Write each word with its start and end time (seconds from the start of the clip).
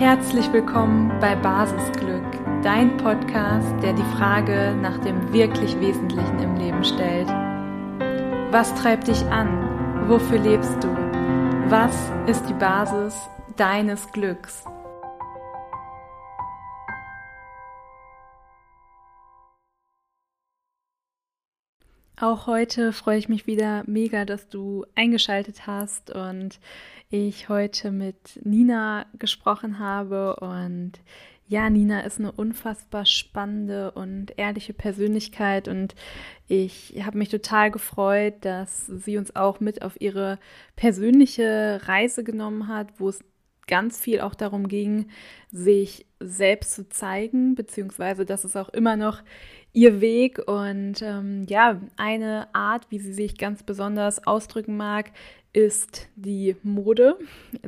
Herzlich 0.00 0.50
willkommen 0.50 1.12
bei 1.20 1.36
Basisglück, 1.36 2.24
dein 2.62 2.96
Podcast, 2.96 3.70
der 3.82 3.92
die 3.92 4.16
Frage 4.16 4.74
nach 4.80 4.96
dem 4.96 5.30
wirklich 5.30 5.78
Wesentlichen 5.78 6.38
im 6.38 6.56
Leben 6.56 6.82
stellt. 6.82 7.28
Was 8.50 8.74
treibt 8.76 9.08
dich 9.08 9.22
an? 9.26 10.08
Wofür 10.08 10.38
lebst 10.38 10.82
du? 10.82 10.88
Was 11.68 11.94
ist 12.26 12.48
die 12.48 12.54
Basis 12.54 13.28
deines 13.58 14.10
Glücks? 14.10 14.64
Auch 22.20 22.46
heute 22.46 22.92
freue 22.92 23.16
ich 23.16 23.30
mich 23.30 23.46
wieder 23.46 23.82
mega, 23.86 24.26
dass 24.26 24.50
du 24.50 24.84
eingeschaltet 24.94 25.66
hast 25.66 26.14
und 26.14 26.60
ich 27.08 27.48
heute 27.48 27.90
mit 27.92 28.38
Nina 28.44 29.06
gesprochen 29.18 29.78
habe. 29.78 30.36
Und 30.36 31.00
ja, 31.48 31.70
Nina 31.70 32.00
ist 32.00 32.18
eine 32.18 32.30
unfassbar 32.30 33.06
spannende 33.06 33.92
und 33.92 34.36
ehrliche 34.36 34.74
Persönlichkeit 34.74 35.66
und 35.66 35.94
ich 36.46 36.94
habe 37.02 37.16
mich 37.16 37.30
total 37.30 37.70
gefreut, 37.70 38.34
dass 38.42 38.84
sie 38.84 39.16
uns 39.16 39.34
auch 39.34 39.60
mit 39.60 39.80
auf 39.80 39.98
ihre 39.98 40.38
persönliche 40.76 41.80
Reise 41.84 42.22
genommen 42.22 42.68
hat, 42.68 43.00
wo 43.00 43.08
es 43.08 43.24
ganz 43.66 43.98
viel 43.98 44.20
auch 44.20 44.34
darum 44.34 44.68
ging, 44.68 45.06
sich 45.50 46.04
selbst 46.18 46.74
zu 46.74 46.88
zeigen, 46.90 47.54
beziehungsweise 47.54 48.26
dass 48.26 48.44
es 48.44 48.56
auch 48.56 48.68
immer 48.68 48.96
noch 48.96 49.22
ihr 49.72 50.00
Weg 50.00 50.38
und 50.46 51.02
ähm, 51.02 51.46
ja, 51.48 51.80
eine 51.96 52.48
Art, 52.54 52.86
wie 52.90 52.98
sie 52.98 53.12
sich 53.12 53.38
ganz 53.38 53.62
besonders 53.62 54.26
ausdrücken 54.26 54.76
mag, 54.76 55.12
ist 55.52 56.08
die 56.16 56.56
Mode. 56.62 57.18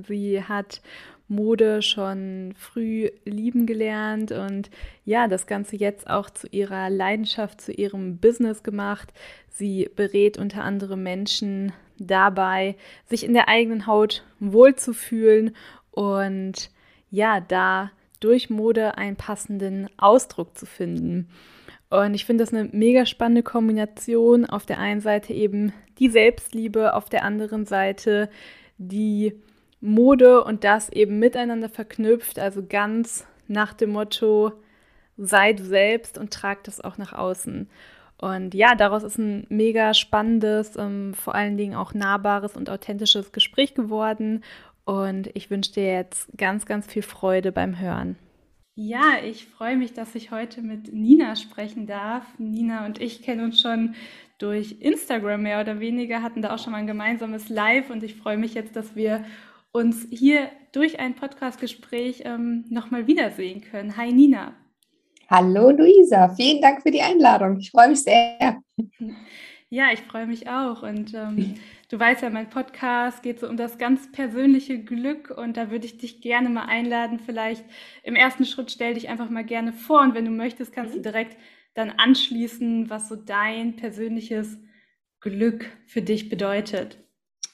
Sie 0.07 0.43
hat 0.43 0.83
Mode 1.29 1.83
schon 1.83 2.55
früh 2.57 3.11
lieben 3.25 3.67
gelernt 3.67 4.33
und 4.33 4.71
ja, 5.05 5.29
das 5.29 5.47
Ganze 5.47 5.77
jetzt 5.77 6.09
auch 6.09 6.29
zu 6.31 6.47
ihrer 6.49 6.91
Leidenschaft, 6.91 7.61
zu 7.61 7.73
ihrem 7.73 8.19
Business 8.19 8.63
gemacht. 8.63 9.13
Sie 9.49 9.89
berät 9.97 10.39
unter 10.39 10.63
anderem 10.63 11.03
Menschen 11.03 11.73
dabei, 11.99 12.77
sich 13.07 13.25
in 13.25 13.33
der 13.33 13.49
eigenen 13.49 13.87
Haut 13.87 14.25
wohlzufühlen 14.41 15.55
und 15.91 16.71
ja, 17.11 17.41
da 17.41 17.91
durch 18.21 18.51
Mode 18.51 18.97
einen 18.97 19.17
passenden 19.17 19.89
Ausdruck 19.99 20.57
zu 20.57 20.67
finden. 20.67 21.29
Und 21.93 22.15
ich 22.15 22.25
finde 22.25 22.43
das 22.43 22.55
eine 22.55 22.71
mega 22.73 23.05
spannende 23.05 23.43
Kombination. 23.43 24.47
Auf 24.47 24.65
der 24.65 24.79
einen 24.79 25.03
Seite 25.03 25.35
eben 25.35 25.75
die 25.99 26.09
Selbstliebe, 26.09 26.95
auf 26.95 27.11
der 27.11 27.23
anderen 27.23 27.67
Seite 27.67 28.31
die 28.79 29.35
Mode 29.83 30.43
und 30.43 30.65
das 30.65 30.89
eben 30.89 31.19
miteinander 31.19 31.69
verknüpft. 31.69 32.39
Also 32.39 32.65
ganz 32.67 33.27
nach 33.47 33.75
dem 33.75 33.91
Motto, 33.91 34.53
sei 35.19 35.53
du 35.53 35.65
selbst 35.65 36.17
und 36.17 36.33
trag 36.33 36.65
das 36.65 36.81
auch 36.81 36.97
nach 36.97 37.13
außen. 37.13 37.69
Und 38.17 38.55
ja, 38.55 38.75
daraus 38.75 39.03
ist 39.03 39.19
ein 39.19 39.47
mega 39.51 39.93
spannendes, 39.93 40.77
ähm, 40.79 41.13
vor 41.13 41.35
allen 41.35 41.59
Dingen 41.59 41.75
auch 41.75 41.93
nahbares 41.93 42.57
und 42.57 42.71
authentisches 42.71 43.33
Gespräch 43.33 43.75
geworden. 43.75 44.43
Und 44.87 45.29
ich 45.35 45.51
wünsche 45.51 45.73
dir 45.73 45.93
jetzt 45.93 46.31
ganz, 46.39 46.65
ganz 46.65 46.87
viel 46.87 47.03
Freude 47.03 47.53
beim 47.53 47.79
Hören. 47.79 48.17
Ja, 48.85 49.19
ich 49.25 49.47
freue 49.47 49.77
mich, 49.77 49.93
dass 49.93 50.17
ich 50.17 50.33
heute 50.33 50.61
mit 50.61 50.93
Nina 50.93 51.37
sprechen 51.37 51.87
darf. 51.87 52.25
Nina 52.39 52.85
und 52.85 53.01
ich 53.01 53.23
kennen 53.23 53.45
uns 53.45 53.61
schon 53.61 53.95
durch 54.39 54.79
Instagram 54.81 55.41
mehr 55.41 55.61
oder 55.61 55.79
weniger, 55.79 56.21
hatten 56.21 56.43
da 56.43 56.53
auch 56.53 56.59
schon 56.59 56.73
mal 56.73 56.79
ein 56.79 56.89
gemeinsames 56.89 57.49
Live 57.49 57.91
und 57.91 58.03
ich 58.03 58.17
freue 58.17 58.39
mich 58.39 58.55
jetzt, 58.55 58.75
dass 58.75 58.97
wir 58.97 59.25
uns 59.71 60.09
hier 60.11 60.49
durch 60.73 60.99
ein 60.99 61.15
Podcastgespräch 61.15 62.23
ähm, 62.25 62.65
nochmal 62.71 63.07
wiedersehen 63.07 63.61
können. 63.61 63.97
Hi 63.97 64.13
Nina. 64.13 64.53
Hallo 65.31 65.71
Luisa, 65.71 66.31
vielen 66.31 66.61
Dank 66.61 66.83
für 66.83 66.91
die 66.91 67.03
Einladung. 67.03 67.61
Ich 67.61 67.71
freue 67.71 67.91
mich 67.91 68.03
sehr. 68.03 68.61
Ja, 69.73 69.87
ich 69.91 70.01
freue 70.01 70.27
mich 70.27 70.51
auch. 70.51 70.83
Und 70.83 71.15
ähm, 71.15 71.55
du 71.89 71.99
weißt 71.99 72.21
ja, 72.21 72.29
mein 72.29 72.51
Podcast 72.51 73.23
geht 73.23 73.41
so 73.41 73.49
um 73.49 73.57
das 73.57 73.79
ganz 73.79 74.13
persönliche 74.13 74.79
Glück 74.79 75.31
und 75.31 75.57
da 75.57 75.71
würde 75.71 75.87
ich 75.87 75.97
dich 75.97 76.21
gerne 76.21 76.51
mal 76.51 76.67
einladen. 76.67 77.19
Vielleicht 77.19 77.65
im 78.03 78.15
ersten 78.15 78.45
Schritt 78.45 78.71
stell 78.71 78.93
dich 78.93 79.09
einfach 79.09 79.31
mal 79.31 79.47
gerne 79.47 79.73
vor 79.73 80.03
und 80.03 80.15
wenn 80.15 80.27
du 80.27 80.31
möchtest, 80.31 80.75
kannst 80.75 80.93
mhm. 80.93 80.99
du 80.99 81.11
direkt 81.11 81.39
dann 81.73 81.91
anschließen, 81.91 82.91
was 82.91 83.09
so 83.09 83.17
dein 83.17 83.77
persönliches 83.77 84.59
Glück 85.21 85.65
für 85.87 86.03
dich 86.03 86.29
bedeutet. 86.29 86.99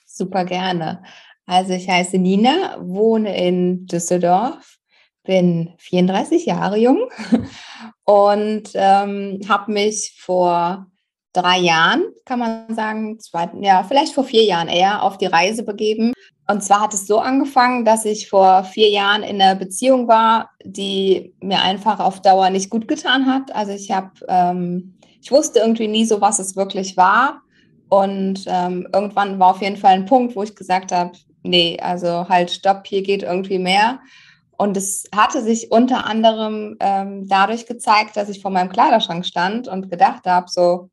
Super 0.04 0.44
gerne. 0.44 1.04
Also 1.46 1.72
ich 1.72 1.88
heiße 1.88 2.18
Nina, 2.18 2.78
wohne 2.80 3.38
in 3.38 3.86
Düsseldorf, 3.86 4.78
bin 5.22 5.72
34 5.78 6.46
Jahre 6.46 6.78
jung 6.78 7.08
und 8.04 8.70
ähm, 8.74 9.38
habe 9.48 9.70
mich 9.70 10.16
vor 10.18 10.90
drei 11.38 11.58
Jahren, 11.58 12.04
kann 12.24 12.38
man 12.38 12.74
sagen, 12.74 13.18
zwei, 13.20 13.48
ja, 13.60 13.84
vielleicht 13.84 14.14
vor 14.14 14.24
vier 14.24 14.44
Jahren 14.44 14.68
eher, 14.68 15.02
auf 15.02 15.18
die 15.18 15.26
Reise 15.26 15.62
begeben. 15.62 16.12
Und 16.50 16.62
zwar 16.62 16.80
hat 16.80 16.94
es 16.94 17.06
so 17.06 17.18
angefangen, 17.18 17.84
dass 17.84 18.04
ich 18.04 18.28
vor 18.28 18.64
vier 18.64 18.88
Jahren 18.88 19.22
in 19.22 19.40
einer 19.40 19.54
Beziehung 19.54 20.08
war, 20.08 20.50
die 20.64 21.34
mir 21.40 21.60
einfach 21.60 22.00
auf 22.00 22.22
Dauer 22.22 22.50
nicht 22.50 22.70
gut 22.70 22.88
getan 22.88 23.26
hat. 23.26 23.54
Also 23.54 23.72
ich 23.72 23.90
habe, 23.90 24.10
ähm, 24.28 24.94
ich 25.20 25.30
wusste 25.30 25.60
irgendwie 25.60 25.88
nie 25.88 26.06
so, 26.06 26.20
was 26.20 26.38
es 26.38 26.56
wirklich 26.56 26.96
war. 26.96 27.42
Und 27.90 28.44
ähm, 28.46 28.88
irgendwann 28.92 29.38
war 29.38 29.50
auf 29.50 29.62
jeden 29.62 29.76
Fall 29.76 29.92
ein 29.92 30.06
Punkt, 30.06 30.36
wo 30.36 30.42
ich 30.42 30.56
gesagt 30.56 30.90
habe, 30.90 31.12
nee, 31.42 31.78
also 31.80 32.28
halt, 32.28 32.50
stopp, 32.50 32.86
hier 32.86 33.02
geht 33.02 33.22
irgendwie 33.22 33.58
mehr. 33.58 34.00
Und 34.56 34.76
es 34.76 35.04
hatte 35.14 35.42
sich 35.42 35.70
unter 35.70 36.06
anderem 36.06 36.76
ähm, 36.80 37.28
dadurch 37.28 37.66
gezeigt, 37.66 38.16
dass 38.16 38.28
ich 38.28 38.42
vor 38.42 38.50
meinem 38.50 38.70
Kleiderschrank 38.70 39.24
stand 39.24 39.68
und 39.68 39.90
gedacht 39.90 40.26
habe, 40.26 40.48
so, 40.48 40.90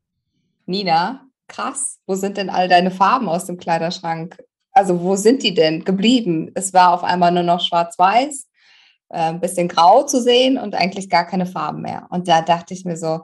Nina, 0.66 1.28
krass, 1.48 2.00
wo 2.08 2.16
sind 2.16 2.38
denn 2.38 2.50
all 2.50 2.68
deine 2.68 2.92
Farben 2.92 3.30
aus 3.30 3.46
dem 3.46 3.58
Kleiderschrank? 3.58 4.44
Also 4.72 5.02
wo 5.02 5.16
sind 5.16 5.44
die 5.44 5.53
denn 5.53 5.86
geblieben? 5.86 6.52
Es 6.56 6.74
war 6.74 6.94
auf 6.94 7.03
einmal 7.03 7.31
nur 7.31 7.44
noch 7.44 7.62
schwarz-weiß, 7.62 8.48
äh, 9.09 9.18
ein 9.18 9.40
bisschen 9.40 9.68
grau 9.68 10.03
zu 10.03 10.22
sehen 10.22 10.58
und 10.58 10.76
eigentlich 10.76 11.09
gar 11.09 11.26
keine 11.26 11.46
Farben 11.46 11.81
mehr. 11.81 12.08
Und 12.09 12.28
da 12.28 12.42
dachte 12.42 12.74
ich 12.74 12.84
mir 12.86 12.98
so, 12.98 13.22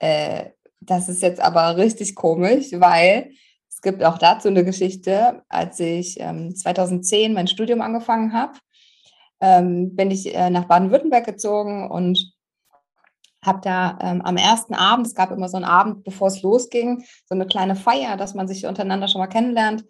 äh, 0.00 0.50
das 0.80 1.08
ist 1.08 1.22
jetzt 1.22 1.40
aber 1.40 1.76
richtig 1.76 2.14
komisch, 2.14 2.66
weil 2.72 3.30
es 3.68 3.80
gibt 3.80 4.04
auch 4.04 4.18
dazu 4.18 4.48
eine 4.48 4.64
Geschichte, 4.64 5.42
als 5.48 5.78
ich 5.80 6.18
ähm, 6.20 6.54
2010 6.54 7.32
mein 7.32 7.46
Studium 7.46 7.80
angefangen 7.80 8.32
habe, 8.32 8.58
ähm, 9.40 9.94
bin 9.96 10.10
ich 10.10 10.34
äh, 10.34 10.50
nach 10.50 10.66
Baden-Württemberg 10.66 11.24
gezogen 11.24 11.90
und 11.90 12.32
habe 13.44 13.60
da 13.62 13.98
ähm, 14.00 14.22
am 14.22 14.36
ersten 14.36 14.74
Abend, 14.74 15.06
es 15.06 15.14
gab 15.14 15.30
immer 15.32 15.48
so 15.48 15.56
einen 15.56 15.64
Abend, 15.64 16.04
bevor 16.04 16.28
es 16.28 16.42
losging, 16.42 17.04
so 17.26 17.34
eine 17.34 17.46
kleine 17.46 17.76
Feier, 17.76 18.16
dass 18.16 18.34
man 18.34 18.46
sich 18.46 18.66
untereinander 18.66 19.08
schon 19.08 19.20
mal 19.20 19.26
kennenlernt. 19.26 19.84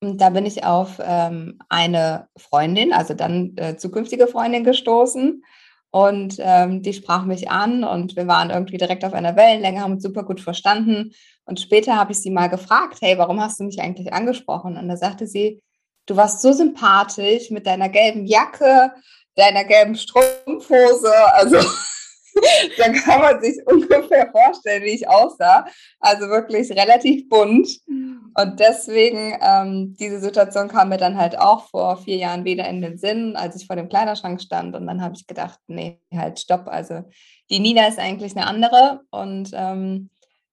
Und 0.00 0.20
da 0.20 0.30
bin 0.30 0.46
ich 0.46 0.64
auf 0.64 1.00
ähm, 1.02 1.58
eine 1.68 2.28
Freundin, 2.36 2.92
also 2.92 3.14
dann 3.14 3.56
äh, 3.56 3.76
zukünftige 3.76 4.26
Freundin 4.26 4.64
gestoßen. 4.64 5.42
Und 5.90 6.36
ähm, 6.40 6.82
die 6.82 6.92
sprach 6.92 7.24
mich 7.24 7.50
an 7.50 7.82
und 7.82 8.16
wir 8.16 8.26
waren 8.26 8.50
irgendwie 8.50 8.76
direkt 8.76 9.04
auf 9.04 9.14
einer 9.14 9.36
Wellenlänge, 9.36 9.80
haben 9.80 9.94
uns 9.94 10.02
super 10.02 10.24
gut 10.24 10.40
verstanden. 10.40 11.12
Und 11.44 11.60
später 11.60 11.96
habe 11.96 12.12
ich 12.12 12.20
sie 12.20 12.30
mal 12.30 12.48
gefragt, 12.48 12.98
hey, 13.00 13.16
warum 13.16 13.40
hast 13.40 13.60
du 13.60 13.64
mich 13.64 13.80
eigentlich 13.80 14.12
angesprochen? 14.12 14.76
Und 14.76 14.88
da 14.88 14.96
sagte 14.96 15.26
sie, 15.26 15.62
du 16.06 16.16
warst 16.16 16.42
so 16.42 16.52
sympathisch 16.52 17.50
mit 17.50 17.66
deiner 17.66 17.88
gelben 17.88 18.26
Jacke, 18.26 18.92
deiner 19.36 19.64
gelben 19.64 19.94
Strumpfhose. 19.94 21.12
Also 21.32 21.58
dann 22.78 22.94
kann 22.94 23.20
man 23.20 23.40
sich 23.40 23.58
ungefähr 23.66 24.30
vorstellen, 24.30 24.84
wie 24.84 24.94
ich 24.94 25.08
aussah. 25.08 25.66
Also 26.00 26.28
wirklich 26.28 26.70
relativ 26.70 27.28
bunt. 27.28 27.68
Mhm. 27.86 28.32
Und 28.34 28.60
deswegen, 28.60 29.38
ähm, 29.40 29.96
diese 29.98 30.20
Situation 30.20 30.68
kam 30.68 30.90
mir 30.90 30.98
dann 30.98 31.16
halt 31.16 31.38
auch 31.38 31.68
vor 31.68 31.96
vier 31.96 32.16
Jahren 32.16 32.44
wieder 32.44 32.68
in 32.68 32.82
den 32.82 32.98
Sinn, 32.98 33.36
als 33.36 33.56
ich 33.56 33.66
vor 33.66 33.76
dem 33.76 33.88
Kleiderschrank 33.88 34.40
stand. 34.40 34.76
Und 34.76 34.86
dann 34.86 35.02
habe 35.02 35.14
ich 35.16 35.26
gedacht, 35.26 35.58
nee, 35.66 36.00
halt, 36.14 36.38
stopp. 36.38 36.68
Also 36.68 37.04
die 37.50 37.60
Nina 37.60 37.86
ist 37.86 37.98
eigentlich 37.98 38.36
eine 38.36 38.46
andere. 38.46 39.00
Und 39.10 39.50
ähm, 39.54 40.10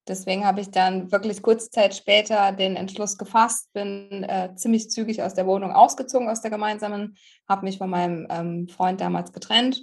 deswegen 0.08 0.46
habe 0.46 0.62
ich 0.62 0.72
dann 0.72 1.12
wirklich 1.12 1.42
kurze 1.42 1.70
Zeit 1.72 1.94
später 1.94 2.54
den 2.54 2.78
Entschluss 2.78 3.18
gefasst, 3.18 3.74
bin 3.74 4.24
äh, 4.24 4.56
ziemlich 4.56 4.90
zügig 4.90 5.22
aus 5.22 5.34
der 5.34 5.48
Wohnung 5.48 5.74
ausgezogen, 5.74 6.30
aus 6.30 6.42
der 6.42 6.52
gemeinsamen, 6.52 7.18
habe 7.50 7.66
mich 7.66 7.78
von 7.78 7.90
meinem 7.90 8.28
ähm, 8.30 8.68
Freund 8.70 9.02
damals 9.02 9.34
getrennt 9.34 9.82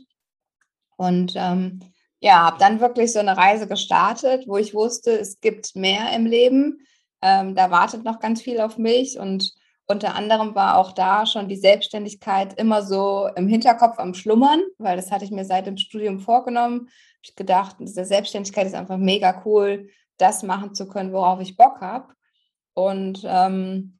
und 1.00 1.32
ähm, 1.34 1.80
ja, 2.20 2.44
habe 2.44 2.58
dann 2.58 2.82
wirklich 2.82 3.10
so 3.10 3.20
eine 3.20 3.34
Reise 3.34 3.66
gestartet, 3.66 4.46
wo 4.46 4.58
ich 4.58 4.74
wusste, 4.74 5.12
es 5.12 5.40
gibt 5.40 5.74
mehr 5.74 6.14
im 6.14 6.26
Leben. 6.26 6.86
Ähm, 7.22 7.54
da 7.54 7.70
wartet 7.70 8.04
noch 8.04 8.20
ganz 8.20 8.42
viel 8.42 8.60
auf 8.60 8.76
mich 8.76 9.18
und 9.18 9.54
unter 9.86 10.14
anderem 10.14 10.54
war 10.54 10.76
auch 10.76 10.92
da 10.92 11.24
schon 11.24 11.48
die 11.48 11.56
Selbstständigkeit 11.56 12.52
immer 12.60 12.82
so 12.82 13.30
im 13.34 13.48
Hinterkopf 13.48 13.98
am 13.98 14.12
Schlummern, 14.12 14.60
weil 14.76 14.96
das 14.96 15.10
hatte 15.10 15.24
ich 15.24 15.30
mir 15.30 15.46
seit 15.46 15.66
dem 15.66 15.78
Studium 15.78 16.20
vorgenommen. 16.20 16.90
Ich 17.22 17.34
gedacht, 17.34 17.76
diese 17.80 18.04
Selbstständigkeit 18.04 18.66
ist 18.66 18.74
einfach 18.74 18.98
mega 18.98 19.42
cool, 19.46 19.88
das 20.18 20.42
machen 20.42 20.74
zu 20.74 20.86
können, 20.86 21.14
worauf 21.14 21.40
ich 21.40 21.56
Bock 21.56 21.80
habe. 21.80 22.12
Und 22.74 23.22
ähm, 23.24 23.98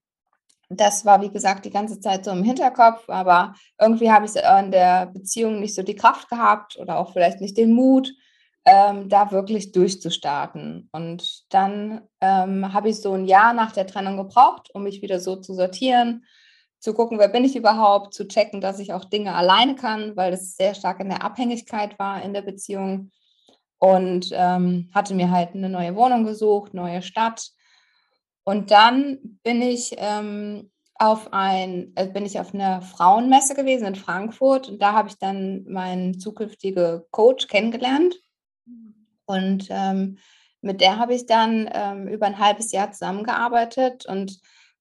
das 0.71 1.05
war, 1.05 1.21
wie 1.21 1.31
gesagt, 1.31 1.65
die 1.65 1.71
ganze 1.71 2.01
Zeit 2.01 2.25
so 2.25 2.31
im 2.31 2.45
Hinterkopf, 2.45 3.09
aber 3.09 3.55
irgendwie 3.79 4.11
habe 4.11 4.25
ich 4.25 4.37
in 4.37 4.71
der 4.71 5.07
Beziehung 5.07 5.59
nicht 5.59 5.75
so 5.75 5.83
die 5.83 5.97
Kraft 5.97 6.31
gehabt 6.31 6.79
oder 6.79 6.97
auch 6.97 7.13
vielleicht 7.13 7.41
nicht 7.41 7.57
den 7.57 7.73
Mut, 7.73 8.13
ähm, 8.65 9.09
da 9.09 9.33
wirklich 9.33 9.73
durchzustarten. 9.73 10.89
Und 10.93 11.45
dann 11.53 12.03
ähm, 12.21 12.73
habe 12.73 12.89
ich 12.89 13.01
so 13.01 13.13
ein 13.15 13.27
Jahr 13.27 13.53
nach 13.53 13.73
der 13.73 13.89
Trennung 13.89 14.17
gebraucht, 14.17 14.71
um 14.73 14.85
mich 14.85 15.03
wieder 15.03 15.19
so 15.19 15.37
zu 15.37 15.55
sortieren, 15.55 16.25
zu 16.79 16.95
gucken, 16.95 17.19
wer 17.19 17.29
bin 17.29 17.45
ich 17.45 17.57
überhaupt, 17.57 18.15
zu 18.15 18.29
checken, 18.29 18.61
dass 18.61 18.79
ich 18.79 18.93
auch 18.93 19.05
Dinge 19.05 19.35
alleine 19.35 19.75
kann, 19.75 20.17
weil 20.17 20.31
das 20.31 20.55
sehr 20.55 20.75
stark 20.75 21.01
in 21.01 21.09
der 21.09 21.25
Abhängigkeit 21.25 21.99
war 21.99 22.23
in 22.23 22.33
der 22.33 22.43
Beziehung. 22.43 23.11
Und 23.79 24.31
ähm, 24.33 24.91
hatte 24.95 25.15
mir 25.15 25.31
halt 25.31 25.55
eine 25.55 25.71
neue 25.71 25.97
Wohnung 25.97 26.25
gesucht, 26.25 26.75
neue 26.75 27.03
Stadt 27.03 27.51
und 28.45 28.71
dann 28.71 29.39
bin 29.43 29.63
ich 29.63 29.95
ähm, 29.99 30.71
auf 30.95 31.33
ein, 31.33 31.93
äh, 31.97 32.07
bin 32.07 32.27
ich 32.27 32.39
auf 32.39 32.55
einer 32.55 32.83
Frauenmesse 32.83 33.55
gewesen 33.55 33.87
in 33.87 33.95
Frankfurt 33.95 34.69
und 34.69 34.83
da 34.83 34.93
habe 34.93 35.09
ich 35.09 35.19
dann 35.19 35.65
meinen 35.65 36.19
zukünftigen 36.19 37.03
Coach 37.11 37.49
kennengelernt. 37.49 38.17
Und 39.25 39.69
ähm, 39.71 40.19
mit 40.61 40.81
der 40.81 40.99
habe 40.99 41.15
ich 41.15 41.27
dann 41.27 41.71
ähm, 41.73 42.07
über 42.09 42.27
ein 42.27 42.39
halbes 42.39 42.73
Jahr 42.73 42.93
zusammengearbeitet 42.93 44.05
und 44.07 44.41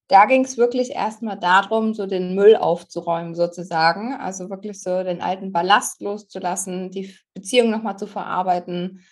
da 0.10 0.26
ging 0.26 0.44
es 0.44 0.58
wirklich 0.58 0.92
erstmal 0.92 1.40
darum, 1.40 1.94
so 1.94 2.08
den 2.08 2.34
Müll 2.34 2.56
aufzuräumen 2.56 3.36
sozusagen. 3.36 4.16
Also 4.16 4.50
wirklich 4.50 4.82
so 4.82 5.04
den 5.04 5.22
alten 5.22 5.52
Ballast 5.52 6.02
loszulassen, 6.02 6.90
die 6.90 7.16
Beziehung 7.36 7.70
nochmal 7.70 7.98
zu 7.98 8.08
verarbeiten 8.08 9.06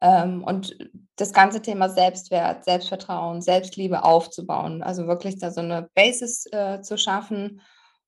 und 0.00 0.76
das 1.16 1.32
ganze 1.32 1.60
Thema 1.60 1.88
Selbstwert, 1.88 2.64
Selbstvertrauen, 2.64 3.42
Selbstliebe 3.42 4.04
aufzubauen. 4.04 4.82
Also 4.82 5.06
wirklich 5.06 5.38
da 5.38 5.50
so 5.50 5.60
eine 5.60 5.88
Basis 5.94 6.46
äh, 6.52 6.80
zu 6.80 6.96
schaffen. 6.96 7.60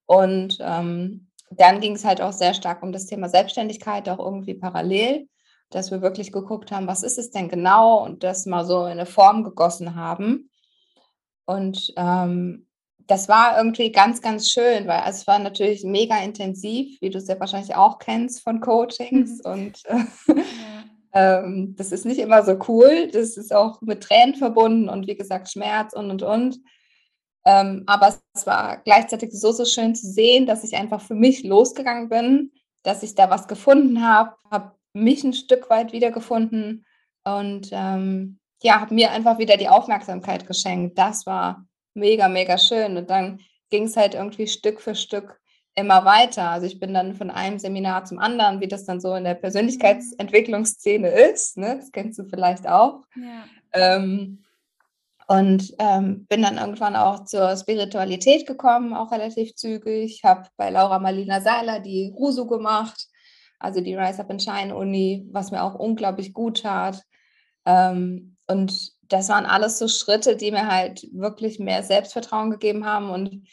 Und 0.07 0.59
ähm, 0.61 1.29
dann 1.51 1.81
ging 1.81 1.97
es 1.97 2.05
halt 2.05 2.21
auch 2.21 2.33
sehr 2.33 2.55
stark 2.55 2.83
um 2.83 2.93
das 2.93 3.07
Thema 3.07 3.29
Selbstständigkeit, 3.29 4.09
auch 4.09 4.21
irgendwie 4.21 4.55
parallel, 4.55 5.29
dass 5.71 5.91
wir 5.91 6.03
wirklich 6.03 6.33
geguckt 6.33 6.71
haben, 6.71 6.87
was 6.87 7.03
ist 7.03 7.19
es 7.19 7.31
denn 7.31 7.49
genau 7.49 8.05
und 8.05 8.23
das 8.23 8.47
mal 8.47 8.65
so 8.65 8.85
in 8.85 8.93
eine 8.93 9.07
Form 9.07 9.43
gegossen 9.43 9.97
haben. 9.97 10.51
Und 11.45 11.93
ähm, 11.97 12.67
das 13.09 13.29
war 13.29 13.57
irgendwie 13.59 13.91
ganz, 13.91 14.23
ganz 14.23 14.49
schön, 14.49 14.87
weil 14.87 15.03
es 15.09 15.27
war 15.27 15.41
natürlich 15.41 15.83
mega 15.83 16.17
intensiv, 16.23 17.01
wie 17.01 17.11
du 17.11 17.19
es 17.19 17.27
ja 17.27 17.41
wahrscheinlich 17.41 17.75
auch 17.75 17.99
kennst 17.99 18.43
von 18.43 18.61
Coachings. 18.61 19.41
und 19.41 19.85
äh, 19.87 19.97
ja. 20.29 20.85
Ähm, 21.13 21.75
das 21.77 21.93
ist 21.93 22.07
nicht 22.07 22.19
immer 22.21 22.43
so 22.45 22.59
cool. 22.69 23.09
Das 23.13 23.37
ist 23.37 23.53
auch 23.53 23.81
mit 23.83 24.03
Tränen 24.03 24.35
verbunden 24.35 24.89
und 24.89 25.07
wie 25.07 25.17
gesagt 25.17 25.51
Schmerz 25.51 25.93
und 25.93 26.11
und 26.11 26.23
und. 26.23 26.61
Ähm, 27.45 27.85
aber 27.87 28.15
es 28.35 28.47
war 28.47 28.79
gleichzeitig 28.85 29.33
so, 29.33 29.53
so 29.53 29.65
schön 29.65 29.95
zu 29.95 30.07
sehen, 30.07 30.47
dass 30.47 30.65
ich 30.65 30.77
einfach 30.77 31.01
für 31.01 31.15
mich 31.15 31.43
losgegangen 31.43 32.09
bin, 32.09 32.53
dass 32.83 33.03
ich 33.03 33.15
da 33.15 33.31
was 33.31 33.49
gefunden 33.49 34.07
habe, 34.07 34.37
habe 34.51 34.73
mich 34.93 35.25
ein 35.25 35.33
Stück 35.33 35.71
weit 35.71 35.93
wiedergefunden 35.93 36.85
und 37.25 37.71
ähm, 37.73 38.39
ja, 38.63 38.81
habe 38.81 38.95
mir 38.95 39.11
einfach 39.11 39.39
wieder 39.39 39.57
die 39.57 39.69
Aufmerksamkeit 39.69 40.47
geschenkt. 40.47 40.99
Das 40.99 41.27
war 41.27 41.65
mega, 41.95 42.29
mega 42.29 42.59
schön. 42.59 42.97
Und 42.97 43.09
dann 43.09 43.41
ging 43.71 43.85
es 43.85 43.97
halt 43.97 44.15
irgendwie 44.15 44.47
Stück 44.47 44.81
für 44.81 44.95
Stück 44.95 45.40
immer 45.81 46.05
weiter. 46.05 46.51
Also 46.51 46.67
ich 46.67 46.79
bin 46.79 46.95
dann 46.95 47.15
von 47.15 47.31
einem 47.31 47.59
Seminar 47.59 48.05
zum 48.05 48.19
anderen, 48.19 48.61
wie 48.61 48.69
das 48.69 48.85
dann 48.85 49.01
so 49.01 49.15
in 49.15 49.25
der 49.25 49.35
Persönlichkeitsentwicklungsszene 49.35 51.09
ist. 51.09 51.57
Ne? 51.57 51.77
Das 51.77 51.93
kennst 51.93 52.19
du 52.19 52.25
vielleicht 52.25 52.69
auch. 52.69 53.05
Ja. 53.17 53.45
Ähm, 53.73 54.45
und 55.27 55.75
ähm, 55.79 56.27
bin 56.27 56.43
dann 56.43 56.59
irgendwann 56.59 56.97
auch 56.97 57.25
zur 57.25 57.57
Spiritualität 57.57 58.49
gekommen, 58.49 58.95
auch 58.95 59.13
relativ 59.13 59.55
zügig. 59.55 60.23
Habe 60.25 60.49
bei 60.57 60.71
Laura 60.71 60.99
Marlina 60.99 61.41
Seiler 61.41 61.79
die 61.79 62.13
RUSU 62.17 62.47
gemacht, 62.47 63.07
also 63.61 63.81
die 63.81 63.95
Rise 63.95 64.23
Up 64.23 64.31
and 64.31 64.43
Shine 64.43 64.75
Uni, 64.75 65.29
was 65.31 65.53
mir 65.53 65.63
auch 65.63 65.77
unglaublich 65.77 66.33
gut 66.33 66.63
tat. 66.63 67.03
Ähm, 67.65 68.37
und 68.49 68.93
das 69.13 69.29
waren 69.29 69.47
alles 69.47 69.79
so 69.79 69.87
Schritte, 69.87 70.37
die 70.37 70.51
mir 70.51 70.67
halt 70.67 71.07
wirklich 71.13 71.61
mehr 71.61 71.85
Selbstvertrauen 71.85 72.51
gegeben 72.51 72.85
haben 72.85 73.11
und 73.11 73.47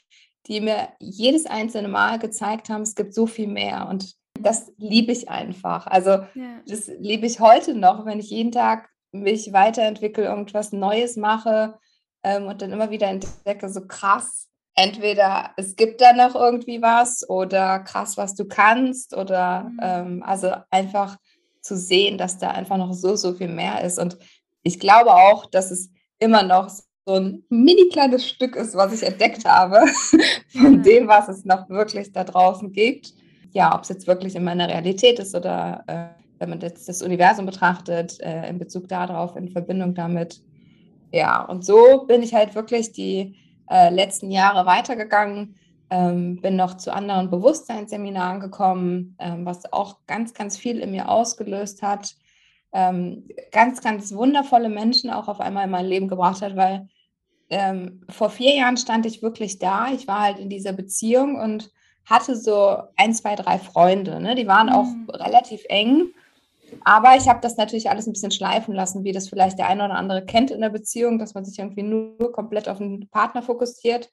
die 0.47 0.61
mir 0.61 0.89
jedes 0.99 1.45
einzelne 1.45 1.87
Mal 1.87 2.19
gezeigt 2.19 2.69
haben, 2.69 2.81
es 2.81 2.95
gibt 2.95 3.13
so 3.13 3.27
viel 3.27 3.47
mehr. 3.47 3.87
Und 3.89 4.15
das 4.39 4.71
liebe 4.77 5.11
ich 5.11 5.29
einfach. 5.29 5.87
Also 5.87 6.09
ja. 6.11 6.61
das 6.67 6.87
liebe 6.99 7.25
ich 7.25 7.39
heute 7.39 7.73
noch, 7.73 8.05
wenn 8.05 8.19
ich 8.19 8.29
jeden 8.29 8.51
Tag 8.51 8.89
mich 9.11 9.51
weiterentwickle, 9.53 10.25
irgendwas 10.25 10.71
Neues 10.71 11.17
mache 11.17 11.77
ähm, 12.23 12.45
und 12.47 12.61
dann 12.61 12.71
immer 12.71 12.91
wieder 12.91 13.07
entdecke, 13.07 13.69
so 13.69 13.81
krass, 13.87 14.47
entweder 14.75 15.51
es 15.57 15.75
gibt 15.75 16.01
da 16.01 16.13
noch 16.13 16.35
irgendwie 16.35 16.81
was 16.81 17.27
oder 17.29 17.79
krass, 17.79 18.15
was 18.15 18.35
du 18.35 18.45
kannst 18.45 19.15
oder 19.15 19.63
mhm. 19.63 19.79
ähm, 19.81 20.23
also 20.23 20.51
einfach 20.69 21.17
zu 21.61 21.75
sehen, 21.75 22.17
dass 22.17 22.37
da 22.37 22.51
einfach 22.51 22.77
noch 22.77 22.93
so, 22.93 23.15
so 23.15 23.33
viel 23.33 23.49
mehr 23.49 23.81
ist. 23.83 23.99
Und 23.99 24.17
ich 24.63 24.79
glaube 24.79 25.13
auch, 25.13 25.45
dass 25.45 25.71
es 25.71 25.89
immer 26.19 26.43
noch 26.43 26.69
so 27.07 27.13
ein 27.13 27.43
mini 27.49 27.87
kleines 27.89 28.27
Stück 28.27 28.57
ist, 28.57 28.75
was 28.75 28.91
ich 28.93 29.07
entdeckt 29.07 29.45
habe, 29.45 29.85
von 30.49 30.83
dem, 30.83 31.07
was 31.07 31.29
es 31.29 31.45
noch 31.45 31.69
wirklich 31.69 32.11
da 32.11 32.25
draußen 32.25 32.73
gibt. 32.73 33.13
Ja, 33.53 33.73
ob 33.73 33.83
es 33.83 33.89
jetzt 33.89 34.07
wirklich 34.07 34.35
in 34.35 34.43
meiner 34.43 34.67
Realität 34.67 35.17
ist 35.17 35.33
oder 35.33 35.85
äh, 35.87 36.07
wenn 36.39 36.49
man 36.49 36.59
jetzt 36.59 36.89
das 36.89 37.01
Universum 37.01 37.45
betrachtet, 37.45 38.19
äh, 38.19 38.49
in 38.49 38.59
Bezug 38.59 38.89
darauf, 38.89 39.37
in 39.37 39.49
Verbindung 39.49 39.95
damit. 39.95 40.41
Ja, 41.13 41.45
und 41.45 41.65
so 41.65 42.05
bin 42.07 42.21
ich 42.21 42.33
halt 42.33 42.55
wirklich 42.55 42.91
die 42.91 43.35
äh, 43.71 43.89
letzten 43.89 44.29
Jahre 44.29 44.65
weitergegangen, 44.65 45.55
ähm, 45.89 46.41
bin 46.41 46.57
noch 46.57 46.75
zu 46.75 46.93
anderen 46.93 47.29
Bewusstseinsseminaren 47.29 48.41
gekommen, 48.41 49.15
ähm, 49.19 49.45
was 49.45 49.71
auch 49.71 49.99
ganz, 50.07 50.33
ganz 50.33 50.57
viel 50.57 50.79
in 50.79 50.91
mir 50.91 51.07
ausgelöst 51.07 51.81
hat. 51.81 52.15
Ähm, 52.73 53.29
ganz, 53.53 53.81
ganz 53.81 54.13
wundervolle 54.13 54.67
Menschen 54.67 55.09
auch 55.09 55.29
auf 55.29 55.39
einmal 55.39 55.63
in 55.63 55.71
mein 55.71 55.85
Leben 55.85 56.09
gebracht 56.09 56.41
hat, 56.41 56.57
weil 56.57 56.89
ähm, 57.49 58.01
vor 58.09 58.29
vier 58.29 58.55
Jahren 58.55 58.77
stand 58.77 59.05
ich 59.05 59.21
wirklich 59.21 59.59
da. 59.59 59.87
Ich 59.91 60.07
war 60.07 60.21
halt 60.21 60.39
in 60.39 60.49
dieser 60.49 60.73
Beziehung 60.73 61.35
und 61.35 61.71
hatte 62.05 62.35
so 62.35 62.77
ein, 62.95 63.13
zwei, 63.13 63.35
drei 63.35 63.57
Freunde. 63.57 64.19
Ne? 64.19 64.35
Die 64.35 64.47
waren 64.47 64.69
auch 64.69 64.85
mhm. 64.85 65.09
relativ 65.09 65.63
eng. 65.69 66.09
Aber 66.83 67.15
ich 67.15 67.29
habe 67.29 67.39
das 67.41 67.55
natürlich 67.55 67.89
alles 67.89 68.07
ein 68.07 68.13
bisschen 68.13 68.31
schleifen 68.31 68.73
lassen, 68.73 69.05
wie 69.05 69.13
das 69.13 69.29
vielleicht 69.29 69.57
der 69.57 69.67
eine 69.67 69.85
oder 69.85 69.95
andere 69.95 70.25
kennt 70.25 70.51
in 70.51 70.59
der 70.59 70.69
Beziehung, 70.69 71.17
dass 71.17 71.33
man 71.33 71.45
sich 71.45 71.59
irgendwie 71.59 71.83
nur 71.83 72.31
komplett 72.33 72.67
auf 72.67 72.79
den 72.79 73.07
Partner 73.09 73.41
fokussiert. 73.41 74.09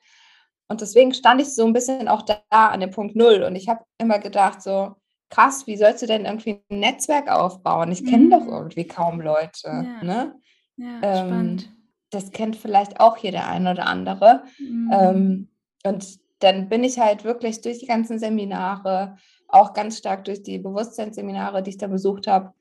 Und 0.69 0.81
deswegen 0.81 1.13
stand 1.13 1.41
ich 1.41 1.53
so 1.53 1.67
ein 1.67 1.73
bisschen 1.73 2.07
auch 2.09 2.23
da 2.23 2.39
an 2.51 2.81
dem 2.81 2.91
Punkt 2.91 3.17
Null. 3.17 3.43
Und 3.43 3.57
ich 3.57 3.69
habe 3.69 3.85
immer 3.99 4.21
gedacht, 4.21 4.63
so 4.63 4.95
krass, 5.31 5.67
wie 5.67 5.77
sollst 5.77 6.03
du 6.03 6.07
denn 6.07 6.25
irgendwie 6.25 6.63
ein 6.71 6.79
Netzwerk 6.79 7.29
aufbauen? 7.29 7.91
Ich 7.91 8.05
kenne 8.05 8.27
mhm. 8.27 8.31
doch 8.31 8.47
irgendwie 8.47 8.87
kaum 8.87 9.21
Leute. 9.21 9.69
Ja, 9.69 10.05
ne? 10.05 10.35
ja 10.77 11.01
ähm, 11.03 11.27
spannend 11.27 11.75
das 12.15 12.31
kennt 12.31 12.57
vielleicht 12.57 13.01
auch 13.01 13.17
hier 13.17 13.33
der 13.33 13.49
eine 13.49 13.73
oder 13.73 13.87
andere. 13.87 14.45
Mhm. 14.59 14.91
Ähm, 14.93 15.49
und 15.85 16.19
dann 16.41 16.69
bin 16.69 16.85
ich 16.85 16.99
halt 16.99 17.25
wirklich 17.25 17.61
durch 17.61 17.79
die 17.79 17.87
ganzen 17.87 18.19
Seminare, 18.19 19.17
auch 19.49 19.73
ganz 19.73 19.99
stark 19.99 20.25
durch 20.25 20.43
die 20.43 20.59
Bewusstseinsseminare, 20.59 21.63
die 21.63 21.71
ich 21.71 21.79
da 21.79 21.87
besucht 21.87 22.27
habe, 22.27 22.53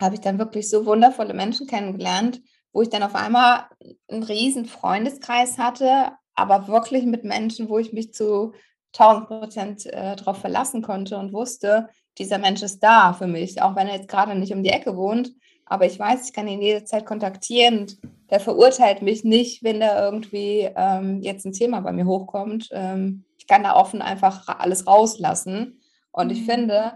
habe 0.00 0.14
ich 0.14 0.20
dann 0.20 0.38
wirklich 0.38 0.68
so 0.68 0.86
wundervolle 0.86 1.34
Menschen 1.34 1.66
kennengelernt, 1.66 2.40
wo 2.72 2.82
ich 2.82 2.90
dann 2.90 3.02
auf 3.02 3.14
einmal 3.14 3.64
einen 4.08 4.22
riesen 4.22 4.66
Freundeskreis 4.66 5.58
hatte, 5.58 6.12
aber 6.34 6.68
wirklich 6.68 7.04
mit 7.06 7.24
Menschen, 7.24 7.68
wo 7.68 7.78
ich 7.78 7.92
mich 7.92 8.12
zu 8.12 8.52
1000 8.98 9.26
Prozent 9.26 9.86
äh, 9.86 10.16
darauf 10.16 10.38
verlassen 10.38 10.82
konnte 10.82 11.16
und 11.18 11.32
wusste, 11.32 11.88
dieser 12.18 12.38
Mensch 12.38 12.62
ist 12.62 12.80
da 12.80 13.12
für 13.12 13.26
mich, 13.26 13.60
auch 13.62 13.76
wenn 13.76 13.88
er 13.88 13.96
jetzt 13.96 14.08
gerade 14.08 14.34
nicht 14.34 14.52
um 14.52 14.62
die 14.62 14.70
Ecke 14.70 14.96
wohnt, 14.96 15.32
aber 15.64 15.86
ich 15.86 15.98
weiß, 15.98 16.28
ich 16.28 16.32
kann 16.32 16.48
ihn 16.48 16.62
jederzeit 16.62 17.04
kontaktieren 17.04 17.80
und 17.80 17.98
der 18.30 18.40
verurteilt 18.40 19.02
mich 19.02 19.24
nicht, 19.24 19.62
wenn 19.62 19.80
da 19.80 20.04
irgendwie 20.04 20.68
ähm, 20.74 21.20
jetzt 21.22 21.46
ein 21.46 21.52
Thema 21.52 21.80
bei 21.80 21.92
mir 21.92 22.06
hochkommt. 22.06 22.68
Ähm, 22.72 23.24
ich 23.38 23.46
kann 23.46 23.62
da 23.62 23.76
offen 23.76 24.02
einfach 24.02 24.48
alles 24.48 24.86
rauslassen. 24.86 25.80
Und 26.10 26.30
ich 26.30 26.40
mhm. 26.40 26.44
finde, 26.44 26.92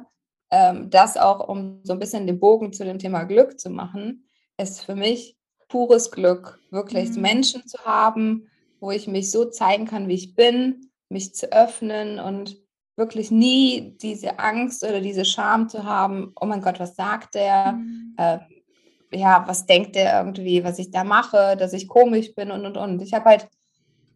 ähm, 0.50 0.90
das 0.90 1.16
auch, 1.16 1.48
um 1.48 1.80
so 1.84 1.92
ein 1.92 1.98
bisschen 1.98 2.26
den 2.26 2.40
Bogen 2.40 2.72
zu 2.72 2.84
dem 2.84 2.98
Thema 2.98 3.24
Glück 3.24 3.60
zu 3.60 3.70
machen, 3.70 4.24
ist 4.58 4.84
für 4.84 4.96
mich 4.96 5.36
pures 5.68 6.10
Glück, 6.10 6.58
wirklich 6.70 7.10
mhm. 7.10 7.22
Menschen 7.22 7.66
zu 7.66 7.78
haben, 7.84 8.48
wo 8.80 8.90
ich 8.90 9.06
mich 9.06 9.30
so 9.30 9.44
zeigen 9.44 9.86
kann, 9.86 10.08
wie 10.08 10.14
ich 10.14 10.34
bin, 10.34 10.90
mich 11.08 11.34
zu 11.34 11.52
öffnen 11.52 12.18
und 12.18 12.56
wirklich 12.96 13.30
nie 13.30 13.96
diese 14.00 14.38
Angst 14.38 14.84
oder 14.84 15.00
diese 15.00 15.24
Scham 15.24 15.68
zu 15.68 15.84
haben, 15.84 16.32
oh 16.40 16.46
mein 16.46 16.60
Gott, 16.60 16.80
was 16.80 16.96
sagt 16.96 17.34
der? 17.34 17.72
Mhm. 17.72 18.14
Äh, 18.16 18.38
ja, 19.12 19.44
was 19.46 19.66
denkt 19.66 19.96
der 19.96 20.18
irgendwie, 20.18 20.64
was 20.64 20.78
ich 20.78 20.90
da 20.90 21.04
mache, 21.04 21.56
dass 21.56 21.72
ich 21.72 21.88
komisch 21.88 22.34
bin 22.34 22.50
und 22.50 22.64
und 22.66 22.76
und. 22.76 23.02
Ich 23.02 23.12
habe 23.12 23.26
halt 23.26 23.48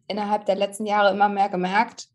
innerhalb 0.07 0.45
der 0.45 0.55
letzten 0.55 0.85
Jahre 0.85 1.13
immer 1.13 1.29
mehr 1.29 1.49
gemerkt, 1.49 2.07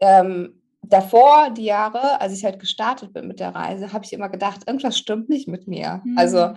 ähm, 0.00 0.60
davor 0.82 1.50
die 1.50 1.64
Jahre, 1.64 2.20
als 2.20 2.32
ich 2.32 2.44
halt 2.44 2.58
gestartet 2.58 3.12
bin 3.12 3.26
mit 3.28 3.40
der 3.40 3.54
Reise, 3.54 3.92
habe 3.92 4.04
ich 4.04 4.12
immer 4.12 4.28
gedacht, 4.28 4.62
irgendwas 4.66 4.98
stimmt 4.98 5.28
nicht 5.28 5.48
mit 5.48 5.66
mir. 5.68 6.02
Mhm. 6.04 6.18
Also 6.18 6.52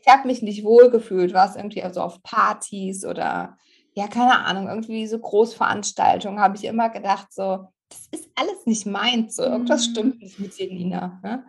ich 0.00 0.06
habe 0.12 0.26
mich 0.26 0.42
nicht 0.42 0.64
wohl 0.64 0.90
gefühlt, 0.90 1.34
war 1.34 1.48
es 1.48 1.56
irgendwie 1.56 1.82
also 1.82 2.00
auf 2.00 2.22
Partys 2.22 3.04
oder 3.04 3.56
ja, 3.94 4.06
keine 4.06 4.44
Ahnung, 4.44 4.68
irgendwie 4.68 5.06
so 5.06 5.18
Großveranstaltungen 5.18 6.38
habe 6.40 6.56
ich 6.56 6.64
immer 6.64 6.90
gedacht, 6.90 7.32
so, 7.32 7.66
das 7.88 8.06
ist 8.12 8.30
alles 8.36 8.66
nicht 8.66 8.86
meins, 8.86 9.36
so, 9.36 9.42
irgendwas 9.42 9.88
Mhm. 9.88 9.90
stimmt 9.90 10.22
nicht 10.22 10.38
mit 10.38 10.56
dir, 10.58 10.68
Lina. 10.68 11.20
Ne? 11.24 11.44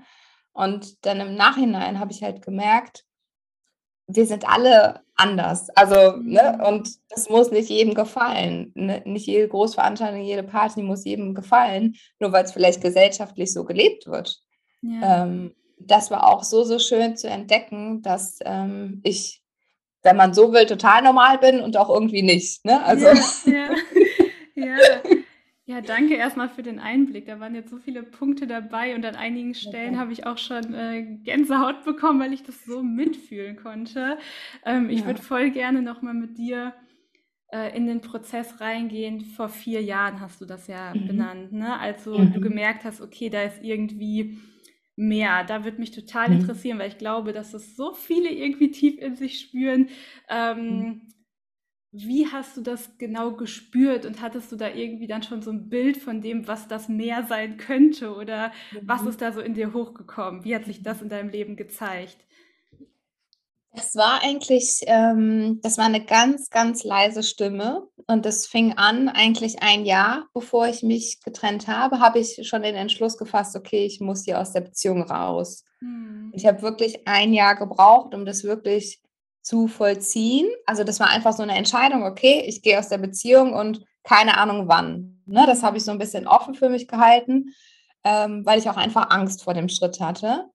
Und 0.54 1.06
dann 1.06 1.20
im 1.20 1.36
Nachhinein 1.36 2.00
habe 2.00 2.12
ich 2.12 2.24
halt 2.24 2.42
gemerkt, 2.42 3.06
wir 4.16 4.26
sind 4.26 4.48
alle 4.48 5.02
anders. 5.16 5.70
Also, 5.72 6.18
ne, 6.18 6.58
Mhm. 6.58 6.66
und 6.66 6.90
das 7.10 7.30
muss 7.30 7.52
nicht 7.52 7.70
jedem 7.70 7.94
gefallen. 7.94 8.72
Ne? 8.76 9.02
Nicht 9.06 9.28
jede 9.28 9.48
Großveranstaltung, 9.48 10.22
jede 10.22 10.44
Party 10.44 10.82
muss 10.82 11.06
jedem 11.06 11.36
gefallen, 11.36 11.96
nur 12.20 12.32
weil 12.32 12.44
es 12.46 12.52
vielleicht 12.54 12.82
gesellschaftlich 12.82 13.54
so 13.54 13.64
gelebt 13.64 14.08
wird. 14.08 14.40
Ja. 14.82 15.24
Ähm, 15.24 15.54
das 15.80 16.12
war 16.12 16.28
auch 16.28 16.44
so, 16.44 16.64
so 16.64 16.80
schön 16.80 17.18
zu 17.18 17.28
entdecken, 17.28 18.02
dass 18.02 18.40
ähm, 18.46 19.02
ich, 19.04 19.42
wenn 20.04 20.16
man 20.16 20.34
so 20.34 20.54
will, 20.54 20.66
total 20.66 21.02
normal 21.04 21.38
bin 21.40 21.60
und 21.62 21.78
auch 21.78 21.90
irgendwie 21.90 22.24
nicht. 22.24 22.66
Ne? 22.66 22.84
Also, 22.84 23.08
Ja, 23.46 23.70
ja, 24.56 24.66
ja. 24.66 25.02
Ja, 25.72 25.80
danke 25.80 26.16
erstmal 26.16 26.50
für 26.50 26.64
den 26.64 26.80
Einblick. 26.80 27.28
Da 27.28 27.40
waren 27.40 27.56
jetzt 27.56 27.70
so 27.70 27.78
viele 27.78 28.04
Punkte 28.04 28.46
dabei 28.48 28.96
und 28.96 29.06
an 29.06 29.16
einigen 29.16 29.54
Stellen 29.54 29.98
habe 29.98 30.12
ich 30.12 30.26
auch 30.26 30.38
schon 30.38 30.74
äh, 30.74 31.04
Gänsehaut 31.24 31.86
bekommen, 31.86 32.20
weil 32.20 32.34
ich 32.34 32.44
das 32.44 32.66
so 32.66 32.82
mitfühlen 32.84 33.56
konnte. 33.56 34.18
Ähm, 34.66 34.90
ich 34.90 35.06
würde 35.06 35.22
ja. 35.22 35.22
voll 35.22 35.52
gerne 35.52 35.82
nochmal 35.82 36.14
mit 36.16 36.38
dir 36.38 36.74
äh, 37.54 37.76
in 37.78 37.88
den 37.88 38.02
Prozess 38.02 38.62
reingehen. 38.62 39.22
Vor 39.22 39.50
vier 39.50 39.82
Jahren 39.84 40.22
hast 40.22 40.42
du 40.42 40.46
das 40.46 40.68
ja 40.68 40.94
Mhm. 40.94 41.02
benannt, 41.06 41.54
ne? 41.54 41.80
Also 41.80 42.26
du 42.26 42.40
Mhm. 42.40 42.42
gemerkt 42.42 42.86
hast, 42.86 43.02
okay, 43.02 43.30
da 43.30 43.44
ist 43.44 43.64
irgendwie 43.64 44.40
mehr. 44.98 45.44
Da 45.46 45.64
würde 45.64 45.80
mich 45.80 45.92
total 45.92 46.32
Mhm. 46.32 46.34
interessieren, 46.34 46.80
weil 46.80 46.90
ich 46.90 46.98
glaube, 46.98 47.34
dass 47.34 47.54
es 47.54 47.76
so 47.76 47.94
viele 47.94 48.30
irgendwie 48.30 48.72
tief 48.72 48.98
in 49.00 49.16
sich 49.16 49.40
spüren. 49.40 49.90
Mhm. 50.70 50.86
Ähm, 50.88 51.10
wie 51.92 52.28
hast 52.28 52.56
du 52.58 52.62
das 52.62 52.98
genau 52.98 53.34
gespürt 53.34 54.06
und 54.06 54.22
hattest 54.22 54.52
du 54.52 54.56
da 54.56 54.70
irgendwie 54.70 55.08
dann 55.08 55.24
schon 55.24 55.42
so 55.42 55.52
ein 55.52 55.70
Bild 55.70 55.98
von 55.98 56.22
dem, 56.22 56.48
was 56.48 56.68
das 56.68 56.88
Meer 56.90 57.26
sein 57.28 57.58
könnte 57.58 58.16
oder 58.16 58.52
was 58.86 59.06
Mhm. 59.06 59.08
ist 59.08 59.22
da 59.22 59.32
so 59.34 59.42
in 59.42 59.54
dir 59.54 59.74
hochgekommen? 59.74 60.44
Wie 60.46 60.56
hat 60.56 60.66
sich 60.66 60.84
das 60.84 61.02
in 61.02 61.10
deinem 61.10 61.30
Leben 61.30 61.56
gezeigt? 61.58 62.26
Das 63.74 63.96
war 63.96 64.22
eigentlich, 64.22 64.82
ähm, 64.88 65.60
das 65.64 65.78
war 65.78 65.86
eine 65.86 66.04
ganz, 66.04 66.50
ganz 66.50 66.84
leise 66.84 67.24
Stimme 67.24 67.88
und 68.06 68.26
das 68.26 68.46
fing 68.46 68.74
an 68.78 69.08
eigentlich 69.08 69.62
ein 69.64 69.86
Jahr, 69.86 70.28
bevor 70.34 70.68
ich 70.68 70.84
mich 70.84 71.22
getrennt 71.24 71.68
habe, 71.68 72.00
habe 72.02 72.20
ich 72.20 72.46
schon 72.48 72.64
den 72.64 72.76
Entschluss 72.76 73.18
gefasst: 73.18 73.56
„Okay, 73.56 73.86
ich 73.86 74.02
muss 74.02 74.26
hier 74.26 74.40
aus 74.42 74.52
der 74.52 74.62
Beziehung 74.62 75.04
raus.“ 75.04 75.64
Mhm. 75.82 76.34
Ich 76.34 76.46
habe 76.46 76.62
wirklich 76.62 77.08
ein 77.08 77.34
Jahr 77.34 77.56
gebraucht, 77.56 78.14
um 78.14 78.26
das 78.26 78.44
wirklich 78.44 79.02
zu 79.42 79.68
vollziehen. 79.68 80.48
Also, 80.66 80.84
das 80.84 81.00
war 81.00 81.10
einfach 81.10 81.34
so 81.34 81.44
eine 81.44 81.56
Entscheidung: 81.56 82.04
„Okay, 82.04 82.44
ich 82.48 82.62
gehe 82.62 82.80
aus 82.80 82.90
der 82.90 82.98
Beziehung 83.00 83.54
und 83.54 83.84
keine 84.04 84.38
Ahnung 84.38 84.68
wann.“ 84.68 85.22
Ne, 85.26 85.46
das 85.46 85.64
habe 85.64 85.78
ich 85.78 85.84
so 85.84 85.92
ein 85.92 86.00
bisschen 86.00 86.28
offen 86.28 86.56
für 86.56 86.70
mich 86.70 86.88
gehalten, 86.88 87.54
ähm, 88.04 88.46
weil 88.46 88.60
ich 88.60 88.70
auch 88.70 88.78
einfach 88.78 89.10
Angst 89.12 89.44
vor 89.44 89.54
dem 89.54 89.70
Schritt 89.70 90.00
hatte. 90.00 90.46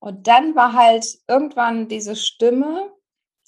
Und 0.00 0.26
dann 0.28 0.54
war 0.56 0.72
halt 0.74 1.06
irgendwann 1.28 1.88
diese 1.88 2.16
Stimme 2.16 2.92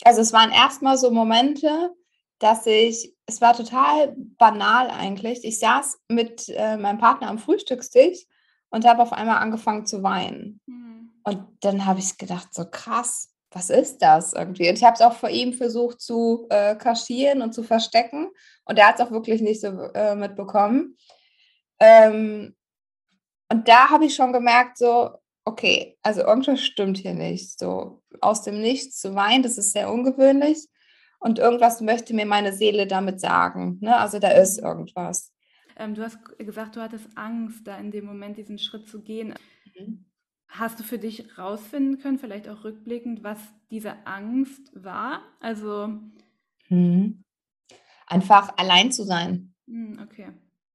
also, 0.05 0.21
es 0.21 0.33
waren 0.33 0.51
erst 0.51 0.83
mal 0.83 0.97
so 0.97 1.11
Momente, 1.11 1.95
dass 2.39 2.67
ich 2.67 3.15
es 3.27 3.41
war 3.41 3.55
total 3.55 4.15
banal 4.39 4.89
eigentlich. 4.91 5.45
Ich 5.45 5.59
saß 5.59 6.01
mit, 6.09 6.49
äh, 6.49 6.77
meinem 6.77 6.99
Partner 6.99 7.29
am 7.29 7.39
Frühstückstisch 7.39 8.27
und 8.71 8.87
habe 8.87 9.03
auf 9.03 9.13
einmal 9.13 9.39
angefangen 9.39 9.87
zu 9.87 10.03
weinen. 10.03 10.61
Mhm. 10.67 11.11
Und 11.25 11.45
dann 11.61 11.85
habe 11.85 12.01
ich 12.01 12.17
gedacht: 12.17 12.55
„So 12.55 12.65
krass, 12.71 13.31
was 13.50 13.71
ist 13.71 13.99
das 14.02 14.33
irgendwie?“ 14.33 14.69
Und 14.69 14.76
ich 14.78 14.85
habe 14.85 14.95
es 14.95 15.00
auch 15.02 15.14
vor 15.14 15.30
ihm 15.30 15.52
versucht 15.52 16.00
zu, 16.00 16.47
äh, 16.50 16.76
kaschieren 16.76 17.42
und 17.42 17.52
zu 17.54 17.62
verstecken 17.62 18.28
und 18.64 18.78
er 18.78 18.88
hat's 18.88 19.00
auch 19.00 19.11
wirklich 19.11 19.40
nicht 19.42 19.61
so, 19.61 19.69
äh, 19.95 20.14
mitbekommen. 20.16 20.97
Ähm, 21.80 22.54
und 23.50 23.69
da 23.69 23.90
habe 23.90 24.07
ich 24.07 24.14
schon 24.14 24.33
gemerkt 24.33 24.78
so: 24.78 25.11
„Okay, 25.45 25.99
also 26.02 26.23
irgendwas 26.23 26.61
stimmt 26.62 26.99
hier 26.99 27.14
nicht.“ 27.14 27.59
So 27.59 28.02
aus 28.21 28.42
dem 28.42 28.61
Nichts 28.61 29.00
zu 29.00 29.14
weinen, 29.14 29.42
das 29.42 29.59
ist 29.59 29.73
sehr 29.73 29.90
ungewöhnlich 29.92 30.69
und 31.21 31.38
irgendwas 31.38 31.80
möchte 31.80 32.14
mir 32.14 32.26
meine 32.26 32.52
Seele 32.52 32.87
damit 32.87 33.21
sagen, 33.21 33.78
ne? 33.80 33.97
Also, 33.99 34.19
da 34.19 34.30
ist 34.30 34.61
Mhm. 34.61 34.66
irgendwas. 34.66 35.33
Ähm, 35.76 35.95
du 35.95 36.02
hast 36.02 36.19
gesagt, 36.38 36.76
du 36.76 36.80
hattest 36.83 37.09
Angst, 37.16 37.66
da 37.66 37.76
in 37.78 37.90
dem 37.90 38.04
Moment 38.07 38.37
diesen 38.37 38.59
Schritt 38.59 38.88
zu 38.88 39.02
gehen. 39.02 39.35
Mhm. 39.75 40.04
Hast 40.52 40.80
du 40.80 40.83
für 40.85 40.99
dich 40.99 41.38
rausfinden 41.38 42.00
können, 42.00 42.19
vielleicht 42.19 42.49
auch 42.49 42.64
rückblickend, 42.64 43.23
was 43.23 43.38
diese 43.71 44.04
Angst 44.07 44.73
war? 44.75 45.23
Also, 45.38 46.00
Mhm. 46.69 47.25
Einfach 48.07 48.52
allein 48.59 48.92
zu 48.92 49.04
sein. 49.04 49.54
hm, 49.69 49.99
okay. 50.02 50.28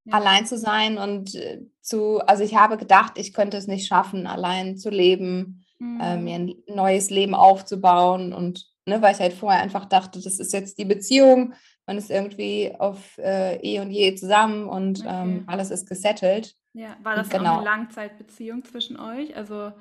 Ja. 0.05 0.13
Allein 0.13 0.45
zu 0.45 0.57
sein 0.57 0.97
und, 0.97 1.33
äh, 1.35 1.61
zu 1.81 2.19
also, 2.27 2.43
ich 2.43 2.55
habe 2.55 2.77
gedacht, 2.77 3.13
ich 3.17 3.33
könnte 3.33 3.57
es 3.57 3.67
nicht 3.67 3.87
schaffen, 3.87 4.27
allein 4.27 4.77
zu 4.77 4.89
leben, 4.89 5.65
äh, 5.99 6.17
mir 6.17 6.35
Mhm. 6.37 6.49
'n 6.69 6.75
neues 6.75 7.09
Leben 7.09 7.33
aufzubauen 7.35 8.33
und 8.33 8.67
ne, 8.85 9.01
weil 9.01 9.13
ich 9.15 9.19
halt 9.19 9.33
vorher 9.33 9.61
einfach 9.61 9.85
dachte, 9.85 10.21
das 10.21 10.39
ist 10.39 10.53
jetzt 10.53 10.77
die 10.77 10.85
Beziehung, 10.85 11.53
man 11.87 11.97
ist 11.97 12.09
irgendwie 12.11 12.73
auf, 12.79 13.17
äh, 13.19 13.57
eh 13.63 13.79
und 13.81 13.91
je 13.91 14.15
zusammen 14.15 14.67
und, 14.69 15.03
Okay. 15.03 15.05
ähm, 15.05 15.43
alles 15.47 15.71
ist 15.71 15.87
gesettelt. 15.89 16.55
Ja, 16.73 16.97
war 17.03 17.15
das 17.15 17.29
'ne 17.29 17.29
genau. 17.29 17.63
Langzeitbeziehung 17.63 18.63
zwischen 18.65 18.99
euch? 18.99 19.35
Also, 19.37 19.71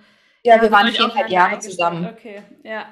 Ja, 0.46 0.60
ihr 0.60 0.62
wir 0.62 0.70
waren 0.70 0.88
euch 0.88 0.94
4,5 0.94 1.28
aufeinander 1.28 1.30
Jahre 1.30 1.58
zusammen. 1.58 2.12
Okay, 2.12 2.42
ja. 2.62 2.86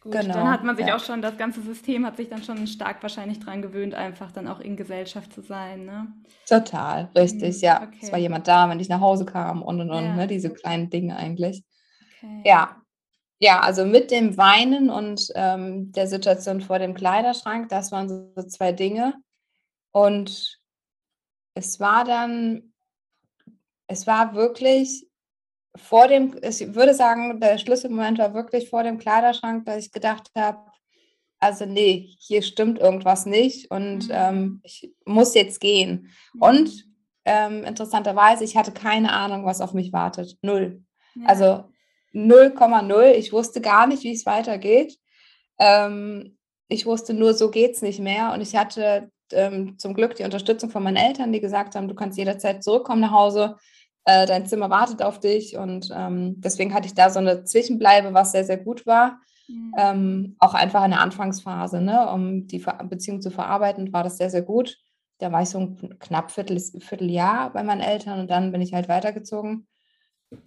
Gut, 0.00 0.34
dann 0.34 0.48
hat 0.48 0.62
Genau, 0.62 0.64
man 0.64 0.76
sich 0.76 0.86
ja. 0.86 0.92
auch 0.92 1.00
schon 1.04 1.22
das 1.22 1.36
ganze 1.36 1.60
System 1.62 2.06
hat 2.06 2.16
sich 2.16 2.28
dann 2.28 2.42
schon 2.42 2.66
stark 2.66 3.02
wahrscheinlich 3.02 3.40
dran 3.40 3.62
gewöhnt, 3.62 3.94
einfach 3.94 4.32
dann 4.32 4.48
auch 4.48 4.60
in 4.60 4.76
Gesellschaft 4.76 5.32
zu 5.32 5.42
sein, 5.42 5.84
ne? 5.84 6.12
Total, 6.48 7.10
richtig, 7.16 7.60
Mhm, 7.60 7.62
ja. 7.62 7.88
Es 8.00 8.12
war 8.12 8.18
okay. 8.18 8.20
jemand 8.20 8.46
da, 8.46 8.68
wenn 8.68 8.78
ich 8.78 8.88
nach 8.88 9.00
Hause 9.00 9.24
kam 9.26 9.62
und, 9.62 9.80
und, 9.80 9.90
und, 9.90 10.14
ne, 10.14 10.26
Ja, 10.26 10.28
diese 10.28 10.52
kleinen 10.52 10.90
Dinge 10.90 11.16
eigentlich. 11.16 11.64
okay. 12.02 12.44
Ja. 12.44 12.82
Ja, 13.42 13.60
also 13.60 13.84
mit 13.84 14.10
dem 14.10 14.38
Weinen 14.38 14.88
und, 14.88 15.30
ähm, 15.34 15.92
der 15.92 16.06
Situation 16.06 16.62
vor 16.62 16.78
dem 16.78 16.94
Kleiderschrank, 16.94 17.68
das 17.68 17.92
waren 17.92 18.08
so 18.08 18.32
so 18.34 18.42
2 18.48 18.72
Dinge. 18.72 19.14
Und 19.92 20.58
es 21.54 21.80
war 21.80 22.04
dann 22.04 22.72
es 23.88 24.06
war 24.06 24.34
wirklich 24.34 25.06
vor 25.76 26.08
dem 26.08 26.34
ich 26.42 26.74
würde 26.74 26.94
sagen, 26.94 27.40
der 27.40 27.58
Schlüsselmoment 27.58 28.18
war 28.18 28.34
wirklich 28.34 28.70
vor 28.70 28.82
dem 28.84 28.98
Kleiderschrank, 28.98 29.66
dass 29.66 29.78
ich 29.86 29.92
gedacht 29.92 30.30
habe: 30.36 30.58
„Also, 31.40 31.66
ne, 31.66 32.14
hier 32.20 32.42
stimmt 32.42 32.78
irgendwas 32.80 33.26
nicht 33.26 33.70
und, 33.70 34.08
Mhm. 34.08 34.14
ähm, 34.14 34.60
ich 34.64 34.92
muss 35.06 35.34
jetzt 35.34 35.60
gehen.“ 35.60 36.10
Und, 36.38 36.86
ähm, 37.26 37.64
interessanterweise, 37.64 38.44
ich 38.44 38.56
hatte 38.56 38.72
keine 38.72 39.12
Ahnung, 39.12 39.46
was 39.46 39.60
auf 39.62 39.74
mich 39.74 39.92
wartet. 39.92 40.38
Null. 40.42 40.84
Ja. 41.16 41.26
Also 41.28 41.64
0,0. 42.16 43.14
Ich 43.16 43.32
wusste 43.32 43.60
gar 43.62 43.86
nicht, 43.88 44.04
wie 44.04 44.12
es 44.14 44.26
weitergeht. 44.26 44.98
Ähm, 45.60 46.38
ich 46.68 46.86
wusste 46.86 47.14
nur, 47.14 47.34
so 47.34 47.50
geht's 47.52 47.82
nicht 47.82 48.00
mehr 48.00 48.32
und 48.34 48.40
ich 48.42 48.56
hatte, 48.56 49.10
ähm, 49.32 49.78
zum 49.78 49.94
Glück 49.94 50.16
die 50.16 50.24
Unterstützung 50.24 50.70
von 50.70 50.82
meinen 50.84 50.96
Eltern, 50.98 51.32
die 51.32 51.40
gesagt 51.40 51.76
haben: 51.76 51.88
„Du 51.88 51.94
kannst 51.96 52.18
jederzeit 52.18 52.64
zurückkommen 52.64 53.02
nach 53.02 53.12
Hause. 53.12 53.56
Äh, 54.06 54.26
dein 54.26 54.46
Zimmer 54.46 54.70
wartet 54.70 55.02
auf 55.02 55.20
dich.“ 55.20 55.56
Und, 55.58 55.90
ähm, 55.96 56.36
deswegen 56.40 56.74
hatte 56.74 56.86
ich 56.88 56.94
da 56.94 57.10
so 57.10 57.20
'ne 57.20 57.44
Zwischenbleibe, 57.44 58.14
was 58.14 58.32
sehr, 58.32 58.44
sehr 58.44 58.58
gut 58.58 58.86
war. 58.86 59.20
Mhm. 59.48 59.74
Ähm, 59.78 60.36
auch 60.40 60.54
einfach 60.54 60.84
in 60.84 60.92
der 60.92 61.00
Anfangsphase, 61.02 61.80
ne, 61.82 62.10
um 62.12 62.46
die 62.48 62.60
Ver 62.60 62.74
Beziehung 62.88 63.20
zu 63.22 63.30
verarbeiten, 63.32 63.92
war 63.92 64.04
das 64.04 64.18
sehr, 64.18 64.30
sehr 64.30 64.42
gut. 64.42 64.78
Da 65.20 65.32
war 65.32 65.42
ich 65.42 65.50
so 65.50 65.58
'n 65.60 65.76
kn 65.78 65.98
knapp 66.00 66.30
Viertels 66.32 66.72
Vierteljahr 66.80 67.52
bei 67.52 67.62
meinen 67.64 67.80
Eltern 67.82 68.20
und 68.20 68.30
dann 68.30 68.52
bin 68.52 68.60
ich 68.62 68.74
halt 68.74 68.88
weitergezogen. 68.88 69.66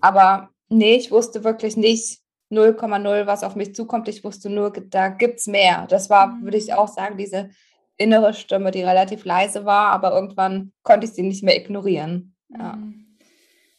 Aber 0.01 0.49
ne, 0.69 0.95
ich 0.95 1.11
wusste 1.11 1.43
wirklich 1.43 1.77
nicht 1.77 2.19
0,0, 2.49 3.27
was 3.27 3.43
auf 3.43 3.55
mich 3.55 3.75
zukommt. 3.75 4.07
Ich 4.07 4.23
wusste 4.23 4.49
nur, 4.49 4.71
da 4.71 5.09
gibt's 5.09 5.47
mehr. 5.47 5.87
Das 5.87 6.09
war, 6.09 6.41
würde 6.41 6.57
ich 6.57 6.73
auch 6.73 6.87
Mhm. 6.89 6.93
sagen, 6.93 7.17
diese 7.17 7.49
innere 7.97 8.33
Stimme, 8.33 8.71
die 8.71 8.81
relativ 8.83 9.25
leise 9.25 9.65
war, 9.65 9.91
aber 9.91 10.13
irgendwann 10.13 10.71
konnte 10.83 11.05
ich 11.05 11.13
sie 11.13 11.23
nicht 11.23 11.43
mehr 11.43 11.57
ignorieren. 11.57 12.35
Ja. 12.49 12.75
Mhm. 12.75 13.05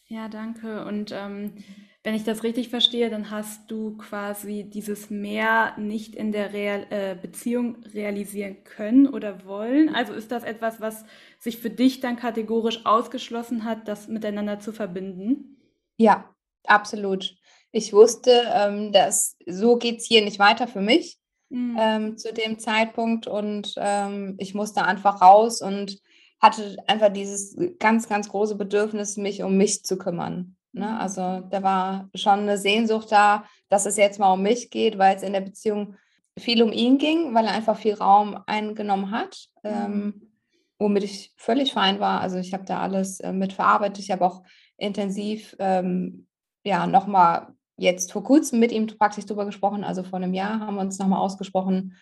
Ja, 0.08 0.28
danke. 0.28 0.84
Und, 0.84 1.12
ähm, 1.12 1.42
Mhm. 1.42 1.64
wenn 2.02 2.14
ich 2.14 2.24
das 2.24 2.42
richtig 2.42 2.70
verstehe, 2.70 3.10
dann 3.10 3.30
hast 3.30 3.70
du 3.70 3.96
quasi 3.98 4.64
dieses 4.64 5.10
Mehr 5.10 5.76
nicht 5.78 6.14
in 6.16 6.32
der 6.32 6.52
Real 6.52 6.86
äh, 6.90 7.14
Beziehung 7.20 7.76
realisieren 7.94 8.64
können 8.64 9.06
oder 9.06 9.44
wollen? 9.44 9.94
Also, 9.94 10.14
ist 10.14 10.32
das 10.32 10.42
etwas, 10.44 10.80
was 10.80 11.04
sich 11.38 11.58
für 11.58 11.70
dich 11.70 12.00
dann 12.00 12.16
kategorisch 12.16 12.86
ausgeschlossen 12.86 13.64
hat, 13.64 13.86
das 13.86 14.08
miteinander 14.08 14.60
zu 14.60 14.72
verbinden? 14.72 15.56
Ja, 15.98 16.34
absolut. 16.66 17.34
Ich 17.72 17.92
wusste, 17.92 18.42
ähm, 18.52 18.92
dass 18.92 19.36
so 19.46 19.76
geht's 19.76 20.06
hier 20.06 20.22
nicht 20.24 20.38
weiter 20.38 20.66
für 20.68 20.80
mich, 20.80 21.18
Mhm. 21.52 21.76
ähm, 21.80 22.16
zu 22.18 22.32
dem 22.32 22.58
Zeitpunkt 22.60 23.26
und, 23.26 23.74
ähm, 23.76 24.36
ich 24.38 24.54
musste 24.54 24.84
einfach 24.84 25.20
raus 25.20 25.60
und 25.62 25.98
hatte 26.40 26.76
einfach 26.86 27.12
dieses 27.12 27.56
ganz, 27.80 28.08
ganz 28.08 28.28
große 28.28 28.54
Bedürfnis, 28.56 29.16
mich 29.16 29.42
um 29.42 29.56
mich 29.56 29.82
zu 29.84 29.98
kümmern, 29.98 30.56
ne? 30.72 30.86
Mhm. 30.86 30.96
Also, 31.00 31.40
da 31.50 31.62
war 31.64 32.08
schon 32.14 32.44
'ne 32.46 32.56
Sehnsucht 32.56 33.10
da, 33.10 33.44
dass 33.68 33.84
es 33.86 33.96
jetzt 33.96 34.20
mal 34.20 34.32
um 34.32 34.42
mich 34.42 34.70
geht, 34.70 34.96
weil's 34.96 35.24
in 35.24 35.32
der 35.32 35.40
Beziehung 35.40 35.96
viel 36.38 36.62
um 36.62 36.72
ihn 36.72 36.98
ging, 36.98 37.34
weil 37.34 37.46
er 37.46 37.52
einfach 37.52 37.76
viel 37.76 37.94
Raum 37.94 38.38
eingenommen 38.46 39.10
hat, 39.10 39.48
mhm. 39.64 39.70
ähm, 39.70 40.32
womit 40.78 41.02
ich 41.04 41.32
völlig 41.36 41.72
fein 41.72 41.98
war. 42.00 42.20
Also 42.20 42.38
ich 42.38 42.54
habe 42.54 42.64
da 42.64 42.80
alles 42.80 43.18
äh, 43.20 43.32
mit 43.32 43.52
verarbeitet. 43.52 43.98
Ich 44.04 44.10
habe 44.12 44.24
auch 44.24 44.42
intensiv 44.78 45.56
ähm, 45.58 46.26
ja 46.64 46.86
nochmal 46.86 47.54
jetzt 47.76 48.12
vor 48.12 48.22
kurzem 48.22 48.60
mit 48.60 48.72
ihm 48.72 48.86
praktisch 48.86 49.26
drüber 49.26 49.46
gesprochen. 49.46 49.84
Also 49.84 50.02
vor 50.02 50.18
einem 50.18 50.34
Jahr 50.34 50.60
haben 50.60 50.74
wir 50.74 50.82
uns 50.82 50.98
nochmal 50.98 51.20
ausgesprochen. 51.20 51.96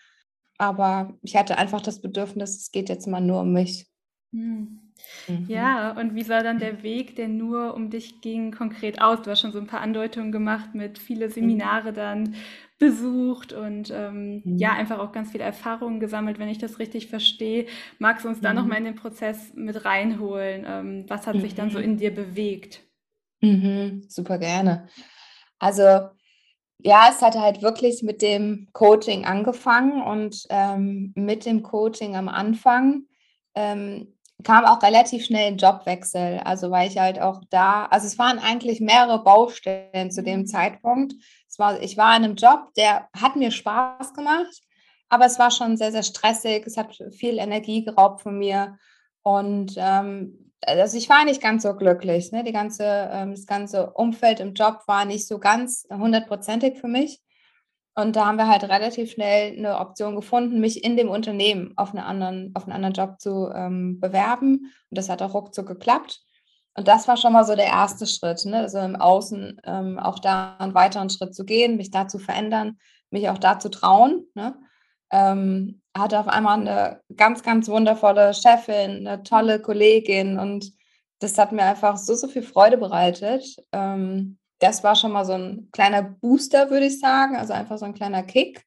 Aber 0.57 1.17
ich 1.21 1.37
hatte 1.37 1.57
einfach 1.57 1.81
das 1.81 2.01
Bedürfnis, 2.01 2.57
es 2.57 2.71
geht 2.71 2.89
jetzt 2.89 3.07
mal 3.07 3.21
nur 3.21 3.41
um 3.41 3.53
mich. 3.53 3.87
Mhm. 4.31 4.79
Mhm. 5.27 5.45
Ja, 5.47 5.91
und 5.91 6.15
wie 6.15 6.23
sah 6.23 6.43
dann 6.43 6.59
der 6.59 6.83
Weg, 6.83 7.15
der 7.15 7.29
nur 7.29 7.73
um 7.73 7.89
dich 7.89 8.19
ging, 8.21 8.51
konkret 8.51 9.01
aus? 9.01 9.21
Du 9.21 9.31
hast 9.31 9.39
schon 9.39 9.53
so 9.53 9.59
ein 9.59 9.67
paar 9.67 9.81
Andeutungen 9.81 10.33
gemacht 10.33 10.75
mit 10.75 10.99
viele 10.99 11.27
mhm. 11.27 11.31
Seminare 11.31 11.93
dann 11.93 12.35
besucht 12.77 13.53
und 13.53 13.91
ähm, 13.93 14.41
mhm. 14.43 14.57
ja, 14.57 14.73
einfach 14.73 14.99
auch 14.99 15.11
ganz 15.11 15.31
viele 15.31 15.43
Erfahrungen 15.43 15.99
gesammelt, 15.99 16.39
wenn 16.39 16.49
ich 16.49 16.59
das 16.59 16.79
richtig 16.79 17.07
verstehe. 17.07 17.65
Magst 17.97 18.25
du 18.25 18.29
uns 18.29 18.41
da 18.41 18.49
mhm. 18.49 18.59
nochmal 18.59 18.77
in 18.79 18.85
den 18.85 18.95
Prozess 18.95 19.53
mit 19.53 19.85
reinholen? 19.85 20.65
Ähm, 20.67 21.05
was 21.07 21.27
hat 21.27 21.39
sich 21.39 21.55
dann 21.55 21.71
so 21.71 21.77
mhm. 21.77 21.85
in 21.85 21.97
dir 21.97 22.13
bewegt? 22.13 22.88
Mhm, 23.41 24.05
super 24.07 24.37
gerne. 24.37 24.87
Also 25.59 26.09
ja, 26.81 27.09
es 27.09 27.21
hatte 27.21 27.41
halt 27.41 27.61
wirklich 27.61 28.03
mit 28.03 28.21
dem 28.21 28.69
Coaching 28.71 29.25
angefangen 29.25 30.01
und 30.01 30.45
ähm, 30.49 31.11
mit 31.15 31.45
dem 31.45 31.61
Coaching 31.61 32.15
am 32.15 32.29
Anfang 32.29 33.03
ähm, 33.53 34.15
kam 34.43 34.63
auch 34.63 34.81
relativ 34.81 35.25
schnell 35.25 35.47
ein 35.47 35.57
Jobwechsel. 35.57 36.39
Also 36.45 36.71
weil 36.71 36.87
ich 36.87 36.97
halt 36.97 37.19
auch 37.21 37.41
da, 37.49 37.85
also 37.85 38.07
es 38.07 38.17
waren 38.17 38.39
eigentlich 38.39 38.79
mehrere 38.79 39.21
Baustellen 39.23 40.11
zu 40.11 40.23
dem 40.23 40.41
mhm. 40.41 40.45
Zeitpunkt. 40.47 41.13
Es 41.49 41.59
war, 41.59 41.81
ich 41.81 41.97
war 41.97 42.15
in 42.15 42.23
einem 42.23 42.35
Job, 42.35 42.73
der 42.77 43.09
hat 43.13 43.35
mir 43.35 43.51
Spaß 43.51 44.13
gemacht, 44.13 44.61
aber 45.09 45.25
es 45.25 45.39
war 45.39 45.51
schon 45.51 45.75
sehr, 45.75 45.91
sehr 45.91 46.03
stressig. 46.03 46.65
Es 46.65 46.77
hat 46.77 46.95
viel 47.11 47.39
Energie 47.39 47.83
geraubt 47.83 48.21
von 48.21 48.37
mir. 48.37 48.77
Und 49.23 49.73
ähm, 49.77 50.48
also 50.65 50.97
ich 50.97 51.09
war 51.09 51.25
nicht 51.25 51.41
ganz 51.41 51.63
so 51.63 51.75
glücklich. 51.75 52.31
Ne? 52.31 52.43
Die 52.43 52.51
ganze, 52.51 52.83
ähm, 52.83 53.31
das 53.31 53.45
ganze 53.45 53.91
Umfeld 53.91 54.39
im 54.39 54.53
Job 54.53 54.81
war 54.87 55.05
nicht 55.05 55.27
so 55.27 55.39
ganz 55.39 55.87
hundertprozentig 55.89 56.79
für 56.79 56.87
mich. 56.87 57.21
Und 57.95 58.15
da 58.15 58.25
haben 58.25 58.37
wir 58.37 58.47
halt 58.47 58.63
relativ 58.63 59.11
schnell 59.11 59.57
eine 59.57 59.77
Option 59.79 60.15
gefunden, 60.15 60.59
mich 60.59 60.83
in 60.83 60.95
dem 60.95 61.09
Unternehmen 61.09 61.73
auf, 61.75 61.91
eine 61.91 62.05
anderen, 62.05 62.51
auf 62.55 62.63
einen 62.63 62.73
anderen 62.73 62.93
Job 62.93 63.19
zu 63.19 63.51
ähm, 63.53 63.99
bewerben. 63.99 64.71
Und 64.89 64.97
das 64.97 65.09
hat 65.09 65.21
auch 65.21 65.33
ruckzuck 65.33 65.67
geklappt. 65.67 66.21
Und 66.75 66.87
das 66.87 67.07
war 67.09 67.17
schon 67.17 67.33
mal 67.33 67.43
so 67.45 67.55
der 67.55 67.65
erste 67.65 68.07
Schritt, 68.07 68.45
ne? 68.45 68.59
also 68.59 68.79
im 68.79 68.95
Außen 68.95 69.59
ähm, 69.65 69.99
auch 69.99 70.19
da 70.19 70.55
einen 70.59 70.73
weiteren 70.75 71.09
Schritt 71.09 71.35
zu 71.35 71.43
gehen, 71.43 71.75
mich 71.75 71.91
da 71.91 72.07
zu 72.07 72.19
verändern, 72.19 72.77
mich 73.09 73.27
auch 73.29 73.37
da 73.37 73.59
zu 73.59 73.69
trauen. 73.69 74.25
Ne? 74.33 74.55
Ähm, 75.11 75.78
hatte 75.97 76.19
auf 76.19 76.27
einmal 76.27 76.59
eine 76.59 77.01
ganz, 77.15 77.43
ganz 77.43 77.67
wundervolle 77.67 78.33
Chefin, 78.33 79.07
eine 79.07 79.23
tolle 79.23 79.61
Kollegin 79.61 80.39
und 80.39 80.71
das 81.19 81.37
hat 81.37 81.51
mir 81.51 81.63
einfach 81.63 81.97
so, 81.97 82.15
so 82.15 82.27
viel 82.27 82.43
Freude 82.43 82.77
bereitet. 82.77 83.57
Ähm, 83.71 84.37
das 84.59 84.83
war 84.83 84.95
schon 84.95 85.11
mal 85.11 85.25
so 85.25 85.33
ein 85.33 85.69
kleiner 85.71 86.01
Booster, 86.01 86.69
würde 86.69 86.87
ich 86.87 86.99
sagen, 86.99 87.35
also 87.35 87.53
einfach 87.53 87.77
so 87.77 87.85
ein 87.85 87.93
kleiner 87.93 88.23
Kick, 88.23 88.65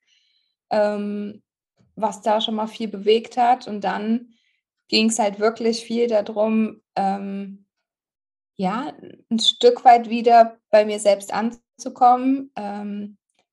ähm, 0.71 1.43
was 1.97 2.23
da 2.23 2.41
schon 2.41 2.55
mal 2.55 2.67
viel 2.67 2.89
bewegt 2.89 3.37
hat. 3.37 3.67
Und 3.67 3.83
dann 3.83 4.35
ging 4.89 5.09
es 5.09 5.19
halt 5.19 5.39
wirklich 5.39 5.85
viel 5.85 6.09
darum, 6.09 6.83
ähm, 6.97 7.67
ja, 8.57 8.93
ein 9.31 9.39
Stück 9.39 9.85
weit 9.85 10.11
wieder 10.11 10.59
bei 10.71 10.85
mir 10.85 11.01
selbst 11.01 11.33
anzukommen, 11.33 12.53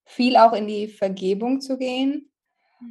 viel 0.06 0.38
auch 0.38 0.54
in 0.54 0.68
die 0.68 0.88
Vergebung 0.88 1.62
zu 1.62 1.78
gehen, 1.78 2.12
mhm. 2.12 2.30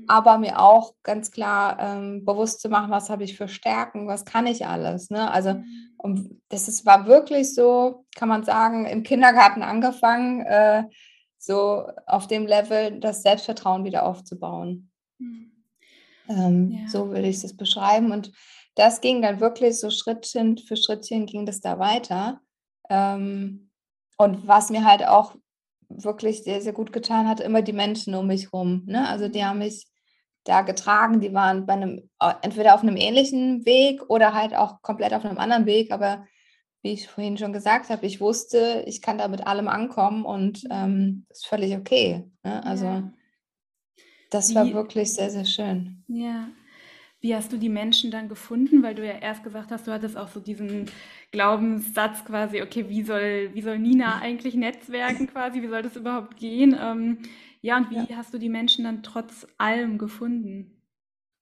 Aber 0.07 0.39
mir 0.39 0.61
auch 0.61 0.95
ganz 1.03 1.31
klar 1.31 1.79
ähm, 1.81 2.25
bewusst 2.25 2.61
zu 2.61 2.69
machen, 2.69 2.91
was 2.91 3.11
habe 3.11 3.25
ich 3.25 3.37
für 3.37 3.49
Stärken, 3.49 4.07
was 4.07 4.25
kann 4.25 4.47
ich 4.47 4.67
alles. 4.67 5.11
Ne? 5.11 5.31
Also 5.31 5.55
mhm. 5.55 5.89
Und 5.99 6.41
das 6.49 6.69
ist, 6.69 6.87
war 6.87 7.07
wirklich 7.07 7.55
so, 7.55 8.07
kann 8.15 8.29
man 8.29 8.45
sagen, 8.45 8.87
im 8.87 9.03
Kindergarten 9.03 9.63
angefangen, 9.63 10.43
äh, 10.43 10.85
so 11.39 11.89
auf 12.07 12.29
dem 12.29 12.47
Level 12.47 13.01
das 13.01 13.23
Selbstvertrauen 13.23 13.85
wieder 13.85 14.05
aufzubauen. 14.05 14.91
Mhm. 15.19 15.53
Ähm, 16.29 16.71
ja. 16.71 16.89
So 16.89 17.09
würde 17.09 17.29
ich 17.29 17.43
es 17.43 17.57
beschreiben. 17.57 18.13
Und 18.13 18.33
das 18.77 19.01
ging 19.01 19.23
dann 19.23 19.41
wirklich 19.41 19.81
so 19.81 19.91
Schrittchen 19.91 20.57
für 20.57 20.77
Schrittchen 20.77 21.27
ging 21.27 21.47
das 21.47 21.61
da 21.61 21.81
weiter. 21.81 22.41
Ähm, 22.89 23.71
und 24.17 24.47
was 24.47 24.71
mir 24.71 24.85
halt 24.85 25.05
auch 25.05 25.35
wirklich 25.89 26.45
sehr, 26.45 26.61
sehr 26.61 26.73
gut 26.73 26.93
getan 26.93 27.29
hat, 27.29 27.41
immer 27.41 27.63
die 27.63 27.73
Menschen 27.73 28.15
um 28.15 28.27
mich 28.27 28.53
rum. 28.53 28.83
Ne? 28.87 29.09
Also 29.09 29.29
die 29.29 29.45
haben 29.45 29.59
mich 29.59 29.87
da 30.45 30.63
getragen. 30.63 31.21
Die 31.21 31.33
waren 31.33 31.67
bei 31.67 31.75
einem, 31.75 32.11
äh, 32.21 32.35
entweder 32.43 32.75
auf 32.75 32.83
einem 32.83 32.97
ähnlichen 32.97 33.65
Weg 33.67 34.03
oder 34.09 34.35
halt 34.35 34.55
auch 34.55 34.83
komplett 34.83 35.15
auf 35.15 35.25
einem 35.25 35.39
anderen 35.39 35.67
Weg. 35.67 35.93
Aber 35.93 36.27
wie 36.83 36.93
ich 36.93 37.09
vorhin 37.09 37.37
schon 37.37 37.53
gesagt 37.53 37.91
habe, 37.91 38.07
ich 38.07 38.21
wusste, 38.21 38.85
ich 38.87 39.03
kann 39.03 39.19
da 39.19 39.29
mit 39.29 39.47
allem 39.47 39.69
ankommen 39.69 40.25
und 40.25 40.65
ähm, 40.71 41.27
ist 41.29 41.47
völlig 41.47 41.77
okay. 41.77 42.25
Ne? 42.45 42.65
Also 42.65 42.85
ja. 42.85 43.13
das 44.31 44.51
wie, 44.51 44.55
war 44.55 44.73
wirklich 44.73 45.13
sehr, 45.13 45.31
sehr 45.31 45.45
schön. 45.45 46.05
Ja. 46.09 46.49
Wie 47.21 47.35
hast 47.35 47.53
du 47.53 47.57
die 47.57 47.69
Menschen 47.69 48.11
dann 48.11 48.29
gefunden? 48.29 48.83
Weil 48.83 48.95
du 48.95 49.05
ja 49.05 49.19
erst 49.19 49.43
gesagt 49.43 49.71
hast, 49.71 49.87
du 49.87 49.93
hattest 49.93 50.17
auch 50.17 50.29
so 50.29 50.39
diesen 50.39 50.91
Glaubenssatz 51.33 52.25
quasi, 52.25 52.63
okay, 52.63 52.89
wie 52.89 53.03
soll, 53.03 53.51
wie 53.55 53.63
soll 53.63 53.79
Nina 53.79 54.19
eigentlich 54.23 54.55
netzwerken 54.55 55.27
quasi? 55.27 55.63
Wie 55.63 55.69
soll 55.69 55.83
das 55.83 55.97
überhaupt 55.97 56.37
gehen? 56.37 56.77
Ähm, 56.81 57.19
ja, 57.61 57.77
und 57.77 57.91
wie 57.91 57.97
ja. 57.97 58.17
hast 58.17 58.33
du 58.33 58.39
die 58.39 58.49
Menschen 58.49 58.85
dann 58.85 59.03
trotz 59.03 59.47
allem 59.59 59.99
gefunden? 59.99 60.79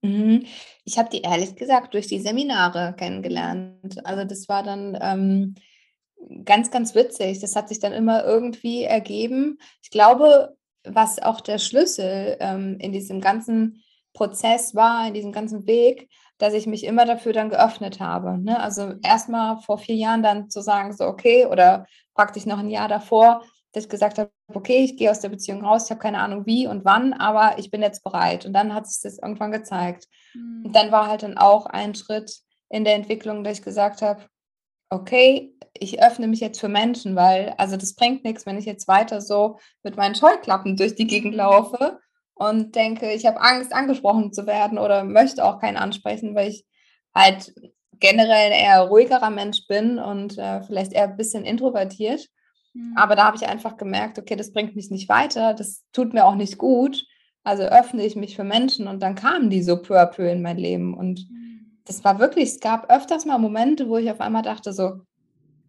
Mhm. 0.03 0.47
Ich 0.85 0.99
habe 0.99 1.11
die 1.11 1.23
ehrlich 1.23 1.57
gesagt 1.57 1.95
durch 1.95 2.07
die 2.07 2.21
Seminare 2.21 2.95
kennengelernt. 2.97 4.07
Also 4.07 4.25
das 4.25 4.49
war 4.49 4.63
dann 4.63 4.97
ähm, 5.01 5.55
ganz, 6.45 6.71
ganz 6.71 6.95
witzig. 6.95 7.41
Das 7.41 7.57
hat 7.57 7.69
sich 7.69 7.81
dann 7.81 7.93
immer 7.93 8.25
irgendwie 8.25 8.85
ergeben. 8.85 9.59
Ich 9.83 9.91
glaube, 9.91 10.57
was 10.85 11.21
auch 11.21 11.41
der 11.41 11.59
Schlüssel 11.59 12.37
ähm, 12.41 12.79
in 12.81 12.93
diesem 12.93 13.21
ganzen 13.21 13.83
Prozess 14.17 14.75
war, 14.75 15.07
in 15.07 15.15
diesem 15.15 15.31
ganzen 15.31 15.67
Weg, 15.67 16.09
dass 16.39 16.55
ich 16.55 16.67
mich 16.67 16.85
immer 16.85 17.05
dafür 17.05 17.33
dann 17.33 17.51
geöffnet 17.51 18.01
habe. 18.01 18.39
Ne? 18.39 18.59
Also 18.59 18.95
erstmal 19.03 19.61
vor 19.61 19.79
vier 19.79 19.95
Jahren 19.95 20.23
dann 20.23 20.51
zu 20.51 20.63
sagen, 20.63 20.93
so 20.93 21.05
okay, 21.05 21.47
oder 21.47 21.87
praktisch 22.15 22.47
noch 22.47 22.59
ein 22.59 22.71
Jahr 22.71 22.89
davor, 22.89 23.43
dass 23.73 23.85
ich 23.85 23.91
gesagt 23.91 24.19
habe, 24.19 24.31
okay, 24.55 24.85
ich 24.85 24.97
gehe 24.97 25.11
aus 25.11 25.21
der 25.21 25.29
Beziehung 25.29 25.63
raus, 25.65 25.85
ich 25.85 25.91
habe 25.91 26.01
keine 26.01 26.21
Ahnung 26.21 26.47
wie 26.47 26.67
und 26.67 26.85
wann, 26.85 27.13
aber 27.13 27.59
ich 27.59 27.71
bin 27.71 27.83
jetzt 27.83 28.03
bereit. 28.03 28.47
Und 28.47 28.55
dann 28.55 28.75
hat 28.75 28.87
sich 28.87 29.03
das 29.03 29.19
irgendwann 29.19 29.53
gezeigt. 29.53 30.07
Mhm. 30.35 30.65
Und 30.65 30.75
dann 30.75 30.91
war 30.91 31.09
halt 31.09 31.23
dann 31.23 31.37
auch 31.37 31.67
ein 31.67 31.95
Schritt 31.95 32.41
in 32.71 32.85
der 32.85 32.95
Entwicklung, 32.95 33.45
dass 33.45 33.59
ich 33.59 33.65
gesagt 33.65 34.01
habe, 34.01 34.25
okay, 34.89 35.55
ich 35.79 36.03
öffne 36.03 36.27
mich 36.27 36.41
jetzt 36.41 36.59
für 36.59 36.69
Menschen, 36.69 37.17
weil, 37.17 37.55
also 37.59 37.77
das 37.77 37.95
bringt 37.95 38.25
nichts, 38.25 38.47
wenn 38.47 38.57
ich 38.57 38.65
jetzt 38.65 38.89
weiter 38.89 39.21
so 39.21 39.59
mit 39.83 39.97
meinen 39.97 40.15
Scheuklappen 40.15 40.77
durch 40.77 40.95
die 40.95 41.07
Gegend 41.07 41.35
laufe 41.45 42.01
und 42.37 42.77
denke, 42.77 43.13
ich 43.13 43.27
habe 43.27 43.41
Angst, 43.41 43.75
angesprochen 43.75 44.33
zu 44.33 44.47
werden 44.47 44.79
oder 44.79 45.05
möchte 45.05 45.45
auch 45.45 45.59
keinen 45.59 45.79
ansprechen, 45.79 46.35
weil 46.35 46.51
ich 46.51 46.65
halt 47.15 47.53
generell 47.99 48.53
eher 48.53 48.83
ruhigerer 48.83 49.31
Mensch 49.31 49.67
bin 49.67 49.99
und 49.99 50.37
äh, 50.37 50.63
vielleicht 50.63 50.93
eher 50.93 51.05
ein 51.05 51.17
bisschen 51.17 51.45
introvertiert. 51.45 52.29
Mhm. 52.75 52.93
Aber 52.95 53.17
da 53.17 53.25
habe 53.25 53.39
ich 53.39 53.49
einfach 53.49 53.79
gemerkt, 53.79 54.19
okay, 54.19 54.37
das 54.37 54.53
bringt 54.53 54.77
mich 54.77 54.91
nicht 54.91 55.09
weiter, 55.09 55.55
das 55.55 55.83
tut 55.93 56.13
mir 56.13 56.27
auch 56.27 56.35
nicht 56.35 56.59
gut. 56.59 57.05
Also 57.43 57.63
öffne 57.63 58.05
ich 58.05 58.17
mich 58.17 58.37
für 58.37 58.45
Menschen 58.45 58.87
und 58.87 59.03
dann 59.03 59.15
kamen 59.15 59.49
die 59.49 59.63
so 59.63 59.81
peu 59.81 59.99
à 59.99 60.07
peu 60.07 60.31
in 60.31 60.43
mein 60.43 60.59
Leben. 60.59 60.95
Und 60.95 61.27
mhm. 61.31 61.79
das 61.87 62.05
war 62.05 62.19
wirklich, 62.19 62.51
es 62.51 62.61
gab 62.61 62.93
öfters 62.93 63.25
mal 63.25 63.39
Momente, 63.39 63.89
wo 63.89 63.97
ich 63.97 64.11
auf 64.11 64.21
einmal 64.21 64.43
dachte, 64.43 64.75
so 64.75 65.01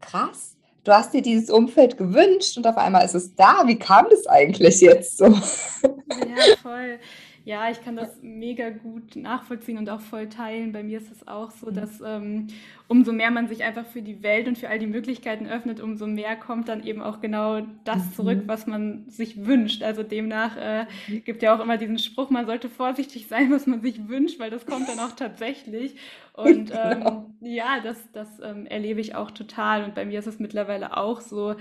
krass, 0.01 0.56
du 0.87 0.93
hast 0.93 1.13
dir 1.13 1.21
dieses 1.21 1.49
Umfeld 1.49 1.97
gewünscht 1.97 2.57
und 2.57 2.65
auf 2.65 2.77
einmal 2.77 3.03
ist 3.03 3.15
es 3.15 3.35
da. 3.35 3.63
Wie 3.65 3.77
kam 3.77 4.07
das 4.09 4.25
eigentlich 4.27 4.79
jetzt 4.81 5.17
so? 5.17 5.25
Ja, 5.27 6.55
voll. 6.61 6.99
Ja, 7.47 7.71
ich 7.71 7.81
kann 7.81 7.95
das 7.95 8.21
mega 8.21 8.71
gut 8.71 9.15
nachvollziehen 9.15 9.77
und 9.77 9.89
auch 9.89 10.01
voll 10.01 10.27
teilen. 10.27 10.73
Bei 10.73 10.83
mir 10.83 10.97
ist 10.97 11.09
es 11.09 11.29
auch 11.29 11.49
so, 11.51 11.67
mhm. 11.67 11.75
dass 11.75 12.01
ähm, 12.01 12.47
umso 12.89 13.13
mehr 13.13 13.31
man 13.31 13.47
sich 13.47 13.63
einfach 13.63 13.85
für 13.85 14.01
die 14.01 14.21
Welt 14.21 14.49
und 14.49 14.57
für 14.57 14.67
all 14.67 14.79
die 14.79 14.85
Möglichkeiten 14.85 15.47
öffnet, 15.47 15.79
umso 15.79 16.07
mehr 16.07 16.35
kommt 16.35 16.67
dann 16.67 16.83
eben 16.83 17.01
auch 17.01 17.21
genau 17.21 17.61
das 17.85 18.03
mhm. 18.03 18.11
zurück, 18.11 18.43
was 18.47 18.67
man 18.67 19.09
sich 19.09 19.45
wünscht. 19.45 19.81
Also 19.81 20.03
demnach 20.03 20.57
äh, 20.57 20.87
mhm. 21.07 21.23
gibt 21.23 21.41
ja 21.41 21.55
auch 21.55 21.61
immer 21.61 21.77
diesen 21.77 21.99
Spruch, 21.99 22.29
man 22.29 22.45
sollte 22.45 22.67
vorsichtig 22.67 23.27
sein, 23.27 23.49
was 23.49 23.65
man 23.65 23.81
sich 23.81 24.09
wünscht, 24.09 24.41
weil 24.41 24.49
das 24.49 24.65
kommt 24.65 24.89
dann 24.89 24.99
auch 24.99 25.13
tatsächlich. 25.13 25.95
Und 26.33 26.71
ähm, 26.71 26.99
genau. 26.99 27.29
ja, 27.39 27.79
das, 27.81 28.11
das 28.11 28.27
ähm, 28.43 28.65
erlebe 28.65 28.99
ich 28.99 29.15
auch 29.15 29.31
total. 29.31 29.85
Und 29.85 29.95
bei 29.95 30.03
mir 30.03 30.19
ist 30.19 30.27
es 30.27 30.37
mittlerweile 30.37 30.97
auch 30.97 31.21
so, 31.21 31.55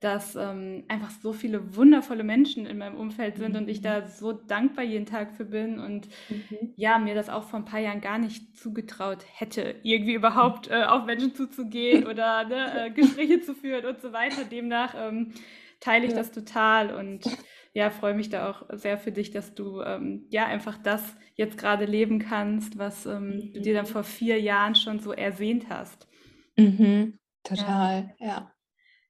dass 0.00 0.36
ähm, 0.36 0.84
einfach 0.86 1.10
so 1.10 1.32
viele 1.32 1.74
wundervolle 1.74 2.22
Menschen 2.22 2.66
in 2.66 2.78
meinem 2.78 2.96
Umfeld 2.96 3.36
sind 3.36 3.52
mhm. 3.52 3.62
und 3.62 3.68
ich 3.68 3.80
da 3.80 4.00
mhm. 4.00 4.06
so 4.06 4.32
dankbar 4.32 4.84
jeden 4.84 5.06
Tag 5.06 5.32
für 5.32 5.44
bin 5.44 5.80
und 5.80 6.08
mhm. 6.28 6.72
ja, 6.76 6.98
mir 6.98 7.14
das 7.14 7.28
auch 7.28 7.44
vor 7.44 7.58
ein 7.58 7.64
paar 7.64 7.80
Jahren 7.80 8.00
gar 8.00 8.18
nicht 8.18 8.56
zugetraut 8.56 9.24
hätte, 9.32 9.74
irgendwie 9.82 10.14
überhaupt 10.14 10.70
äh, 10.70 10.84
auf 10.84 11.04
Menschen 11.04 11.34
zuzugehen 11.34 12.06
oder 12.08 12.44
ne, 12.44 12.86
äh, 12.86 12.90
Gespräche 12.90 13.40
zu 13.40 13.54
führen 13.54 13.86
und 13.86 14.00
so 14.00 14.12
weiter. 14.12 14.44
Demnach 14.44 14.94
ähm, 14.96 15.32
teile 15.80 16.04
ich 16.04 16.12
ja. 16.12 16.18
das 16.18 16.30
total 16.30 16.94
und 16.94 17.24
ja, 17.72 17.90
freue 17.90 18.14
mich 18.14 18.28
da 18.28 18.50
auch 18.50 18.62
sehr 18.72 18.98
für 18.98 19.12
dich, 19.12 19.30
dass 19.32 19.54
du 19.54 19.82
ähm, 19.82 20.26
ja 20.30 20.46
einfach 20.46 20.78
das 20.78 21.16
jetzt 21.34 21.58
gerade 21.58 21.84
leben 21.84 22.20
kannst, 22.20 22.78
was 22.78 23.04
mhm. 23.04 23.52
du 23.52 23.60
dir 23.60 23.74
dann 23.74 23.84
mhm. 23.84 23.90
vor 23.90 24.04
vier 24.04 24.40
Jahren 24.40 24.76
schon 24.76 25.00
so 25.00 25.12
ersehnt 25.12 25.68
hast. 25.68 26.08
Mhm. 26.56 27.18
Total, 27.42 28.14
ja. 28.18 28.26
ja. 28.26 28.52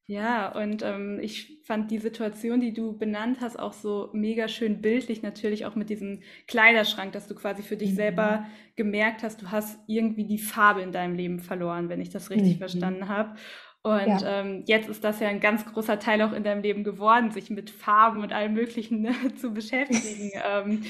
Ja, 0.09 0.51
und 0.53 0.81
ähm, 0.81 1.19
ich 1.21 1.59
fand 1.65 1.91
die 1.91 1.99
Situation, 1.99 2.59
die 2.59 2.73
du 2.73 2.97
benannt 2.97 3.41
hast, 3.41 3.59
auch 3.59 3.73
so 3.73 4.09
mega 4.11 4.47
schön 4.47 4.81
bildlich, 4.81 5.21
natürlich 5.21 5.67
auch 5.67 5.75
mit 5.75 5.91
diesem 5.91 6.23
Kleiderschrank, 6.47 7.11
dass 7.11 7.27
du 7.27 7.35
quasi 7.35 7.61
für 7.61 7.77
dich 7.77 7.91
mhm. 7.91 7.95
selber 7.95 8.45
gemerkt 8.75 9.21
hast, 9.21 9.43
du 9.43 9.51
hast 9.51 9.79
irgendwie 9.85 10.25
die 10.25 10.39
Farbe 10.39 10.81
in 10.81 10.91
deinem 10.91 11.13
Leben 11.13 11.39
verloren, 11.39 11.89
wenn 11.89 12.01
ich 12.01 12.09
das 12.09 12.31
richtig 12.31 12.55
mhm. 12.55 12.57
verstanden 12.57 13.07
habe. 13.07 13.35
Und 13.83 14.07
ja. 14.07 14.41
ähm, 14.41 14.63
jetzt 14.65 14.89
ist 14.89 15.03
das 15.03 15.19
ja 15.19 15.27
ein 15.27 15.41
ganz 15.41 15.63
großer 15.63 15.99
Teil 15.99 16.23
auch 16.23 16.33
in 16.33 16.43
deinem 16.43 16.63
Leben 16.63 16.83
geworden, 16.83 17.29
sich 17.29 17.51
mit 17.51 17.69
Farben 17.69 18.23
und 18.23 18.33
allem 18.33 18.55
Möglichen 18.55 19.01
ne, 19.01 19.13
zu 19.35 19.53
beschäftigen. 19.53 20.31
ähm, 20.43 20.85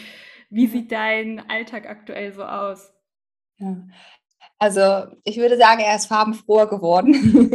wie 0.50 0.68
sieht 0.68 0.94
dein 0.94 1.44
Alltag 1.50 1.90
aktuell 1.90 2.32
so 2.32 2.46
aus? 2.46 2.94
Ja. 3.58 3.86
Also 4.62 5.06
ich 5.24 5.38
würde 5.38 5.58
sagen, 5.58 5.80
er 5.80 5.96
ist 5.96 6.08
farbenfroher 6.08 6.68
geworden. 6.68 7.14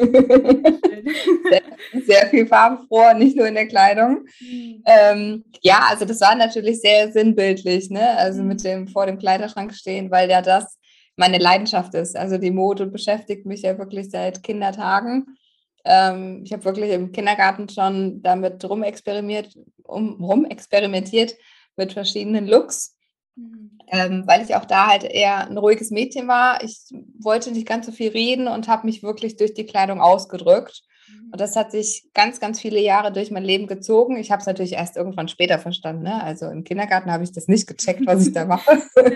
sehr, 1.50 1.62
sehr, 2.06 2.26
viel 2.28 2.46
farbenfroher, 2.46 3.12
nicht 3.12 3.36
nur 3.36 3.46
in 3.46 3.54
der 3.54 3.68
Kleidung. 3.68 4.24
Mhm. 4.40 4.82
Ähm, 4.86 5.44
ja, 5.62 5.86
also 5.90 6.06
das 6.06 6.22
war 6.22 6.34
natürlich 6.34 6.80
sehr 6.80 7.12
sinnbildlich, 7.12 7.90
ne? 7.90 8.16
Also 8.16 8.40
mhm. 8.40 8.48
mit 8.48 8.64
dem 8.64 8.88
vor 8.88 9.04
dem 9.04 9.18
Kleiderschrank 9.18 9.74
stehen, 9.74 10.10
weil 10.10 10.30
ja 10.30 10.40
das 10.40 10.78
meine 11.16 11.38
Leidenschaft 11.38 11.94
ist. 11.94 12.16
Also 12.16 12.38
die 12.38 12.50
Mode 12.50 12.86
beschäftigt 12.86 13.44
mich 13.44 13.62
ja 13.62 13.78
wirklich 13.78 14.10
seit 14.10 14.42
Kindertagen. 14.42 15.36
Ähm, 15.84 16.42
ich 16.44 16.52
habe 16.52 16.64
wirklich 16.64 16.90
im 16.90 17.12
Kindergarten 17.12 17.68
schon 17.68 18.22
damit 18.22 18.64
rumexperimentiert, 18.64 19.54
um, 19.82 20.22
rumexperimentiert 20.24 21.34
mit 21.76 21.92
verschiedenen 21.92 22.46
Looks. 22.46 22.93
Mhm. 23.36 23.78
Ähm, 23.88 24.22
weil 24.26 24.42
ich 24.42 24.54
auch 24.54 24.64
da 24.64 24.86
halt 24.86 25.04
eher 25.04 25.46
ein 25.48 25.58
ruhiges 25.58 25.90
Mädchen 25.90 26.28
war. 26.28 26.62
Ich 26.62 26.78
wollte 27.18 27.50
nicht 27.50 27.66
ganz 27.66 27.86
so 27.86 27.92
viel 27.92 28.10
reden 28.10 28.48
und 28.48 28.68
habe 28.68 28.86
mich 28.86 29.02
wirklich 29.02 29.36
durch 29.36 29.54
die 29.54 29.66
Kleidung 29.66 30.00
ausgedrückt. 30.00 30.82
Mhm. 31.08 31.30
Und 31.32 31.40
das 31.40 31.56
hat 31.56 31.72
sich 31.72 32.08
ganz, 32.14 32.40
ganz 32.40 32.60
viele 32.60 32.80
Jahre 32.80 33.12
durch 33.12 33.30
mein 33.30 33.44
Leben 33.44 33.66
gezogen. 33.66 34.16
Ich 34.16 34.30
habe 34.30 34.40
es 34.40 34.46
natürlich 34.46 34.74
erst 34.74 34.96
irgendwann 34.96 35.28
später 35.28 35.58
verstanden. 35.58 36.04
Ne? 36.04 36.22
Also 36.22 36.46
im 36.46 36.64
Kindergarten 36.64 37.10
habe 37.10 37.24
ich 37.24 37.32
das 37.32 37.48
nicht 37.48 37.66
gecheckt, 37.66 38.06
was 38.06 38.26
ich 38.26 38.32
da 38.32 38.44
mache. 38.46 38.82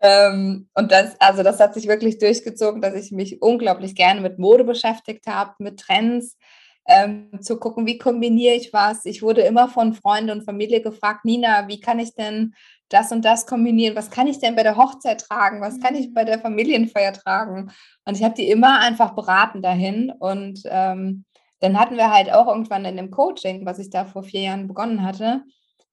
ähm, 0.00 0.68
und 0.74 0.90
das, 0.90 1.20
also 1.20 1.42
das 1.42 1.60
hat 1.60 1.74
sich 1.74 1.86
wirklich 1.86 2.18
durchgezogen, 2.18 2.82
dass 2.82 2.94
ich 2.94 3.12
mich 3.12 3.40
unglaublich 3.40 3.94
gerne 3.94 4.20
mit 4.20 4.38
Mode 4.38 4.64
beschäftigt 4.64 5.26
habe, 5.26 5.54
mit 5.58 5.78
Trends, 5.78 6.36
ähm, 6.86 7.30
zu 7.40 7.58
gucken, 7.58 7.86
wie 7.86 7.98
kombiniere 7.98 8.54
ich 8.54 8.72
was. 8.72 9.04
Ich 9.04 9.22
wurde 9.22 9.42
immer 9.42 9.68
von 9.68 9.94
Freunden 9.94 10.30
und 10.30 10.44
Familie 10.44 10.82
gefragt, 10.82 11.24
Nina, 11.24 11.68
wie 11.68 11.80
kann 11.80 11.98
ich 11.98 12.14
denn 12.14 12.54
das 12.88 13.12
und 13.12 13.24
das 13.24 13.46
kombinieren? 13.46 13.96
Was 13.96 14.10
kann 14.10 14.26
ich 14.26 14.38
denn 14.38 14.56
bei 14.56 14.62
der 14.62 14.76
Hochzeit 14.76 15.20
tragen? 15.20 15.60
Was 15.60 15.80
kann 15.80 15.94
ich 15.94 16.12
bei 16.12 16.24
der 16.24 16.40
Familienfeier 16.40 17.12
tragen? 17.12 17.70
Und 18.04 18.16
ich 18.16 18.24
habe 18.24 18.34
die 18.34 18.50
immer 18.50 18.80
einfach 18.80 19.14
beraten 19.14 19.62
dahin. 19.62 20.12
Und 20.18 20.62
ähm, 20.66 21.24
dann 21.60 21.78
hatten 21.78 21.96
wir 21.96 22.10
halt 22.10 22.32
auch 22.32 22.48
irgendwann 22.48 22.84
in 22.84 22.96
dem 22.96 23.10
Coaching, 23.10 23.64
was 23.66 23.78
ich 23.78 23.90
da 23.90 24.04
vor 24.04 24.22
vier 24.22 24.42
Jahren 24.42 24.66
begonnen 24.66 25.04
hatte, 25.04 25.44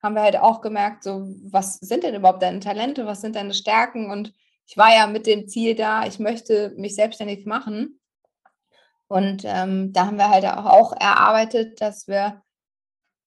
haben 0.02 0.16
wir 0.16 0.22
halt 0.22 0.38
auch 0.38 0.62
gemerkt, 0.62 1.04
so, 1.04 1.28
was 1.52 1.76
sind 1.76 2.04
denn 2.04 2.16
überhaupt 2.16 2.42
deine 2.42 2.60
Talente? 2.60 3.06
Was 3.06 3.22
sind 3.22 3.36
deine 3.36 3.54
Stärken? 3.54 4.12
Und 4.12 4.34
ich 4.68 4.78
war 4.78 4.94
ja 4.94 5.08
mit 5.08 5.26
dem 5.26 5.48
Ziel 5.48 5.76
da, 5.76 6.06
ich 6.06 6.20
möchte 6.20 6.74
mich 6.78 6.96
selbstständig 6.96 7.46
machen. 7.46 8.00
Und 9.08 9.44
ähm, 9.46 9.94
da 9.94 10.08
haben 10.08 10.18
wir 10.18 10.30
halt 10.30 10.46
auch 10.46 10.94
erarbeitet, 10.94 11.80
dass 11.82 12.08
wir 12.08 12.42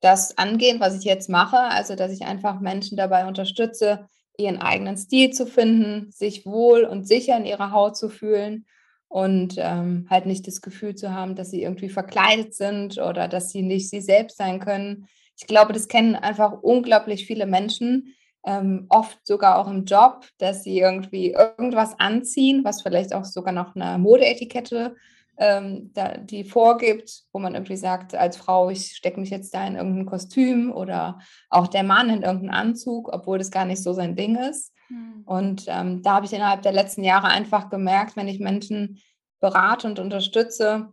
das 0.01 0.37
angehen, 0.39 0.81
was 0.81 0.99
ich 0.99 1.05
jetzt 1.05 1.29
mache. 1.29 1.59
Also, 1.59 1.95
dass 1.95 2.13
ich 2.13 2.23
einfach 2.23 2.61
Menschen 2.61 2.97
dabei 2.97 3.27
unterstütze, 3.27 4.09
ihren 4.39 4.59
eigenen 4.59 4.97
Stil 4.97 5.31
zu 5.31 5.47
finden, 5.47 6.11
sich 6.11 6.47
wohl 6.47 6.85
und 6.85 7.07
sicher 7.07 7.37
in 7.37 7.45
ihrer 7.45 7.73
Haut 7.73 7.97
zu 7.97 8.09
fühlen 8.09 8.67
und 9.09 9.57
ähm, 9.59 10.07
halt 10.09 10.27
nicht 10.27 10.47
das 10.47 10.61
Gefühl 10.61 10.95
zu 10.95 11.13
haben, 11.13 11.35
dass 11.35 11.51
sie 11.51 11.63
irgendwie 11.63 11.89
verkleidet 11.89 12.55
sind 12.55 12.99
oder 12.99 13.29
dass 13.29 13.51
sie 13.51 13.63
nicht 13.63 13.91
sie 13.91 14.01
selbst 14.01 14.39
sein 14.39 14.61
können. 14.61 15.09
Ich 15.37 15.47
glaube, 15.47 15.73
das 15.73 15.89
kennen 15.89 16.15
einfach 16.15 16.53
unglaublich 16.63 17.27
viele 17.27 17.47
Menschen, 17.47 18.15
ähm, 18.47 18.87
oft 18.89 19.19
sogar 19.27 19.59
auch 19.59 19.69
im 19.69 19.85
Job, 19.85 20.27
dass 20.39 20.63
sie 20.63 20.79
irgendwie 20.79 21.33
irgendwas 21.33 21.99
anziehen, 21.99 22.65
was 22.65 22.83
vielleicht 22.83 23.15
auch 23.15 23.25
sogar 23.25 23.53
noch 23.53 23.75
eine 23.75 23.99
Modeetikette 23.99 24.97
ähm, 25.41 25.91
da, 25.95 26.19
die 26.19 26.45
vorgibt, 26.45 27.23
wo 27.33 27.39
man 27.39 27.55
irgendwie 27.55 27.79
sagt, 27.79 28.15
als 28.15 28.37
Frau, 28.37 28.69
ich 28.69 28.95
stecke 28.95 29.19
mich 29.19 29.31
jetzt 29.31 29.55
da 29.55 29.67
in 29.67 29.75
irgendein 29.75 30.05
Kostüm 30.05 30.71
oder 30.71 31.19
auch 31.49 31.67
der 31.67 31.83
Mann 31.83 32.11
in 32.11 32.23
irgendeinen 32.23 32.51
Anzug, 32.51 33.09
obwohl 33.11 33.39
das 33.39 33.51
gar 33.51 33.65
nicht 33.65 33.83
so 33.83 33.95
sein 33.95 34.17
Ding 34.17 34.37
ist. 34.37 34.75
Mhm. 34.91 35.23
Und 35.25 35.65
ähm, 35.69 36.03
da 36.03 36.17
habe 36.17 36.27
ich 36.27 36.35
innerhalb 36.35 36.61
der 36.61 36.73
letzten 36.73 37.03
Jahre 37.03 37.29
einfach 37.29 37.71
gemerkt, 37.71 38.17
wenn 38.17 38.29
ich 38.29 38.39
Menschen 38.39 39.01
berate 39.41 39.89
und 39.89 39.99
unterstütze, 39.99 40.93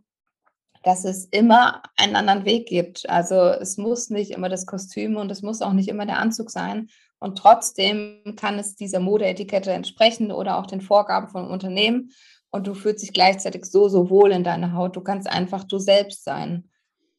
dass 0.82 1.04
es 1.04 1.26
immer 1.26 1.82
einen 1.96 2.16
anderen 2.16 2.46
Weg 2.46 2.66
gibt. 2.66 3.08
Also 3.10 3.48
es 3.50 3.76
muss 3.76 4.08
nicht 4.08 4.30
immer 4.30 4.48
das 4.48 4.64
Kostüm 4.64 5.16
und 5.16 5.30
es 5.30 5.42
muss 5.42 5.60
auch 5.60 5.74
nicht 5.74 5.88
immer 5.88 6.06
der 6.06 6.18
Anzug 6.18 6.50
sein. 6.50 6.88
Und 7.18 7.36
trotzdem 7.36 8.34
kann 8.36 8.58
es 8.58 8.76
dieser 8.76 9.00
Modeetikette 9.00 9.72
entsprechen 9.72 10.32
oder 10.32 10.56
auch 10.56 10.66
den 10.66 10.80
Vorgaben 10.80 11.28
von 11.28 11.48
Unternehmen 11.48 12.12
und 12.50 12.66
du 12.66 12.74
fühlst 12.74 13.02
dich 13.02 13.12
gleichzeitig 13.12 13.64
so, 13.64 13.88
so 13.88 14.10
wohl 14.10 14.32
in 14.32 14.44
deiner 14.44 14.72
Haut. 14.72 14.96
Du 14.96 15.00
kannst 15.00 15.28
einfach 15.28 15.64
du 15.64 15.78
selbst 15.78 16.24
sein. 16.24 16.68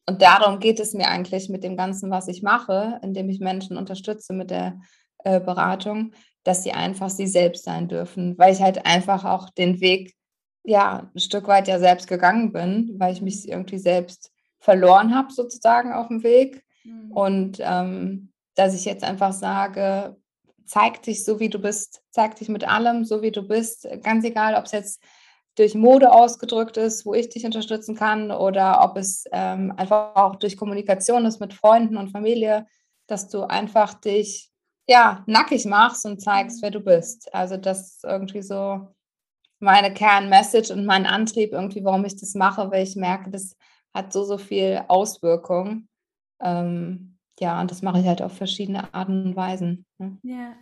Und 0.06 0.22
darum 0.22 0.58
geht 0.58 0.80
es 0.80 0.92
mir 0.92 1.08
eigentlich 1.08 1.48
mit 1.48 1.62
dem 1.62 1.76
Ganzen, 1.76 2.10
was 2.10 2.26
ich 2.28 2.42
mache, 2.42 2.98
indem 3.02 3.28
ich 3.30 3.38
Menschen 3.38 3.76
unterstütze 3.76 4.32
mit 4.32 4.50
der 4.50 4.80
äh, 5.24 5.38
Beratung, 5.40 6.12
dass 6.42 6.62
sie 6.62 6.72
einfach 6.72 7.10
sie 7.10 7.26
selbst 7.26 7.64
sein 7.64 7.88
dürfen, 7.88 8.36
weil 8.38 8.52
ich 8.52 8.60
halt 8.60 8.86
einfach 8.86 9.24
auch 9.24 9.50
den 9.50 9.80
Weg, 9.80 10.16
ja, 10.64 11.10
ein 11.14 11.20
Stück 11.20 11.46
weit 11.46 11.68
ja 11.68 11.78
selbst 11.78 12.08
gegangen 12.08 12.52
bin, 12.52 12.94
weil 12.98 13.12
ich 13.12 13.22
mich 13.22 13.44
mhm. 13.44 13.52
irgendwie 13.52 13.78
selbst 13.78 14.32
verloren 14.58 15.14
habe, 15.14 15.32
sozusagen 15.32 15.92
auf 15.92 16.08
dem 16.08 16.22
Weg. 16.22 16.64
Mhm. 16.84 17.12
Und 17.12 17.58
ähm, 17.60 18.32
dass 18.56 18.74
ich 18.74 18.84
jetzt 18.84 19.04
einfach 19.04 19.32
sage, 19.32 20.16
zeig 20.64 21.02
dich 21.02 21.24
so, 21.24 21.40
wie 21.40 21.48
du 21.48 21.58
bist, 21.58 22.02
zeig 22.10 22.36
dich 22.36 22.48
mit 22.48 22.66
allem, 22.66 23.04
so 23.04 23.22
wie 23.22 23.32
du 23.32 23.42
bist, 23.42 23.88
ganz 24.02 24.24
egal, 24.24 24.54
ob 24.54 24.64
es 24.64 24.72
jetzt 24.72 25.02
durch 25.56 25.74
Mode 25.74 26.12
ausgedrückt 26.12 26.76
ist, 26.76 27.04
wo 27.04 27.14
ich 27.14 27.28
dich 27.28 27.44
unterstützen 27.44 27.96
kann 27.96 28.30
oder 28.30 28.82
ob 28.82 28.96
es 28.96 29.24
ähm, 29.32 29.72
einfach 29.76 30.14
auch 30.14 30.36
durch 30.36 30.56
Kommunikation 30.56 31.26
ist 31.26 31.40
mit 31.40 31.54
Freunden 31.54 31.96
und 31.96 32.10
Familie, 32.10 32.66
dass 33.06 33.28
du 33.28 33.42
einfach 33.42 33.94
dich 33.94 34.50
ja 34.86 35.22
nackig 35.26 35.66
machst 35.66 36.06
und 36.06 36.20
zeigst, 36.20 36.62
wer 36.62 36.70
du 36.70 36.80
bist. 36.80 37.32
Also 37.34 37.56
das 37.56 37.96
ist 37.96 38.04
irgendwie 38.04 38.42
so 38.42 38.88
meine 39.58 39.92
Kernmessage 39.92 40.72
und 40.72 40.86
mein 40.86 41.06
Antrieb 41.06 41.52
irgendwie, 41.52 41.84
warum 41.84 42.04
ich 42.04 42.16
das 42.16 42.34
mache, 42.34 42.70
weil 42.70 42.82
ich 42.82 42.96
merke, 42.96 43.30
das 43.30 43.56
hat 43.92 44.12
so, 44.12 44.24
so 44.24 44.38
viel 44.38 44.82
Auswirkung. 44.88 45.88
Ähm, 46.40 47.18
ja, 47.38 47.60
und 47.60 47.70
das 47.70 47.82
mache 47.82 48.00
ich 48.00 48.06
halt 48.06 48.22
auf 48.22 48.36
verschiedene 48.36 48.92
Arten 48.94 49.26
und 49.26 49.36
Weisen. 49.36 49.84
Ne? 49.98 50.18
Ja. 50.22 50.54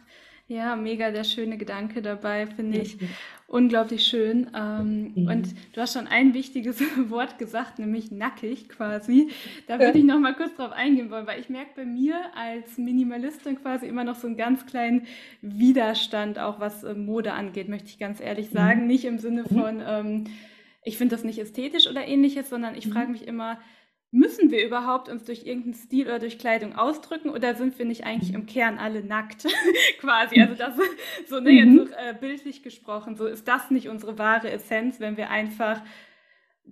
Ja, 0.51 0.77
mega 0.77 1.11
der 1.11 1.25
schöne 1.25 1.59
Gedanke 1.59 2.01
dabei, 2.01 2.47
finde 2.47 2.79
ich 2.79 2.99
mhm. 2.99 3.09
unglaublich 3.49 4.05
schön. 4.07 4.51
Ähm, 4.57 5.13
mhm. 5.15 5.29
Und 5.29 5.55
du 5.75 5.81
hast 5.83 5.93
schon 5.93 6.07
ein 6.07 6.33
wichtiges 6.33 6.81
Wort 7.11 7.39
gesagt, 7.39 7.79
nämlich 7.79 8.11
nackig 8.11 8.71
quasi. 8.71 9.29
Da 9.67 9.79
würde 9.79 9.99
ich 9.99 10.05
noch 10.05 10.19
mal 10.19 10.35
kurz 10.35 10.55
drauf 10.57 10.73
eingehen 10.73 11.11
wollen, 11.11 11.27
weil 11.27 11.39
ich 11.39 11.51
merke 11.51 11.73
bei 11.77 11.85
mir 11.85 12.17
als 12.35 12.79
Minimalistin 12.79 13.61
quasi 13.61 13.87
immer 13.87 14.05
noch 14.05 14.17
so 14.17 14.27
einen 14.27 14.39
ganz 14.39 14.65
kleinen 14.65 15.07
Widerstand, 15.43 16.39
auch 16.39 16.61
was 16.61 16.83
äh, 16.83 16.95
Mode 16.95 17.35
angeht, 17.35 17.69
möchte 17.69 17.89
ich 17.89 17.99
ganz 17.99 18.19
ehrlich 18.19 18.49
mhm. 18.49 18.57
sagen. 18.57 18.81
Mhm. 18.81 18.87
Nicht 18.87 19.05
im 19.05 19.19
Sinne 19.19 19.45
von, 19.45 19.83
ähm, 19.87 20.25
ich 20.83 20.97
finde 20.97 21.15
das 21.15 21.25
nicht 21.25 21.39
ästhetisch 21.39 21.89
oder 21.89 22.07
ähnliches, 22.07 22.49
sondern 22.49 22.75
ich 22.75 22.87
mhm. 22.87 22.93
frage 22.93 23.13
mich 23.13 23.29
immer, 23.29 23.59
Müssen 24.11 24.51
wir 24.51 24.65
überhaupt 24.65 25.11
uns 25.11 25.25
durch 25.25 25.45
irgendeinen 25.45 25.75
Stil 25.75 26.07
oder 26.07 26.19
durch 26.19 26.39
Kleidung 26.39 26.75
ausdrücken 26.75 27.29
oder 27.29 27.55
sind 27.55 27.79
wir 27.79 27.85
nicht 27.85 28.05
eigentlich 28.05 28.33
im 28.33 28.47
Kern 28.47 28.79
alle 28.79 29.05
nackt? 29.05 29.47
Quasi. 30.01 30.41
Also 30.41 30.55
das 30.55 30.77
so, 31.29 31.41
ne, 31.41 31.51
jetzt 31.51 31.69
mhm. 31.69 31.77
so, 31.79 31.85
äh, 31.95 32.15
bildlich 32.19 32.63
gesprochen, 32.63 33.17
so 33.17 33.27
ist 33.27 33.47
das 33.47 33.71
nicht 33.71 33.89
unsere 33.89 34.19
wahre 34.19 34.51
Essenz, 34.51 34.99
wenn 34.99 35.19
wir 35.19 35.29
einfach 35.29 35.83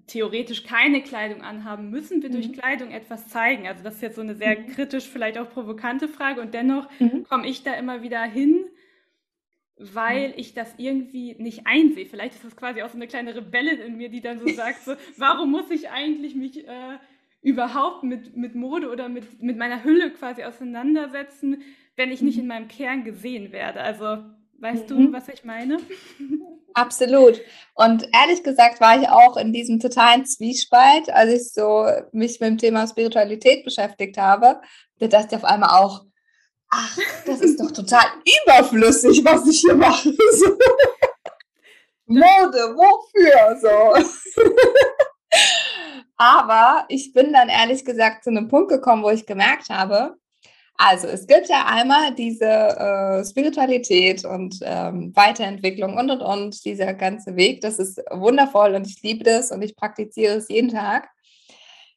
theoretisch 0.07 0.64
keine 0.64 1.03
Kleidung 1.03 1.42
anhaben, 1.42 1.90
müssen 1.90 2.22
wir 2.22 2.31
durch 2.31 2.49
mhm. 2.49 2.53
Kleidung 2.53 2.90
etwas 2.90 3.29
zeigen. 3.29 3.66
Also 3.66 3.83
das 3.83 3.96
ist 3.96 4.03
jetzt 4.03 4.16
so 4.16 4.22
eine 4.22 4.35
sehr 4.35 4.59
mhm. 4.59 4.68
kritisch, 4.68 5.09
vielleicht 5.09 5.38
auch 5.38 5.51
provokante 5.51 6.09
Frage 6.09 6.40
und 6.40 6.55
dennoch 6.55 6.88
mhm. 6.99 7.25
komme 7.25 7.46
ich 7.49 7.62
da 7.62 7.75
immer 7.75 8.03
wieder 8.03 8.22
hin, 8.22 8.64
weil 9.79 10.33
ich 10.37 10.55
das 10.55 10.75
irgendwie 10.79 11.35
nicht 11.38 11.66
einsehe. 11.66 12.07
Vielleicht 12.07 12.35
ist 12.35 12.44
das 12.44 12.57
quasi 12.57 12.83
auch 12.83 12.88
so 12.88 12.96
eine 12.96 13.07
kleine 13.07 13.35
Rebellin 13.35 13.79
in 13.79 13.96
mir, 13.96 14.09
die 14.09 14.20
dann 14.20 14.38
so 14.38 14.49
sagt, 14.49 14.83
so, 14.85 14.94
warum 15.16 15.51
muss 15.51 15.70
ich 15.70 15.90
eigentlich 15.90 16.35
mich 16.35 16.66
äh, 16.66 16.99
überhaupt 17.42 18.03
mit, 18.03 18.37
mit 18.37 18.55
Mode 18.55 18.90
oder 18.90 19.09
mit, 19.09 19.42
mit 19.42 19.57
meiner 19.57 19.85
Hülle 19.85 20.11
quasi 20.12 20.44
auseinandersetzen, 20.44 21.62
wenn 21.96 22.11
ich 22.11 22.22
nicht 22.22 22.37
mhm. 22.37 22.42
in 22.42 22.49
meinem 22.49 22.68
Kern 22.68 23.05
gesehen 23.05 23.53
werde. 23.53 23.81
Also 23.81 24.25
Weißt 24.59 24.88
mhm. 24.90 25.07
du, 25.07 25.12
was 25.12 25.29
ich 25.29 25.44
meine? 25.44 25.79
Absolut. 26.75 27.40
Und 27.75 28.07
ehrlich 28.12 28.42
gesagt 28.42 28.81
war 28.81 29.01
ich 29.01 29.09
auch 29.09 29.37
in 29.37 29.53
diesem 29.53 29.81
totalen 29.81 30.27
Zwiespalt, 30.27 31.11
als 31.11 31.33
ich 31.33 31.53
so 31.53 31.87
mich 32.12 32.40
mit 32.40 32.51
dem 32.51 32.59
Thema 32.59 32.87
Spiritualität 32.87 33.64
beschäftigt 33.64 34.18
habe. 34.18 34.61
Da 34.99 35.07
dachte 35.07 35.29
ich 35.31 35.37
auf 35.37 35.44
einmal 35.44 35.70
auch, 35.70 36.05
ach, 36.68 36.99
das 37.25 37.40
ist 37.40 37.61
doch 37.61 37.70
total 37.70 38.05
überflüssig, 38.44 39.25
was 39.25 39.46
ich 39.46 39.61
hier 39.61 39.75
mache. 39.75 40.12
So. 40.33 40.59
Mode, 42.14 42.77
wofür? 42.77 43.59
So. 43.61 44.42
Aber 46.16 46.85
ich 46.88 47.12
bin 47.12 47.32
dann 47.32 47.48
ehrlich 47.48 47.85
gesagt 47.85 48.24
zu 48.24 48.30
einem 48.30 48.48
Punkt 48.48 48.70
gekommen, 48.70 49.02
wo 49.02 49.11
ich 49.11 49.26
gemerkt 49.26 49.68
habe, 49.70 50.16
also 50.78 51.06
es 51.06 51.26
gibt 51.26 51.48
ja 51.48 51.64
einmal 51.66 52.14
diese 52.14 52.44
äh, 52.44 53.24
Spiritualität 53.24 54.24
und 54.24 54.59
ähm, 54.62 55.12
Weiterentwicklung 55.16 55.96
und 55.96 56.11
und 56.11 56.20
und, 56.20 56.64
dieser 56.64 56.92
ganze 56.92 57.37
Weg, 57.37 57.62
das 57.62 57.78
ist 57.78 57.98
wundervoll 58.11 58.74
und 58.74 58.87
ich 58.87 59.02
liebe 59.02 59.24
das 59.24 59.50
und 59.50 59.62
ich 59.62 59.74
praktiziere 59.74 60.35
es 60.35 60.48
jeden 60.48 60.70
Tag. 60.70 61.09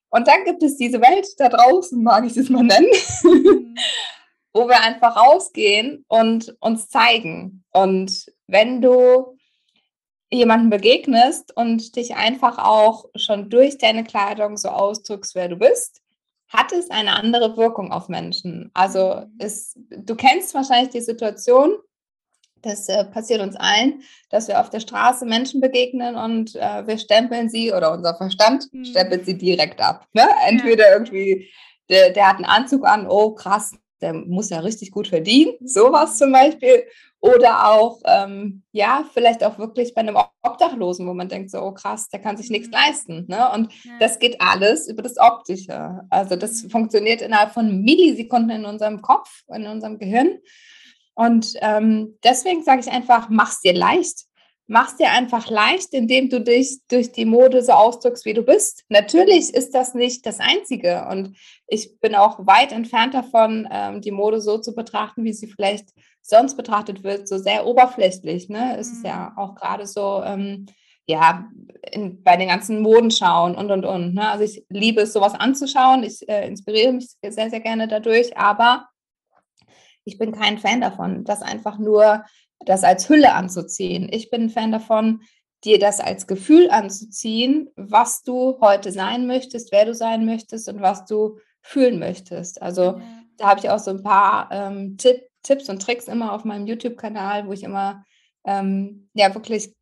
Und 0.09 0.27
dann 0.27 0.43
gibt 0.45 0.63
es 0.63 0.77
diese 0.77 1.01
Welt 1.01 1.27
da 1.37 1.49
draußen, 1.49 2.01
mag 2.01 2.25
ich 2.25 2.33
das 2.33 2.49
mal 2.49 2.63
nennen, 2.63 2.89
mhm. 3.23 3.75
wo 4.53 4.67
wir 4.67 4.81
einfach 4.81 5.15
rausgehen 5.15 6.05
und 6.07 6.55
uns 6.61 6.89
zeigen. 6.89 7.63
Und 7.71 8.25
wenn 8.47 8.81
du 8.81 9.37
jemanden 10.31 10.69
begegnest 10.69 11.55
und 11.55 11.95
dich 11.95 12.15
einfach 12.15 12.57
auch 12.59 13.05
schon 13.15 13.49
durch 13.49 13.77
deine 13.77 14.03
Kleidung 14.03 14.57
so 14.57 14.69
ausdrückst, 14.69 15.35
wer 15.35 15.47
du 15.47 15.55
bist, 15.55 16.01
hat 16.49 16.71
es 16.71 16.89
eine 16.89 17.15
andere 17.15 17.57
Wirkung 17.57 17.91
auf 17.91 18.09
Menschen. 18.09 18.71
Also 18.73 19.15
mhm. 19.15 19.35
es, 19.39 19.77
du 19.89 20.15
kennst 20.15 20.53
wahrscheinlich 20.53 20.89
die 20.89 21.01
Situation, 21.01 21.73
das 22.61 22.89
äh, 22.89 23.05
passiert 23.05 23.41
uns 23.41 23.55
allen, 23.55 24.03
dass 24.29 24.47
wir 24.47 24.59
auf 24.59 24.69
der 24.69 24.81
Straße 24.81 25.25
Menschen 25.25 25.61
begegnen 25.61 26.15
und 26.15 26.55
äh, 26.55 26.85
wir 26.85 26.97
stempeln 26.97 27.49
sie 27.49 27.71
oder 27.71 27.93
unser 27.93 28.15
Verstand 28.15 28.71
mhm. 28.73 28.83
stempelt 28.85 29.25
sie 29.25 29.37
direkt 29.37 29.79
ab. 29.79 30.07
Ne? 30.13 30.27
Entweder 30.47 30.87
ja. 30.87 30.93
irgendwie, 30.93 31.49
der, 31.89 32.11
der 32.11 32.27
hat 32.27 32.35
einen 32.35 32.45
Anzug 32.45 32.85
an, 32.85 33.07
oh 33.07 33.33
krass, 33.33 33.73
der 34.01 34.13
muss 34.13 34.49
ja 34.49 34.59
richtig 34.59 34.91
gut 34.91 35.07
verdienen, 35.07 35.53
sowas 35.63 36.17
zum 36.17 36.31
Beispiel. 36.31 36.83
Oder 37.21 37.69
auch, 37.69 37.99
ähm, 38.05 38.63
ja, 38.71 39.03
vielleicht 39.13 39.43
auch 39.43 39.59
wirklich 39.59 39.93
bei 39.93 39.99
einem 39.99 40.17
Obdachlosen, 40.41 41.05
wo 41.05 41.13
man 41.13 41.27
denkt, 41.27 41.51
so, 41.51 41.59
oh 41.59 41.73
krass, 41.73 42.07
der 42.07 42.21
kann 42.21 42.37
sich 42.37 42.49
nichts 42.49 42.67
mhm. 42.67 42.73
leisten. 42.73 43.25
Ne? 43.27 43.51
Und 43.53 43.73
ja. 43.83 43.91
das 43.99 44.19
geht 44.19 44.39
alles 44.39 44.87
über 44.87 45.01
das 45.01 45.17
Optische. 45.17 45.99
Also 46.09 46.37
das 46.37 46.63
mhm. 46.63 46.69
funktioniert 46.69 47.21
innerhalb 47.21 47.51
von 47.51 47.81
Millisekunden 47.81 48.51
in 48.51 48.65
unserem 48.65 49.01
Kopf, 49.01 49.41
in 49.53 49.67
unserem 49.67 49.99
Gehirn. 49.99 50.39
Und 51.13 51.55
ähm, 51.59 52.17
deswegen 52.23 52.63
sage 52.63 52.79
ich 52.79 52.89
einfach, 52.89 53.27
mach's 53.29 53.59
dir 53.59 53.73
leicht. 53.73 54.28
Mach's 54.71 54.97
dir 54.97 55.09
einfach 55.09 55.49
leicht, 55.49 55.95
indem 55.95 56.29
du 56.29 56.39
dich 56.39 56.77
durch 56.89 57.11
die 57.11 57.25
Mode 57.25 57.63
so 57.63 57.71
ausdrückst, 57.71 58.23
wie 58.25 58.35
du 58.35 58.43
bist. 58.43 58.85
Natürlich 58.87 59.51
ist 59.51 59.73
das 59.73 59.95
nicht 59.95 60.27
das 60.27 60.39
Einzige. 60.39 61.07
Und 61.09 61.35
ich 61.65 61.99
bin 61.99 62.13
auch 62.13 62.45
weit 62.45 62.71
entfernt 62.71 63.15
davon, 63.15 63.67
ähm, 63.71 63.99
die 64.01 64.11
Mode 64.11 64.39
so 64.39 64.59
zu 64.59 64.75
betrachten, 64.75 65.23
wie 65.23 65.33
sie 65.33 65.47
vielleicht 65.47 65.89
sonst 66.21 66.55
betrachtet 66.55 67.03
wird, 67.03 67.27
so 67.27 67.39
sehr 67.39 67.65
oberflächlich. 67.65 68.47
Ne? 68.47 68.77
Es 68.77 68.91
ist 68.91 69.03
ja 69.03 69.31
mhm. 69.31 69.37
auch 69.39 69.55
gerade 69.55 69.87
so, 69.87 70.21
ähm, 70.23 70.67
ja, 71.07 71.49
in, 71.91 72.21
bei 72.21 72.37
den 72.37 72.49
ganzen 72.49 72.81
Modenschauen 72.81 73.55
und, 73.55 73.71
und, 73.71 73.85
und. 73.85 74.13
Ne? 74.13 74.29
Also 74.29 74.43
ich 74.43 74.63
liebe 74.69 75.01
es, 75.01 75.13
sowas 75.13 75.33
anzuschauen. 75.33 76.03
Ich 76.03 76.29
äh, 76.29 76.47
inspiriere 76.47 76.93
mich 76.93 77.09
sehr, 77.27 77.49
sehr 77.49 77.59
gerne 77.59 77.87
dadurch, 77.87 78.37
aber 78.37 78.87
ich 80.03 80.19
bin 80.19 80.31
kein 80.31 80.59
Fan 80.59 80.79
davon, 80.79 81.23
das 81.23 81.41
einfach 81.41 81.79
nur 81.79 82.23
das 82.65 82.83
als 82.83 83.09
Hülle 83.09 83.33
anzuziehen. 83.33 84.09
Ich 84.11 84.29
bin 84.29 84.43
ein 84.43 84.49
Fan 84.49 84.71
davon, 84.71 85.21
dir 85.63 85.79
das 85.79 85.99
als 85.99 86.27
Gefühl 86.27 86.69
anzuziehen, 86.69 87.69
was 87.75 88.23
du 88.23 88.59
heute 88.61 88.91
sein 88.91 89.27
möchtest, 89.27 89.71
wer 89.71 89.85
du 89.85 89.93
sein 89.93 90.25
möchtest 90.25 90.69
und 90.69 90.81
was 90.81 91.05
du 91.05 91.37
fühlen 91.61 91.99
möchtest. 91.99 92.61
Also 92.61 92.81
ja. 92.81 93.01
da 93.37 93.49
habe 93.49 93.59
ich 93.59 93.69
auch 93.69 93.79
so 93.79 93.91
ein 93.91 94.03
paar 94.03 94.49
ähm, 94.51 94.97
Tipp, 94.97 95.21
Tipps 95.43 95.69
und 95.69 95.81
Tricks 95.81 96.07
immer 96.07 96.33
auf 96.33 96.45
meinem 96.45 96.67
YouTube-Kanal, 96.67 97.47
wo 97.47 97.53
ich 97.53 97.63
immer 97.63 98.03
ähm, 98.45 99.09
ja 99.13 99.33
wirklich 99.33 99.75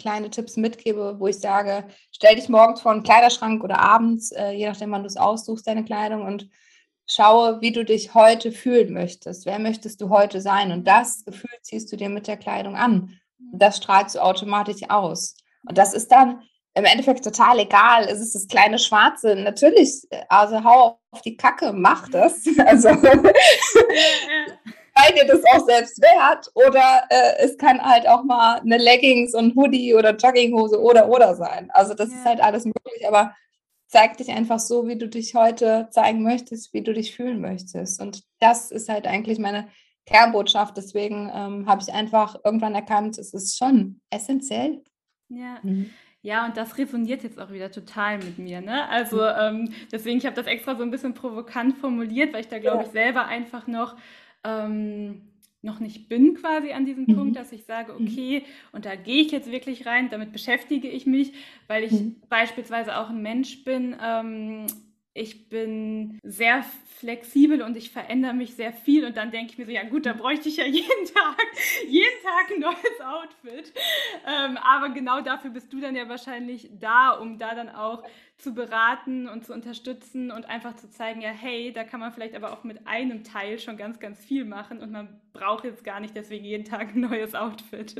kleine 0.00 0.30
Tipps 0.30 0.56
mitgebe, 0.56 1.16
wo 1.18 1.28
ich 1.28 1.38
sage, 1.38 1.84
stell 2.10 2.36
dich 2.36 2.48
morgens 2.48 2.80
vor 2.80 2.92
einen 2.92 3.02
Kleiderschrank 3.02 3.64
oder 3.64 3.78
abends, 3.78 4.32
äh, 4.32 4.50
je 4.50 4.68
nachdem, 4.68 4.90
wann 4.90 5.02
du 5.02 5.06
es 5.06 5.16
aussuchst, 5.16 5.66
deine 5.66 5.84
Kleidung 5.84 6.22
und 6.22 6.48
schaue, 7.14 7.60
wie 7.60 7.72
du 7.72 7.84
dich 7.84 8.14
heute 8.14 8.52
fühlen 8.52 8.92
möchtest. 8.92 9.46
Wer 9.46 9.58
möchtest 9.58 10.00
du 10.00 10.08
heute 10.08 10.40
sein? 10.40 10.72
Und 10.72 10.86
das 10.86 11.24
Gefühl 11.24 11.50
ziehst 11.62 11.92
du 11.92 11.96
dir 11.96 12.08
mit 12.08 12.26
der 12.26 12.36
Kleidung 12.36 12.76
an. 12.76 13.18
Und 13.52 13.62
das 13.62 13.76
strahlst 13.78 14.14
du 14.14 14.22
automatisch 14.22 14.82
aus. 14.88 15.36
Und 15.66 15.78
das 15.78 15.94
ist 15.94 16.10
dann 16.12 16.42
im 16.74 16.84
Endeffekt 16.84 17.24
total 17.24 17.58
egal. 17.58 18.04
Es 18.08 18.20
ist 18.20 18.34
das 18.34 18.48
kleine 18.48 18.78
Schwarze. 18.78 19.36
Natürlich, 19.36 20.02
also 20.28 20.64
hau 20.64 20.98
auf 21.10 21.22
die 21.22 21.36
Kacke, 21.36 21.72
mach 21.72 22.08
das. 22.08 22.44
Also 22.66 22.88
sei 24.94 25.12
dir 25.12 25.26
das 25.26 25.42
auch 25.52 25.66
selbst 25.66 26.00
wert 26.00 26.50
oder 26.54 27.04
äh, 27.08 27.44
es 27.44 27.56
kann 27.56 27.82
halt 27.82 28.06
auch 28.06 28.24
mal 28.24 28.60
eine 28.60 28.76
Leggings 28.78 29.34
und 29.34 29.56
Hoodie 29.56 29.94
oder 29.94 30.14
Jogginghose 30.14 30.80
oder 30.80 31.08
oder 31.08 31.34
sein. 31.34 31.70
Also 31.72 31.94
das 31.94 32.10
ja. 32.10 32.16
ist 32.16 32.24
halt 32.24 32.40
alles 32.42 32.64
möglich, 32.64 33.06
aber 33.06 33.34
zeig 33.92 34.16
dich 34.16 34.30
einfach 34.30 34.58
so, 34.58 34.88
wie 34.88 34.96
du 34.96 35.06
dich 35.06 35.34
heute 35.34 35.88
zeigen 35.90 36.22
möchtest, 36.22 36.72
wie 36.72 36.80
du 36.82 36.94
dich 36.94 37.14
fühlen 37.14 37.42
möchtest. 37.42 38.00
Und 38.00 38.24
das 38.40 38.70
ist 38.70 38.88
halt 38.88 39.06
eigentlich 39.06 39.38
meine 39.38 39.68
Kernbotschaft. 40.06 40.78
Deswegen 40.78 41.30
ähm, 41.32 41.66
habe 41.66 41.82
ich 41.82 41.92
einfach 41.92 42.36
irgendwann 42.42 42.74
erkannt, 42.74 43.18
es 43.18 43.34
ist 43.34 43.58
schon 43.58 44.00
essentiell. 44.08 44.82
Ja. 45.28 45.58
Mhm. 45.62 45.90
Ja, 46.22 46.46
und 46.46 46.56
das 46.56 46.78
resoniert 46.78 47.22
jetzt 47.24 47.38
auch 47.38 47.50
wieder 47.50 47.70
total 47.70 48.18
mit 48.18 48.38
mir. 48.38 48.60
Ne? 48.62 48.88
Also 48.88 49.16
mhm. 49.16 49.68
ähm, 49.68 49.74
deswegen, 49.90 50.18
ich 50.18 50.24
habe 50.24 50.36
das 50.36 50.46
extra 50.46 50.74
so 50.74 50.82
ein 50.82 50.90
bisschen 50.90 51.12
provokant 51.12 51.76
formuliert, 51.76 52.32
weil 52.32 52.40
ich 52.40 52.48
da, 52.48 52.60
glaube 52.60 52.78
ja. 52.78 52.86
ich, 52.86 52.92
selber 52.92 53.26
einfach 53.26 53.66
noch 53.66 53.96
ähm, 54.44 55.31
noch 55.62 55.80
nicht 55.80 56.08
bin 56.08 56.34
quasi 56.34 56.72
an 56.72 56.84
diesem 56.84 57.04
mhm. 57.06 57.16
Punkt, 57.16 57.36
dass 57.36 57.52
ich 57.52 57.64
sage, 57.64 57.92
mhm. 57.92 58.06
okay, 58.06 58.44
und 58.72 58.84
da 58.84 58.96
gehe 58.96 59.22
ich 59.22 59.30
jetzt 59.30 59.50
wirklich 59.50 59.86
rein, 59.86 60.10
damit 60.10 60.32
beschäftige 60.32 60.88
ich 60.88 61.06
mich, 61.06 61.32
weil 61.68 61.84
ich 61.84 61.92
mhm. 61.92 62.16
beispielsweise 62.28 62.98
auch 62.98 63.10
ein 63.10 63.22
Mensch 63.22 63.64
bin, 63.64 63.96
ähm, 64.02 64.66
ich 65.14 65.50
bin 65.50 66.18
sehr 66.22 66.64
flexibel 66.86 67.60
und 67.60 67.76
ich 67.76 67.90
verändere 67.90 68.32
mich 68.32 68.54
sehr 68.54 68.72
viel 68.72 69.04
und 69.04 69.16
dann 69.16 69.30
denke 69.30 69.52
ich 69.52 69.58
mir 69.58 69.66
so, 69.66 69.70
ja 69.70 69.82
gut, 69.82 70.06
da 70.06 70.14
bräuchte 70.14 70.48
ich 70.48 70.56
ja 70.56 70.64
jeden 70.66 71.04
Tag, 71.14 71.46
jeden 71.86 72.22
Tag 72.22 72.50
ein 72.50 72.60
neues 72.60 73.00
Outfit. 73.04 73.72
Ähm, 74.26 74.56
aber 74.56 74.88
genau 74.90 75.20
dafür 75.20 75.50
bist 75.50 75.72
du 75.72 75.80
dann 75.80 75.96
ja 75.96 76.08
wahrscheinlich 76.08 76.70
da, 76.80 77.10
um 77.10 77.38
da 77.38 77.54
dann 77.54 77.68
auch 77.68 78.04
zu 78.42 78.52
beraten 78.52 79.28
und 79.28 79.46
zu 79.46 79.52
unterstützen 79.52 80.30
und 80.30 80.46
einfach 80.46 80.74
zu 80.74 80.90
zeigen, 80.90 81.20
ja, 81.20 81.30
hey, 81.30 81.72
da 81.72 81.84
kann 81.84 82.00
man 82.00 82.12
vielleicht 82.12 82.34
aber 82.34 82.52
auch 82.52 82.64
mit 82.64 82.86
einem 82.86 83.22
Teil 83.22 83.58
schon 83.58 83.76
ganz, 83.76 84.00
ganz 84.00 84.18
viel 84.18 84.44
machen 84.44 84.80
und 84.80 84.90
man 84.90 85.20
braucht 85.32 85.64
jetzt 85.64 85.84
gar 85.84 86.00
nicht 86.00 86.16
deswegen 86.16 86.44
jeden 86.44 86.64
Tag 86.64 86.94
ein 86.94 87.00
neues 87.00 87.34
Outfit. 87.34 87.94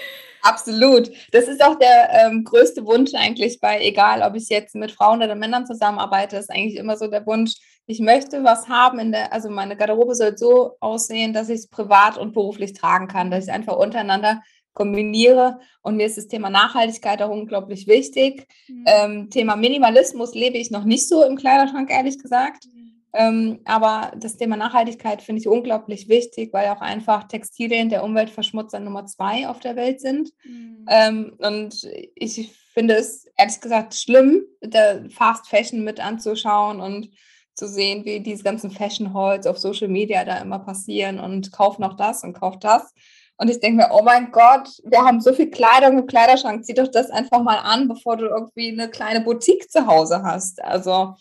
Absolut. 0.42 1.10
Das 1.32 1.48
ist 1.48 1.62
auch 1.62 1.74
der 1.76 2.10
ähm, 2.12 2.44
größte 2.44 2.86
Wunsch 2.86 3.12
eigentlich 3.14 3.60
bei, 3.60 3.80
egal 3.80 4.22
ob 4.22 4.36
ich 4.36 4.48
jetzt 4.48 4.76
mit 4.76 4.92
Frauen 4.92 5.22
oder 5.22 5.34
Männern 5.34 5.66
zusammenarbeite, 5.66 6.36
ist 6.36 6.50
eigentlich 6.50 6.76
immer 6.76 6.96
so 6.96 7.08
der 7.08 7.26
Wunsch, 7.26 7.56
ich 7.86 8.00
möchte 8.00 8.44
was 8.44 8.68
haben 8.68 8.98
in 8.98 9.12
der, 9.12 9.32
also 9.32 9.48
meine 9.48 9.74
Garderobe 9.76 10.14
soll 10.14 10.36
so 10.36 10.76
aussehen, 10.78 11.32
dass 11.32 11.48
ich 11.48 11.60
es 11.60 11.68
privat 11.68 12.18
und 12.18 12.34
beruflich 12.34 12.74
tragen 12.74 13.08
kann, 13.08 13.30
dass 13.30 13.46
ich 13.46 13.52
einfach 13.52 13.76
untereinander 13.76 14.42
kombiniere. 14.72 15.58
Und 15.82 15.96
mir 15.96 16.06
ist 16.06 16.18
das 16.18 16.28
Thema 16.28 16.50
Nachhaltigkeit 16.50 17.22
auch 17.22 17.30
unglaublich 17.30 17.86
wichtig. 17.86 18.46
Mhm. 18.68 18.84
Ähm, 18.86 19.30
Thema 19.30 19.56
Minimalismus 19.56 20.34
lebe 20.34 20.58
ich 20.58 20.70
noch 20.70 20.84
nicht 20.84 21.08
so 21.08 21.24
im 21.24 21.36
Kleiderschrank, 21.36 21.90
ehrlich 21.90 22.18
gesagt. 22.18 22.66
Mhm. 22.66 22.78
Ähm, 23.14 23.60
aber 23.64 24.12
das 24.16 24.36
Thema 24.36 24.56
Nachhaltigkeit 24.56 25.22
finde 25.22 25.40
ich 25.40 25.48
unglaublich 25.48 26.08
wichtig, 26.08 26.52
weil 26.52 26.68
auch 26.68 26.80
einfach 26.80 27.24
Textilien 27.24 27.88
der 27.88 28.04
Umweltverschmutzer 28.04 28.80
Nummer 28.80 29.06
zwei 29.06 29.48
auf 29.48 29.60
der 29.60 29.76
Welt 29.76 30.00
sind. 30.00 30.30
Mhm. 30.44 30.86
Ähm, 30.88 31.36
und 31.38 31.88
ich 32.14 32.52
finde 32.74 32.94
es 32.94 33.26
ehrlich 33.36 33.60
gesagt 33.60 33.94
schlimm, 33.94 34.44
der 34.62 35.08
Fast 35.10 35.48
Fashion 35.48 35.84
mit 35.84 36.00
anzuschauen 36.00 36.80
und 36.80 37.10
zu 37.54 37.66
sehen, 37.66 38.04
wie 38.04 38.20
diese 38.20 38.44
ganzen 38.44 38.70
Fashion 38.70 39.12
Halls 39.14 39.46
auf 39.46 39.58
Social 39.58 39.88
Media 39.88 40.24
da 40.24 40.38
immer 40.38 40.60
passieren 40.60 41.18
und 41.18 41.50
kauf 41.50 41.78
noch 41.80 41.96
das 41.96 42.22
und 42.22 42.34
kauf 42.34 42.58
das. 42.60 42.94
Und 43.38 43.48
ich 43.48 43.60
denke 43.60 43.76
mir, 43.78 43.90
oh 43.92 44.02
mein 44.02 44.32
Gott, 44.32 44.68
wir 44.84 44.98
haben 44.98 45.20
so 45.20 45.32
viel 45.32 45.48
Kleidung 45.48 45.98
im 45.98 46.06
Kleiderschrank, 46.06 46.64
zieh 46.64 46.74
doch 46.74 46.88
das 46.88 47.10
einfach 47.10 47.40
mal 47.40 47.58
an, 47.58 47.86
bevor 47.86 48.16
du 48.16 48.26
irgendwie 48.26 48.72
eine 48.72 48.90
kleine 48.90 49.20
Boutique 49.20 49.70
zu 49.70 49.86
Hause 49.86 50.22
hast. 50.24 50.62
Also 50.62 51.14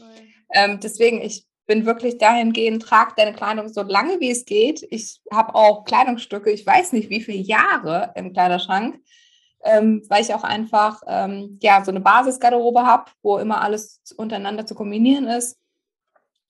ähm, 0.52 0.80
deswegen, 0.82 1.22
ich 1.22 1.46
bin 1.68 1.86
wirklich 1.86 2.18
dahingehend, 2.18 2.82
trag 2.82 3.16
deine 3.16 3.34
Kleidung 3.34 3.70
so 3.70 3.84
lange 3.84 4.20
wie 4.20 4.32
es 4.32 4.46
geht. 4.46 4.88
Ich 4.90 5.22
habe 5.32 5.54
auch 5.54 5.84
Kleidungsstücke, 5.84 6.50
ich 6.50 6.66
weiß 6.66 6.94
nicht 6.94 7.10
wie 7.12 7.22
viele 7.22 7.38
Jahre 7.38 8.14
im 8.16 8.34
Kleiderschrank, 8.34 9.00
ähm, 9.64 10.02
weil 10.10 10.24
ich 10.24 10.34
auch 10.34 10.44
einfach 10.44 11.02
ähm, 11.06 11.60
ja 11.62 11.84
so 11.86 11.92
eine 11.92 12.00
Basisgarderobe 12.00 12.84
habe, 12.84 13.12
wo 13.22 13.38
immer 13.38 13.62
alles 13.62 14.02
untereinander 14.16 14.66
zu 14.66 14.74
kombinieren 14.74 15.28
ist. 15.28 15.58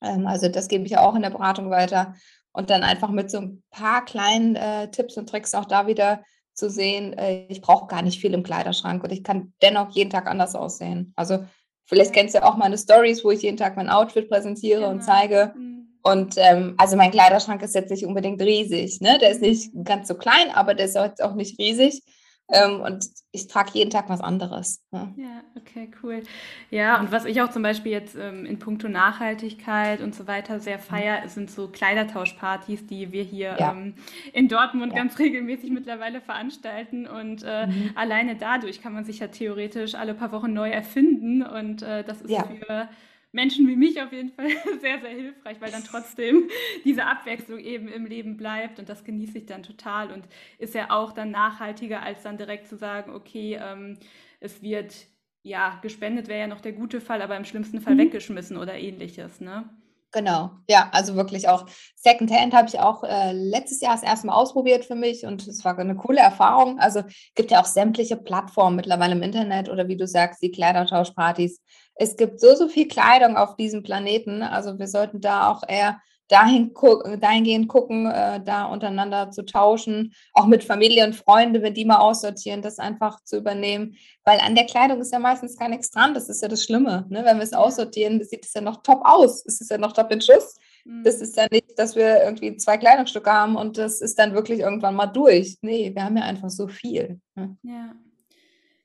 Ähm, 0.02 0.28
also 0.28 0.48
das 0.48 0.68
gebe 0.68 0.86
ich 0.86 0.98
auch 0.98 1.16
in 1.16 1.24
der 1.24 1.32
Beratung 1.32 1.70
weiter. 1.72 2.14
Und 2.58 2.72
dann 2.72 2.84
einfach 2.84 3.12
mit 3.12 3.30
so 3.30 3.38
ein 3.38 3.64
paar 3.70 4.04
kleinen 4.04 4.56
äh, 4.56 4.90
Tipps 4.90 5.16
und 5.16 5.30
Tricks 5.30 5.54
auch 5.54 5.66
da 5.66 5.86
wieder 5.86 6.24
zu 6.56 6.72
sehen, 6.72 7.14
äh, 7.14 7.46
ich 7.50 7.62
brauche 7.62 7.86
gar 7.86 8.02
nicht 8.02 8.20
viel 8.20 8.34
im 8.34 8.42
Kleiderschrank 8.42 9.04
und 9.04 9.12
ich 9.12 9.24
kann 9.24 9.54
dennoch 9.62 9.92
jeden 9.92 10.10
Tag 10.10 10.26
anders 10.26 10.56
aussehen. 10.56 11.14
Also 11.16 11.46
vielleicht 11.86 12.14
kennst 12.14 12.34
du 12.34 12.40
ja 12.40 12.46
auch 12.46 12.58
meine 12.58 12.80
Stories, 12.80 13.24
wo 13.24 13.30
ich 13.30 13.44
jeden 13.44 13.58
Tag 13.58 13.78
mein 13.78 13.90
Outfit 13.90 14.28
präsentiere 14.28 14.80
genau. 14.80 14.92
und 14.92 15.04
zeige. 15.04 15.54
Mhm. 15.56 16.00
Und 16.02 16.34
ähm, 16.38 16.74
also 16.80 16.98
mein 16.98 17.12
Kleiderschrank 17.12 17.62
ist 17.62 17.76
jetzt 17.76 17.92
nicht 17.92 18.06
unbedingt 18.06 18.42
riesig, 18.42 19.02
ne? 19.02 19.20
Der 19.22 19.30
ist 19.30 19.42
nicht 19.42 19.76
mhm. 19.76 19.84
ganz 19.84 20.08
so 20.08 20.16
klein, 20.16 20.50
aber 20.52 20.74
der 20.74 20.88
ist 20.88 20.96
jetzt 20.96 21.22
auch 21.22 21.36
nicht 21.36 21.60
riesig. 21.60 22.02
Ähm, 22.50 22.80
und 22.80 23.06
ich 23.32 23.48
trage 23.48 23.72
jeden 23.74 23.90
Tag 23.90 24.08
was 24.08 24.22
anderes. 24.22 24.82
Ja. 24.92 25.12
ja. 25.18 25.44
okay, 25.58 25.92
cool. 26.02 26.24
Ja, 26.70 27.00
und 27.00 27.12
was 27.12 27.26
ich 27.26 27.42
auch 27.42 27.50
zum 27.50 27.62
Beispiel 27.62 27.92
jetzt 27.92 28.16
ähm, 28.16 28.46
in 28.46 28.58
puncto 28.58 28.88
Nachhaltigkeit 28.88 30.02
und 30.02 30.16
so 30.16 30.28
weiter 30.28 30.60
sehr 30.62 30.80
feier, 30.80 31.24
mhm. 31.24 31.30
sind 31.30 31.52
so 31.52 31.68
Kleidertauschpartys, 31.68 32.88
die 32.88 33.12
wir 33.12 33.24
hier 33.24 33.58
ja. 33.60 33.72
ähm, 33.72 33.96
in 34.32 34.48
Dortmund 34.48 34.94
ja. 34.94 35.00
ganz 35.00 35.20
regelmäßig 35.20 35.72
mittlerweile 35.72 36.22
veranstalten. 36.22 37.06
Und 37.06 37.44
äh, 37.44 37.68
mhm. 37.68 37.92
alleine 37.96 38.38
dadurch 38.38 38.82
kann 38.82 38.94
man 38.94 39.04
sich 39.04 39.20
ja 39.20 39.28
theoretisch 39.28 39.96
alle 39.96 40.14
paar 40.14 40.32
Wochen 40.32 40.54
neu 40.54 40.70
erfinden. 40.70 41.44
Und 41.44 41.82
äh, 41.82 42.06
das 42.06 42.22
ist 42.22 42.34
für 42.34 42.88
Menschen 43.32 43.68
wie 43.68 43.76
mich 43.76 44.02
auf 44.02 44.12
jeden 44.12 44.30
Fall 44.30 44.50
sehr, 44.82 45.00
sehr 45.00 45.10
hilfreich, 45.10 45.60
weil 45.60 45.72
dann 45.72 45.84
trotzdem 45.84 46.50
diese 46.86 47.06
Abwechslung 47.06 47.60
eben 47.60 47.88
im 47.88 48.06
Leben 48.06 48.38
bleibt 48.38 48.80
und 48.80 48.90
das 48.90 49.04
genieße 49.04 49.40
ich 49.40 49.46
dann 49.46 49.64
total 49.64 50.12
und 50.12 50.28
ist 50.58 50.74
ja 50.74 50.90
auch 50.90 51.12
dann 51.12 51.32
nachhaltiger, 51.32 52.02
als 52.02 52.24
dann 52.24 52.38
direkt 52.38 52.68
zu 52.68 52.78
sagen, 52.78 53.12
okay, 53.12 53.60
ähm, 53.62 53.98
es 54.40 54.62
wird, 54.62 55.08
ja, 55.44 55.80
gespendet 55.82 56.28
wäre 56.28 56.42
ja 56.42 56.48
noch 56.48 56.62
der 56.62 56.74
gute 56.74 57.02
Fall, 57.02 57.22
aber 57.22 57.38
im 57.38 57.46
schlimmsten 57.46 57.82
Fall 57.82 57.96
mhm. 57.96 58.00
weggeschmissen 58.00 58.58
oder 58.58 58.76
ähnliches, 58.76 59.42
ne? 59.42 59.70
Genau, 60.14 60.52
ja, 60.70 60.90
also 60.94 61.16
wirklich 61.16 61.50
auch 61.50 61.66
Secondhand 61.96 62.54
habe 62.54 62.70
ich 62.70 62.80
auch 62.80 63.04
äh, 63.04 63.34
letztes 63.34 63.82
Jahr 63.82 63.94
das 63.94 64.04
erste 64.04 64.28
Mal 64.28 64.36
ausprobiert 64.36 64.86
für 64.86 64.96
mich 64.96 65.26
und 65.26 65.46
es 65.48 65.66
war 65.66 65.78
eine 65.78 65.96
coole 65.98 66.20
Erfahrung. 66.20 66.80
Also 66.80 67.04
gibt 67.36 67.52
ja 67.52 67.60
auch 67.62 67.66
sämtliche 67.66 68.16
Plattformen 68.16 68.78
mittlerweile 68.78 69.14
im 69.14 69.22
Internet 69.22 69.68
oder 69.70 69.90
wie 69.90 69.98
du 69.98 70.08
sagst, 70.08 70.42
die 70.42 70.52
Kleidertauschpartys. 70.52 71.62
Es 71.96 72.16
gibt 72.16 72.40
so, 72.40 72.56
so 72.56 72.70
viel 72.70 72.88
Kleidung 72.88 73.36
auf 73.36 73.58
diesem 73.58 73.84
Planeten. 73.84 74.44
Also 74.44 74.80
wir 74.80 74.88
sollten 74.88 75.20
da 75.20 75.52
auch 75.52 75.64
eher 75.68 76.00
dahin 76.28 76.74
gu 76.74 77.02
dahingehend 77.18 77.68
gucken, 77.68 78.06
äh, 78.06 78.42
da 78.44 78.66
untereinander 78.66 79.32
zu 79.32 79.46
tauschen, 79.46 80.14
auch 80.34 80.46
mit 80.46 80.64
Familie 80.64 81.06
und 81.06 81.16
Freunde, 81.16 81.62
wenn 81.62 81.74
die 81.74 81.86
mal 81.86 82.00
aussortieren, 82.00 82.62
das 82.62 82.80
einfach 82.80 83.24
zu 83.24 83.38
übernehmen. 83.38 83.96
Weil 84.24 84.40
an 84.40 84.56
der 84.56 84.66
Kleidung 84.66 85.00
ist 85.00 85.14
ja 85.14 85.20
meistens 85.20 85.58
gar 85.58 85.70
nichts 85.70 85.90
dran. 85.90 86.14
Das 86.14 86.30
ist 86.30 86.42
ja 86.42 86.48
das 86.48 86.64
Schlimme. 86.64 87.06
Ne? 87.10 87.24
Wenn 87.24 87.38
wir 87.38 87.44
es 87.44 87.54
aussortieren, 87.54 88.24
sieht 88.24 88.46
es 88.46 88.54
ja 88.54 88.62
noch 88.62 88.84
top 88.84 89.02
aus. 89.04 89.46
Es 89.46 89.62
ist 89.62 89.72
ja 89.72 89.78
noch 89.78 89.94
top 89.94 90.12
in 90.12 90.22
Schuss. 90.22 90.58
Mhm. 90.86 91.04
Das 91.04 91.22
ist 91.22 91.38
ja 91.38 91.48
nicht, 91.52 91.78
dass 91.78 91.96
wir 91.96 92.24
irgendwie 92.24 92.58
zwei 92.58 92.78
Kleidungsstücke 92.78 93.32
haben 93.32 93.56
und 93.56 93.78
das 93.78 94.02
ist 94.02 94.20
dann 94.20 94.34
wirklich 94.34 94.60
irgendwann 94.60 94.96
mal 94.96 95.08
durch. 95.08 95.58
Nee, 95.62 95.94
wir 95.94 96.04
haben 96.04 96.18
ja 96.18 96.24
einfach 96.24 96.50
so 96.50 96.68
viel. 96.68 97.20
Ne? 97.36 97.58
Ja. 97.64 97.96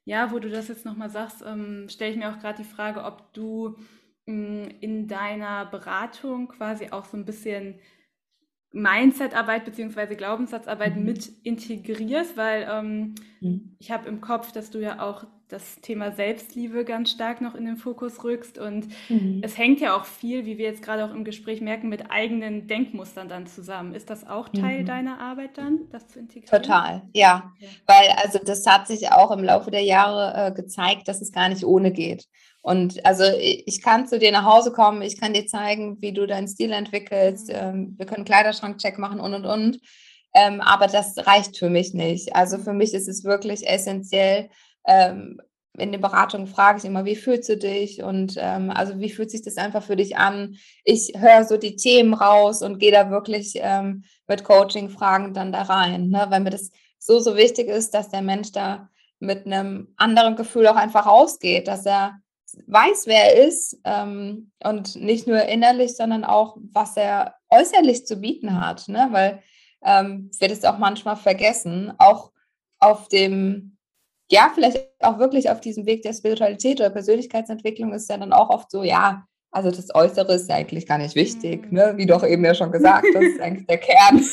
Ja, 0.04 0.32
wo 0.32 0.40
du 0.40 0.50
das 0.50 0.66
jetzt 0.66 0.84
nochmal 0.84 1.10
sagst, 1.10 1.44
ähm, 1.46 1.86
stelle 1.88 2.10
ich 2.10 2.16
mir 2.16 2.30
auch 2.30 2.40
gerade 2.40 2.60
die 2.60 2.68
Frage, 2.68 3.04
ob 3.04 3.32
du 3.34 3.76
in 4.24 5.08
deiner 5.08 5.66
Beratung 5.66 6.48
quasi 6.48 6.90
auch 6.90 7.04
so 7.04 7.16
ein 7.16 7.24
bisschen 7.24 7.80
Mindset-Arbeit 8.72 9.64
bzw. 9.64 10.14
Glaubenssatzarbeit 10.14 10.96
mhm. 10.96 11.04
mit 11.04 11.28
integrierst, 11.44 12.36
weil 12.36 12.66
ähm, 12.70 13.14
mhm. 13.40 13.76
ich 13.78 13.90
habe 13.90 14.08
im 14.08 14.20
Kopf, 14.20 14.52
dass 14.52 14.70
du 14.70 14.80
ja 14.80 15.02
auch 15.02 15.26
das 15.52 15.80
Thema 15.82 16.12
Selbstliebe 16.12 16.84
ganz 16.84 17.10
stark 17.10 17.42
noch 17.42 17.54
in 17.54 17.66
den 17.66 17.76
Fokus 17.76 18.24
rückst 18.24 18.58
und 18.58 18.88
mhm. 19.10 19.40
es 19.44 19.58
hängt 19.58 19.80
ja 19.80 19.94
auch 19.94 20.06
viel, 20.06 20.46
wie 20.46 20.56
wir 20.56 20.64
jetzt 20.64 20.82
gerade 20.82 21.04
auch 21.04 21.10
im 21.10 21.24
Gespräch 21.24 21.60
merken, 21.60 21.90
mit 21.90 22.10
eigenen 22.10 22.66
Denkmustern 22.66 23.28
dann 23.28 23.46
zusammen. 23.46 23.94
Ist 23.94 24.08
das 24.08 24.26
auch 24.26 24.48
Teil 24.48 24.80
mhm. 24.80 24.86
deiner 24.86 25.20
Arbeit 25.20 25.58
dann, 25.58 25.80
das 25.90 26.08
zu 26.08 26.18
integrieren? 26.18 26.62
Total, 26.62 27.02
ja. 27.12 27.52
Weil 27.86 28.08
also 28.22 28.38
das 28.42 28.66
hat 28.66 28.86
sich 28.88 29.12
auch 29.12 29.30
im 29.30 29.44
Laufe 29.44 29.70
der 29.70 29.82
Jahre 29.82 30.32
äh, 30.34 30.52
gezeigt, 30.52 31.06
dass 31.06 31.20
es 31.20 31.32
gar 31.32 31.50
nicht 31.50 31.64
ohne 31.64 31.92
geht. 31.92 32.26
Und 32.62 33.04
also 33.04 33.24
ich 33.24 33.82
kann 33.82 34.06
zu 34.06 34.18
dir 34.18 34.32
nach 34.32 34.44
Hause 34.44 34.72
kommen, 34.72 35.02
ich 35.02 35.20
kann 35.20 35.34
dir 35.34 35.46
zeigen, 35.46 36.00
wie 36.00 36.12
du 36.12 36.26
deinen 36.26 36.48
Stil 36.48 36.72
entwickelst, 36.72 37.48
mhm. 37.48 37.54
ähm, 37.54 37.94
wir 37.98 38.06
können 38.06 38.24
Kleiderschrankcheck 38.24 38.98
machen 38.98 39.20
und 39.20 39.34
und 39.34 39.44
und. 39.44 39.80
Ähm, 40.34 40.62
aber 40.62 40.86
das 40.86 41.14
reicht 41.26 41.58
für 41.58 41.68
mich 41.68 41.92
nicht. 41.92 42.34
Also 42.34 42.56
für 42.56 42.72
mich 42.72 42.94
ist 42.94 43.06
es 43.06 43.22
wirklich 43.22 43.68
essentiell. 43.68 44.48
Ähm, 44.86 45.40
in 45.78 45.90
den 45.90 46.00
Beratungen 46.00 46.46
frage 46.46 46.78
ich 46.78 46.84
immer, 46.84 47.04
wie 47.04 47.16
fühlst 47.16 47.48
du 47.48 47.56
dich? 47.56 48.02
Und 48.02 48.36
ähm, 48.38 48.70
also 48.70 48.98
wie 49.00 49.08
fühlt 49.08 49.30
sich 49.30 49.42
das 49.42 49.56
einfach 49.56 49.82
für 49.82 49.96
dich 49.96 50.16
an? 50.16 50.56
Ich 50.84 51.12
höre 51.16 51.44
so 51.44 51.56
die 51.56 51.76
Themen 51.76 52.12
raus 52.12 52.62
und 52.62 52.78
gehe 52.78 52.92
da 52.92 53.10
wirklich 53.10 53.54
ähm, 53.56 54.04
mit 54.28 54.44
Coaching-Fragen 54.44 55.32
dann 55.32 55.52
da 55.52 55.62
rein, 55.62 56.10
ne? 56.10 56.26
weil 56.28 56.40
mir 56.40 56.50
das 56.50 56.70
so, 56.98 57.20
so 57.20 57.36
wichtig 57.36 57.68
ist, 57.68 57.94
dass 57.94 58.10
der 58.10 58.22
Mensch 58.22 58.52
da 58.52 58.90
mit 59.18 59.46
einem 59.46 59.94
anderen 59.96 60.36
Gefühl 60.36 60.66
auch 60.66 60.76
einfach 60.76 61.06
rausgeht, 61.06 61.68
dass 61.68 61.86
er 61.86 62.18
weiß, 62.66 63.06
wer 63.06 63.34
er 63.34 63.46
ist 63.46 63.78
ähm, 63.84 64.52
und 64.62 64.96
nicht 64.96 65.26
nur 65.26 65.42
innerlich, 65.42 65.96
sondern 65.96 66.24
auch, 66.24 66.56
was 66.72 66.96
er 66.96 67.36
äußerlich 67.48 68.06
zu 68.06 68.16
bieten 68.16 68.60
hat, 68.60 68.88
ne? 68.88 69.08
weil 69.10 69.42
ähm, 69.82 70.30
wir 70.38 70.48
das 70.48 70.64
auch 70.64 70.78
manchmal 70.78 71.16
vergessen, 71.16 71.92
auch 71.98 72.30
auf 72.78 73.08
dem, 73.08 73.71
ja, 74.32 74.50
vielleicht 74.54 74.88
auch 75.00 75.18
wirklich 75.18 75.50
auf 75.50 75.60
diesem 75.60 75.84
Weg 75.84 76.02
der 76.02 76.14
Spiritualität 76.14 76.80
oder 76.80 76.88
Persönlichkeitsentwicklung 76.88 77.92
ist 77.92 78.08
ja 78.08 78.16
dann 78.16 78.32
auch 78.32 78.48
oft 78.48 78.70
so, 78.70 78.82
ja, 78.82 79.26
also 79.50 79.70
das 79.70 79.94
Äußere 79.94 80.32
ist 80.34 80.48
ja 80.48 80.56
eigentlich 80.56 80.86
gar 80.86 80.96
nicht 80.96 81.14
wichtig, 81.14 81.70
mhm. 81.70 81.76
ne? 81.78 81.92
wie 81.96 82.06
doch 82.06 82.24
eben 82.24 82.42
ja 82.42 82.54
schon 82.54 82.72
gesagt, 82.72 83.06
das 83.12 83.22
ist 83.22 83.40
eigentlich 83.40 83.66
der 83.66 83.78
Kern. 83.78 84.24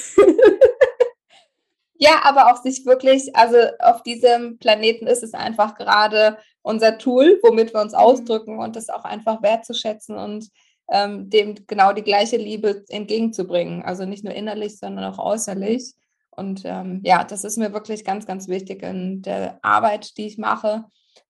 Ja, 2.02 2.22
aber 2.24 2.50
auch 2.50 2.62
sich 2.62 2.86
wirklich, 2.86 3.36
also 3.36 3.58
auf 3.80 4.04
diesem 4.04 4.58
Planeten 4.58 5.06
ist 5.06 5.22
es 5.22 5.34
einfach 5.34 5.76
gerade 5.76 6.38
unser 6.62 6.98
Tool, 6.98 7.38
womit 7.44 7.74
wir 7.74 7.82
uns 7.82 7.92
mhm. 7.92 8.00
ausdrücken 8.00 8.58
und 8.58 8.78
das 8.78 8.88
auch 8.88 9.04
einfach 9.04 9.42
wertzuschätzen 9.42 10.18
und 10.18 10.48
ähm, 10.90 11.30
dem 11.30 11.56
genau 11.68 11.92
die 11.92 12.02
gleiche 12.02 12.38
Liebe 12.38 12.86
entgegenzubringen. 12.88 13.84
Also 13.84 14.06
nicht 14.06 14.24
nur 14.24 14.34
innerlich, 14.34 14.80
sondern 14.80 15.14
auch 15.14 15.20
äußerlich. 15.20 15.94
Und 16.40 16.64
ähm, 16.66 17.02
ja, 17.04 17.24
das 17.24 17.44
ist 17.44 17.58
mir 17.58 17.74
wirklich 17.74 18.04
ganz, 18.04 18.26
ganz 18.26 18.48
wichtig 18.48 18.82
in 18.82 19.22
der 19.22 19.60
Arbeit, 19.62 20.18
die 20.18 20.26
ich 20.26 20.38
mache. 20.38 20.86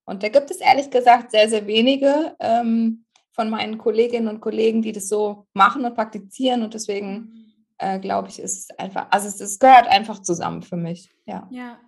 Und 0.06 0.24
da 0.24 0.30
gibt 0.30 0.50
es 0.52 0.58
ehrlich 0.58 0.90
gesagt 0.90 1.32
sehr, 1.32 1.50
sehr 1.50 1.68
wenige 1.68 2.36
ähm, 2.40 3.04
von 3.34 3.50
meinen 3.50 3.78
Kolleginnen 3.78 4.28
und 4.28 4.40
Kollegen, 4.40 4.82
die 4.82 4.92
das 4.92 5.10
so 5.10 5.48
machen 5.54 5.84
und 5.84 5.96
praktizieren. 5.96 6.64
Und 6.64 6.74
deswegen 6.74 7.14
mhm 7.14 7.40
äh, 7.80 8.00
glaube 8.00 8.28
ich, 8.28 8.40
ist 8.40 8.70
es 8.70 8.80
einfach, 8.80 9.08
also 9.10 9.28
es, 9.28 9.42
es, 9.42 9.58
gehört 9.58 9.88
einfach 9.88 10.20
zusammen 10.20 10.62
für 10.62 10.76
mich. 10.76 11.10
Ja. 11.26 11.48
Ja, 11.50 11.80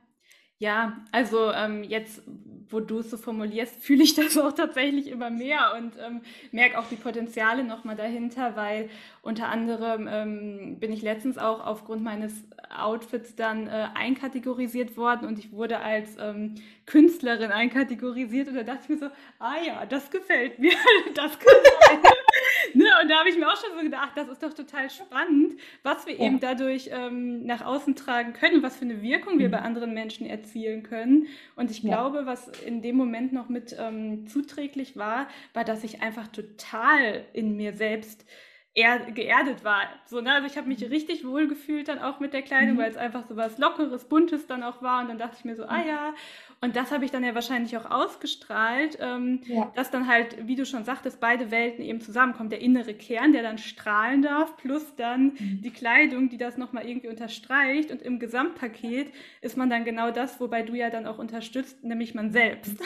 ja 0.57 0.97
also 1.11 1.51
ähm, 1.51 1.83
jetzt, 1.83 2.23
wo 2.69 2.79
du 2.79 2.99
es 2.99 3.11
so 3.11 3.17
formulierst, 3.17 3.75
fühle 3.83 4.03
ich 4.03 4.15
das 4.15 4.37
auch 4.37 4.53
tatsächlich 4.53 5.07
immer 5.07 5.29
mehr 5.29 5.73
und 5.77 5.93
ähm, 5.99 6.21
merke 6.51 6.79
auch 6.79 6.87
die 6.87 6.95
Potenziale 6.95 7.63
nochmal 7.63 7.95
dahinter, 7.95 8.55
weil 8.55 8.89
unter 9.21 9.49
anderem 9.49 10.07
ähm, 10.09 10.79
bin 10.79 10.91
ich 10.91 11.01
letztens 11.01 11.37
auch 11.37 11.65
aufgrund 11.65 12.01
meines 12.01 12.33
Outfits 12.71 13.35
dann 13.35 13.67
äh, 13.67 13.87
einkategorisiert 13.93 14.97
worden 14.97 15.27
und 15.27 15.39
ich 15.39 15.51
wurde 15.51 15.79
als 15.79 16.17
ähm, 16.19 16.55
Künstlerin 16.85 17.51
einkategorisiert 17.51 18.47
und 18.47 18.55
da 18.55 18.63
dachte 18.63 18.81
ich 18.83 18.89
mir 18.89 18.97
so, 18.97 19.09
ah 19.39 19.55
ja, 19.65 19.85
das 19.85 20.09
gefällt 20.11 20.59
mir, 20.59 20.73
das 21.15 21.33
sein. 21.33 21.99
ne? 22.73 22.85
Und 23.01 23.09
da 23.09 23.19
habe 23.19 23.29
ich 23.29 23.37
mir 23.37 23.47
auch 23.47 23.55
schon 23.55 23.75
so 23.77 23.83
gedacht, 23.83 24.11
das 24.15 24.29
ist 24.29 24.43
doch 24.43 24.53
total 24.53 24.89
spannend, 24.89 25.59
was 25.83 26.05
wir 26.05 26.15
ja. 26.15 26.25
eben 26.25 26.39
dadurch 26.39 26.89
ähm, 26.91 27.45
nach 27.45 27.65
außen 27.65 27.95
tragen 27.95 28.33
können, 28.33 28.63
was 28.63 28.77
für 28.77 28.85
eine 28.85 29.01
Wirkung 29.01 29.39
wir 29.39 29.47
mhm. 29.47 29.51
bei 29.51 29.59
anderen 29.59 29.93
Menschen 29.93 30.25
erzielen 30.25 30.83
können. 30.83 31.27
Und 31.55 31.71
ich 31.71 31.83
ja. 31.83 31.91
glaube, 31.91 32.25
was 32.25 32.47
in 32.65 32.81
dem 32.81 32.95
Moment 32.95 33.33
noch 33.33 33.49
mit 33.49 33.75
ähm, 33.79 34.27
zuträglich 34.27 34.97
war, 34.97 35.27
war, 35.53 35.63
dass 35.63 35.83
ich 35.83 36.01
einfach 36.01 36.27
total 36.27 37.25
in 37.33 37.55
mir 37.55 37.73
selbst 37.73 38.25
geerdet 38.73 39.65
war. 39.65 39.81
So, 40.05 40.21
ne? 40.21 40.33
Also 40.33 40.47
ich 40.47 40.57
habe 40.57 40.67
mich 40.67 40.79
mhm. 40.79 40.87
richtig 40.87 41.25
wohl 41.25 41.47
gefühlt 41.47 41.89
dann 41.89 41.99
auch 41.99 42.19
mit 42.21 42.33
der 42.33 42.41
Kleidung, 42.41 42.75
mhm. 42.75 42.79
weil 42.79 42.91
es 42.91 42.97
einfach 42.97 43.27
so 43.27 43.35
was 43.35 43.57
Lockeres, 43.57 44.05
Buntes 44.05 44.47
dann 44.47 44.63
auch 44.63 44.81
war. 44.81 45.01
Und 45.01 45.09
dann 45.09 45.17
dachte 45.17 45.35
ich 45.37 45.45
mir 45.45 45.55
so, 45.55 45.65
ah 45.65 45.79
mhm. 45.79 45.87
ja. 45.87 46.13
Und 46.61 46.75
das 46.75 46.91
habe 46.91 47.03
ich 47.03 47.11
dann 47.11 47.23
ja 47.23 47.35
wahrscheinlich 47.35 47.75
auch 47.75 47.89
ausgestrahlt, 47.89 48.97
ähm, 49.01 49.41
ja. 49.45 49.71
dass 49.75 49.91
dann 49.91 50.07
halt, 50.07 50.47
wie 50.47 50.55
du 50.55 50.65
schon 50.65 50.85
sagtest, 50.85 51.19
beide 51.19 51.51
Welten 51.51 51.83
eben 51.83 51.99
zusammenkommen. 51.99 52.49
Der 52.49 52.61
innere 52.61 52.93
Kern, 52.93 53.33
der 53.33 53.43
dann 53.43 53.57
strahlen 53.57 54.21
darf, 54.21 54.55
plus 54.57 54.95
dann 54.95 55.33
mhm. 55.37 55.61
die 55.63 55.71
Kleidung, 55.71 56.29
die 56.29 56.37
das 56.37 56.57
nochmal 56.57 56.87
irgendwie 56.87 57.09
unterstreicht. 57.09 57.91
Und 57.91 58.01
im 58.01 58.19
Gesamtpaket 58.19 59.11
ist 59.41 59.57
man 59.57 59.69
dann 59.69 59.83
genau 59.83 60.11
das, 60.11 60.39
wobei 60.39 60.61
du 60.61 60.75
ja 60.75 60.89
dann 60.89 61.07
auch 61.07 61.17
unterstützt, 61.17 61.83
nämlich 61.83 62.13
man 62.13 62.31
selbst. 62.31 62.77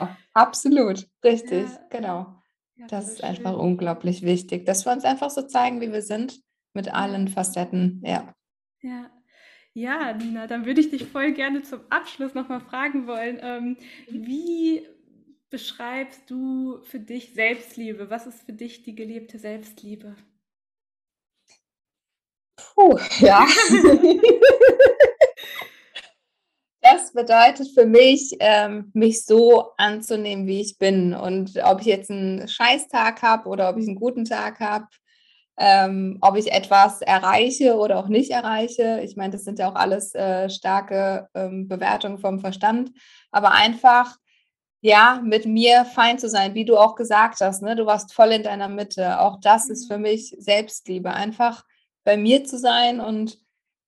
Ja, 0.00 0.16
absolut, 0.32 1.06
richtig, 1.22 1.68
ja. 1.68 1.80
genau. 1.90 2.42
Ja, 2.76 2.86
das 2.88 3.08
ist 3.08 3.24
einfach 3.24 3.52
schön. 3.52 3.60
unglaublich 3.60 4.22
wichtig, 4.22 4.66
dass 4.66 4.84
wir 4.84 4.92
uns 4.92 5.04
einfach 5.04 5.30
so 5.30 5.42
zeigen, 5.42 5.80
wie 5.80 5.92
wir 5.92 6.02
sind, 6.02 6.40
mit 6.74 6.92
allen 6.92 7.28
Facetten, 7.28 8.02
ja. 8.04 8.34
Ja. 8.82 9.10
Ja, 9.72 10.14
Nina, 10.14 10.46
dann 10.46 10.64
würde 10.64 10.80
ich 10.80 10.90
dich 10.90 11.04
voll 11.06 11.32
gerne 11.32 11.62
zum 11.62 11.80
Abschluss 11.90 12.32
nochmal 12.32 12.60
fragen 12.60 13.06
wollen. 13.06 13.38
Ähm, 13.42 13.76
mhm. 14.08 14.26
wie 14.26 14.86
beschreibst 15.50 16.30
du 16.30 16.82
für 16.84 16.98
dich 16.98 17.34
Selbstliebe? 17.34 18.08
Was 18.08 18.26
ist 18.26 18.42
für 18.42 18.52
dich 18.52 18.82
die 18.82 18.94
gelebte 18.94 19.38
Selbstliebe? 19.38 20.16
Puh, 22.56 22.98
ja. 23.20 23.46
bedeutet 27.16 27.68
für 27.74 27.86
mich, 27.86 28.36
ähm, 28.38 28.92
mich 28.94 29.24
so 29.24 29.72
anzunehmen, 29.76 30.46
wie 30.46 30.60
ich 30.60 30.78
bin. 30.78 31.14
Und 31.14 31.58
ob 31.64 31.80
ich 31.80 31.86
jetzt 31.86 32.10
einen 32.10 32.46
Scheißtag 32.46 33.22
habe 33.22 33.48
oder 33.48 33.68
ob 33.70 33.78
ich 33.78 33.88
einen 33.88 33.96
guten 33.96 34.24
Tag 34.24 34.60
habe, 34.60 34.86
ähm, 35.58 36.18
ob 36.20 36.36
ich 36.36 36.52
etwas 36.52 37.00
erreiche 37.00 37.76
oder 37.76 37.98
auch 37.98 38.08
nicht 38.08 38.30
erreiche. 38.30 39.00
Ich 39.02 39.16
meine, 39.16 39.32
das 39.32 39.44
sind 39.44 39.58
ja 39.58 39.68
auch 39.68 39.74
alles 39.74 40.14
äh, 40.14 40.48
starke 40.50 41.28
ähm, 41.34 41.66
Bewertungen 41.66 42.18
vom 42.18 42.38
Verstand. 42.38 42.92
Aber 43.32 43.52
einfach, 43.52 44.16
ja, 44.82 45.20
mit 45.24 45.46
mir 45.46 45.84
fein 45.86 46.18
zu 46.18 46.28
sein, 46.28 46.54
wie 46.54 46.66
du 46.66 46.76
auch 46.76 46.94
gesagt 46.94 47.40
hast. 47.40 47.62
Ne? 47.62 47.74
Du 47.74 47.86
warst 47.86 48.14
voll 48.14 48.32
in 48.32 48.42
deiner 48.42 48.68
Mitte. 48.68 49.18
Auch 49.20 49.40
das 49.40 49.68
ist 49.70 49.88
für 49.88 49.96
mhm. 49.96 50.02
mich 50.02 50.36
Selbstliebe. 50.38 51.12
Einfach 51.12 51.64
bei 52.04 52.16
mir 52.16 52.44
zu 52.44 52.58
sein 52.58 53.00
und 53.00 53.38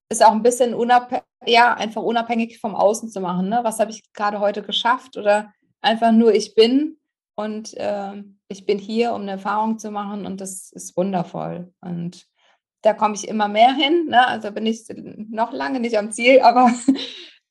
es 0.09 0.21
auch 0.21 0.31
ein 0.31 0.43
bisschen 0.43 0.73
unabhängig, 0.73 1.23
ja, 1.45 1.73
einfach 1.73 2.01
unabhängig 2.01 2.59
vom 2.59 2.75
Außen 2.75 3.09
zu 3.09 3.21
machen. 3.21 3.49
Ne? 3.49 3.59
Was 3.63 3.79
habe 3.79 3.91
ich 3.91 4.11
gerade 4.13 4.39
heute 4.39 4.63
geschafft? 4.63 5.17
Oder 5.17 5.53
einfach 5.81 6.11
nur 6.11 6.33
ich 6.33 6.55
bin 6.55 6.97
und 7.35 7.75
äh, 7.77 8.23
ich 8.49 8.65
bin 8.65 8.79
hier, 8.79 9.13
um 9.13 9.21
eine 9.21 9.31
Erfahrung 9.31 9.79
zu 9.79 9.91
machen 9.91 10.25
und 10.25 10.41
das 10.41 10.71
ist 10.71 10.97
wundervoll. 10.97 11.71
Und 11.81 12.25
da 12.81 12.93
komme 12.93 13.15
ich 13.15 13.27
immer 13.27 13.47
mehr 13.47 13.73
hin. 13.73 14.07
Ne? 14.09 14.27
Also 14.27 14.51
bin 14.51 14.65
ich 14.65 14.85
noch 15.29 15.53
lange 15.53 15.79
nicht 15.79 15.97
am 15.97 16.11
Ziel, 16.11 16.39
aber 16.41 16.71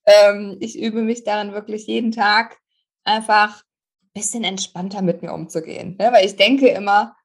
ähm, 0.04 0.56
ich 0.60 0.78
übe 0.78 1.02
mich 1.02 1.24
daran 1.24 1.52
wirklich 1.52 1.86
jeden 1.86 2.12
Tag 2.12 2.58
einfach 3.04 3.62
ein 4.02 4.10
bisschen 4.14 4.44
entspannter 4.44 5.00
mit 5.00 5.22
mir 5.22 5.32
umzugehen. 5.32 5.96
Ne? 5.98 6.12
Weil 6.12 6.26
ich 6.26 6.36
denke 6.36 6.68
immer, 6.68 7.16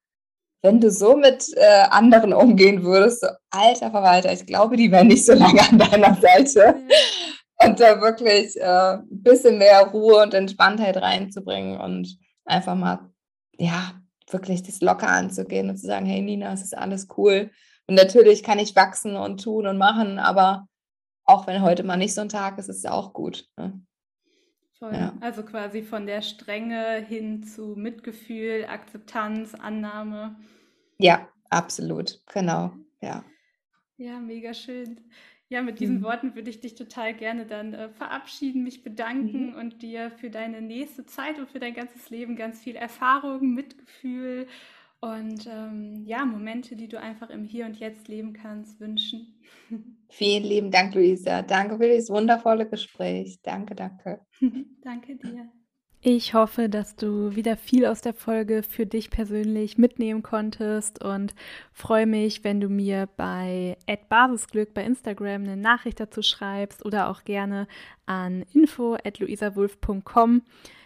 wenn 0.64 0.80
du 0.80 0.90
so 0.90 1.16
mit 1.16 1.52
äh, 1.56 1.84
anderen 1.90 2.34
umgehen 2.34 2.84
würdest, 2.84 3.22
so 3.22 3.28
alter 3.52 3.92
Verwalter, 3.92 4.32
ich 4.32 4.46
glaube, 4.46 4.78
die 4.78 4.92
wären 4.92 5.08
nicht 5.08 5.26
so 5.26 5.34
lange 5.34 5.62
an 5.62 5.78
deiner 5.78 6.16
Seite. 6.16 6.76
Und 7.64 7.80
da 7.80 8.02
wirklich 8.02 8.60
äh, 8.60 8.94
ein 8.94 9.08
bisschen 9.10 9.58
mehr 9.58 9.86
Ruhe 9.88 10.22
und 10.24 10.34
Entspanntheit 10.34 10.98
reinzubringen 10.98 11.80
und 11.80 12.18
einfach 12.46 12.76
mal, 12.76 13.12
ja, 13.58 13.94
wirklich 14.30 14.64
das 14.64 14.82
locker 14.82 15.10
anzugehen 15.10 15.70
und 15.70 15.78
zu 15.78 15.86
sagen, 15.86 16.06
hey 16.06 16.22
Nina, 16.22 16.54
es 16.54 16.62
ist 16.62 16.78
alles 16.78 17.08
cool. 17.18 17.52
Und 17.88 17.96
natürlich 17.96 18.42
kann 18.42 18.60
ich 18.60 18.76
wachsen 18.76 19.16
und 19.16 19.44
tun 19.44 19.68
und 19.68 19.78
machen, 19.78 20.18
aber 20.18 20.68
auch 21.26 21.46
wenn 21.48 21.62
heute 21.62 21.84
mal 21.84 21.98
nicht 21.98 22.14
so 22.14 22.22
ein 22.22 22.30
Tag 22.30 22.58
ist, 22.58 22.70
ist 22.70 22.78
es 22.78 22.84
ja 22.84 22.92
auch 22.92 23.14
gut. 23.14 23.48
Ne? 23.58 23.82
Voll. 24.84 24.96
Ja. 24.96 25.14
Also 25.22 25.44
quasi 25.44 25.82
von 25.82 26.06
der 26.06 26.22
Strenge 26.22 27.06
hin 27.08 27.42
zu 27.42 27.76
Mitgefühl, 27.78 28.66
Akzeptanz, 28.68 29.56
Annahme. 29.56 30.36
Ja, 30.98 31.30
absolut. 31.50 32.20
Genau. 32.34 32.74
Ja. 33.00 33.24
Ja, 33.96 34.20
mega 34.20 34.54
schön. 34.54 35.00
Ja, 35.48 35.62
mit 35.62 35.80
diesen 35.80 36.00
mhm. 36.00 36.04
Worten 36.04 36.36
würde 36.36 36.50
ich 36.50 36.60
dich 36.60 36.76
total 36.76 37.14
gerne 37.14 37.46
dann 37.46 37.74
äh, 37.74 37.88
verabschieden, 37.92 38.64
mich 38.64 38.84
bedanken 38.84 39.52
mhm. 39.52 39.56
und 39.56 39.82
dir 39.82 40.12
für 40.12 40.30
deine 40.30 40.62
nächste 40.62 41.06
Zeit 41.06 41.40
und 41.40 41.50
für 41.50 41.60
dein 41.60 41.76
ganzes 41.76 42.10
Leben 42.10 42.36
ganz 42.36 42.60
viel 42.60 42.76
Erfahrung, 42.76 43.54
Mitgefühl 43.54 44.48
und 45.00 45.48
ähm, 45.48 46.04
ja, 46.06 46.26
Momente, 46.26 46.76
die 46.76 46.90
du 46.90 47.00
einfach 47.00 47.30
im 47.30 47.46
Hier 47.46 47.66
und 47.66 47.78
Jetzt 47.78 48.10
leben 48.10 48.34
kannst, 48.34 48.82
wünschen. 48.82 49.34
Vielen 50.16 50.44
lieben 50.44 50.70
Dank, 50.70 50.94
Luisa. 50.94 51.42
Danke 51.42 51.78
für 51.78 51.88
dieses 51.88 52.12
wundervolle 52.12 52.70
Gespräch. 52.70 53.40
Danke, 53.42 53.74
danke. 53.74 54.20
danke 54.84 55.16
dir. 55.16 55.50
Ich 56.02 56.36
hoffe, 56.36 56.70
dass 56.70 56.96
du 56.96 57.36
wieder 57.36 57.58
viel 57.58 57.88
aus 57.88 58.02
der 58.02 58.14
Folge 58.14 58.62
für 58.62 58.86
dich 58.86 59.10
persönlich 59.10 59.80
mitnehmen 59.80 60.22
konntest 60.22 61.04
und 61.04 61.34
freue 61.72 62.06
mich, 62.06 62.44
wenn 62.44 62.62
du 62.62 62.70
mir 62.70 63.10
bei 63.18 63.76
@basisglück 64.10 64.76
bei 64.76 64.84
Instagram 64.84 65.44
eine 65.44 65.58
Nachricht 65.58 66.00
dazu 66.00 66.22
schreibst 66.22 66.86
oder 66.86 67.10
auch 67.10 67.24
gerne 67.24 67.68
an 68.06 68.46
info@luisawulf.com. 68.54 70.44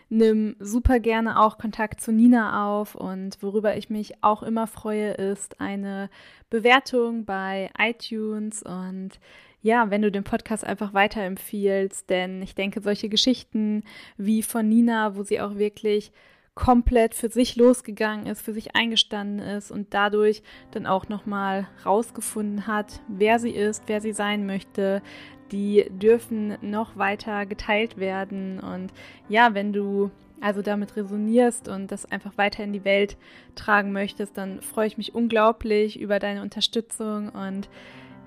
Nimm 0.10 0.56
super 0.60 1.00
gerne 1.00 1.40
auch 1.40 1.58
Kontakt 1.58 2.00
zu 2.00 2.12
Nina 2.12 2.68
auf. 2.68 2.96
Und 2.96 3.42
worüber 3.42 3.76
ich 3.76 3.90
mich 3.90 4.24
auch 4.24 4.44
immer 4.44 4.68
freue, 4.68 5.12
ist 5.12 5.60
eine 5.60 6.10
Bewertung 6.50 7.26
bei 7.26 7.70
iTunes. 7.78 8.64
Und 8.64 9.20
ja, 9.62 9.90
wenn 9.90 10.02
du 10.02 10.12
den 10.12 10.24
Podcast 10.24 10.64
einfach 10.64 10.94
weiterempfiehlst, 10.94 12.10
denn 12.10 12.42
ich 12.42 12.56
denke, 12.56 12.82
solche 12.82 13.10
Geschichten 13.10 13.84
wie 14.18 14.44
von 14.44 14.70
Nina, 14.70 15.16
wo 15.16 15.24
sie 15.24 15.42
auch 15.42 15.56
wirklich 15.56 16.12
komplett 16.58 17.14
für 17.14 17.30
sich 17.30 17.56
losgegangen 17.56 18.26
ist, 18.26 18.42
für 18.42 18.52
sich 18.52 18.76
eingestanden 18.76 19.40
ist 19.40 19.70
und 19.70 19.94
dadurch 19.94 20.42
dann 20.72 20.88
auch 20.88 21.08
nochmal 21.08 21.68
rausgefunden 21.86 22.66
hat, 22.66 23.00
wer 23.08 23.38
sie 23.38 23.52
ist, 23.52 23.84
wer 23.86 24.02
sie 24.02 24.12
sein 24.12 24.48
möchte, 24.48 25.04
die 25.52 25.86
dürfen 25.90 26.58
noch 26.62 26.98
weiter 26.98 27.46
geteilt 27.46 27.98
werden. 27.98 28.60
Und 28.60 28.92
ja, 29.30 29.54
wenn 29.54 29.72
du 29.72 30.10
also 30.42 30.64
damit 30.64 30.96
resonierst 30.96 31.68
und 31.68 31.92
das 31.92 32.12
einfach 32.12 32.40
weiter 32.40 32.64
in 32.64 32.74
die 32.74 32.84
Welt 32.86 33.18
tragen 33.54 33.92
möchtest, 33.92 34.36
dann 34.36 34.62
freue 34.62 34.88
ich 34.88 34.98
mich 34.98 35.14
unglaublich 35.14 36.00
über 36.00 36.18
deine 36.18 36.42
Unterstützung 36.42 37.30
und 37.30 37.70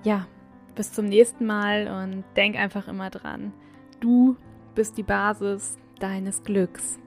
ja, 0.03 0.25
bis 0.73 0.93
zum 0.93 1.05
nächsten 1.05 1.45
Mal 1.45 1.89
und 1.89 2.23
denk 2.37 2.55
einfach 2.55 2.87
immer 2.87 3.09
dran, 3.09 3.51
du 3.99 4.37
bist 4.73 4.97
die 4.97 5.03
Basis 5.03 5.77
deines 5.99 6.43
Glücks. 6.43 7.00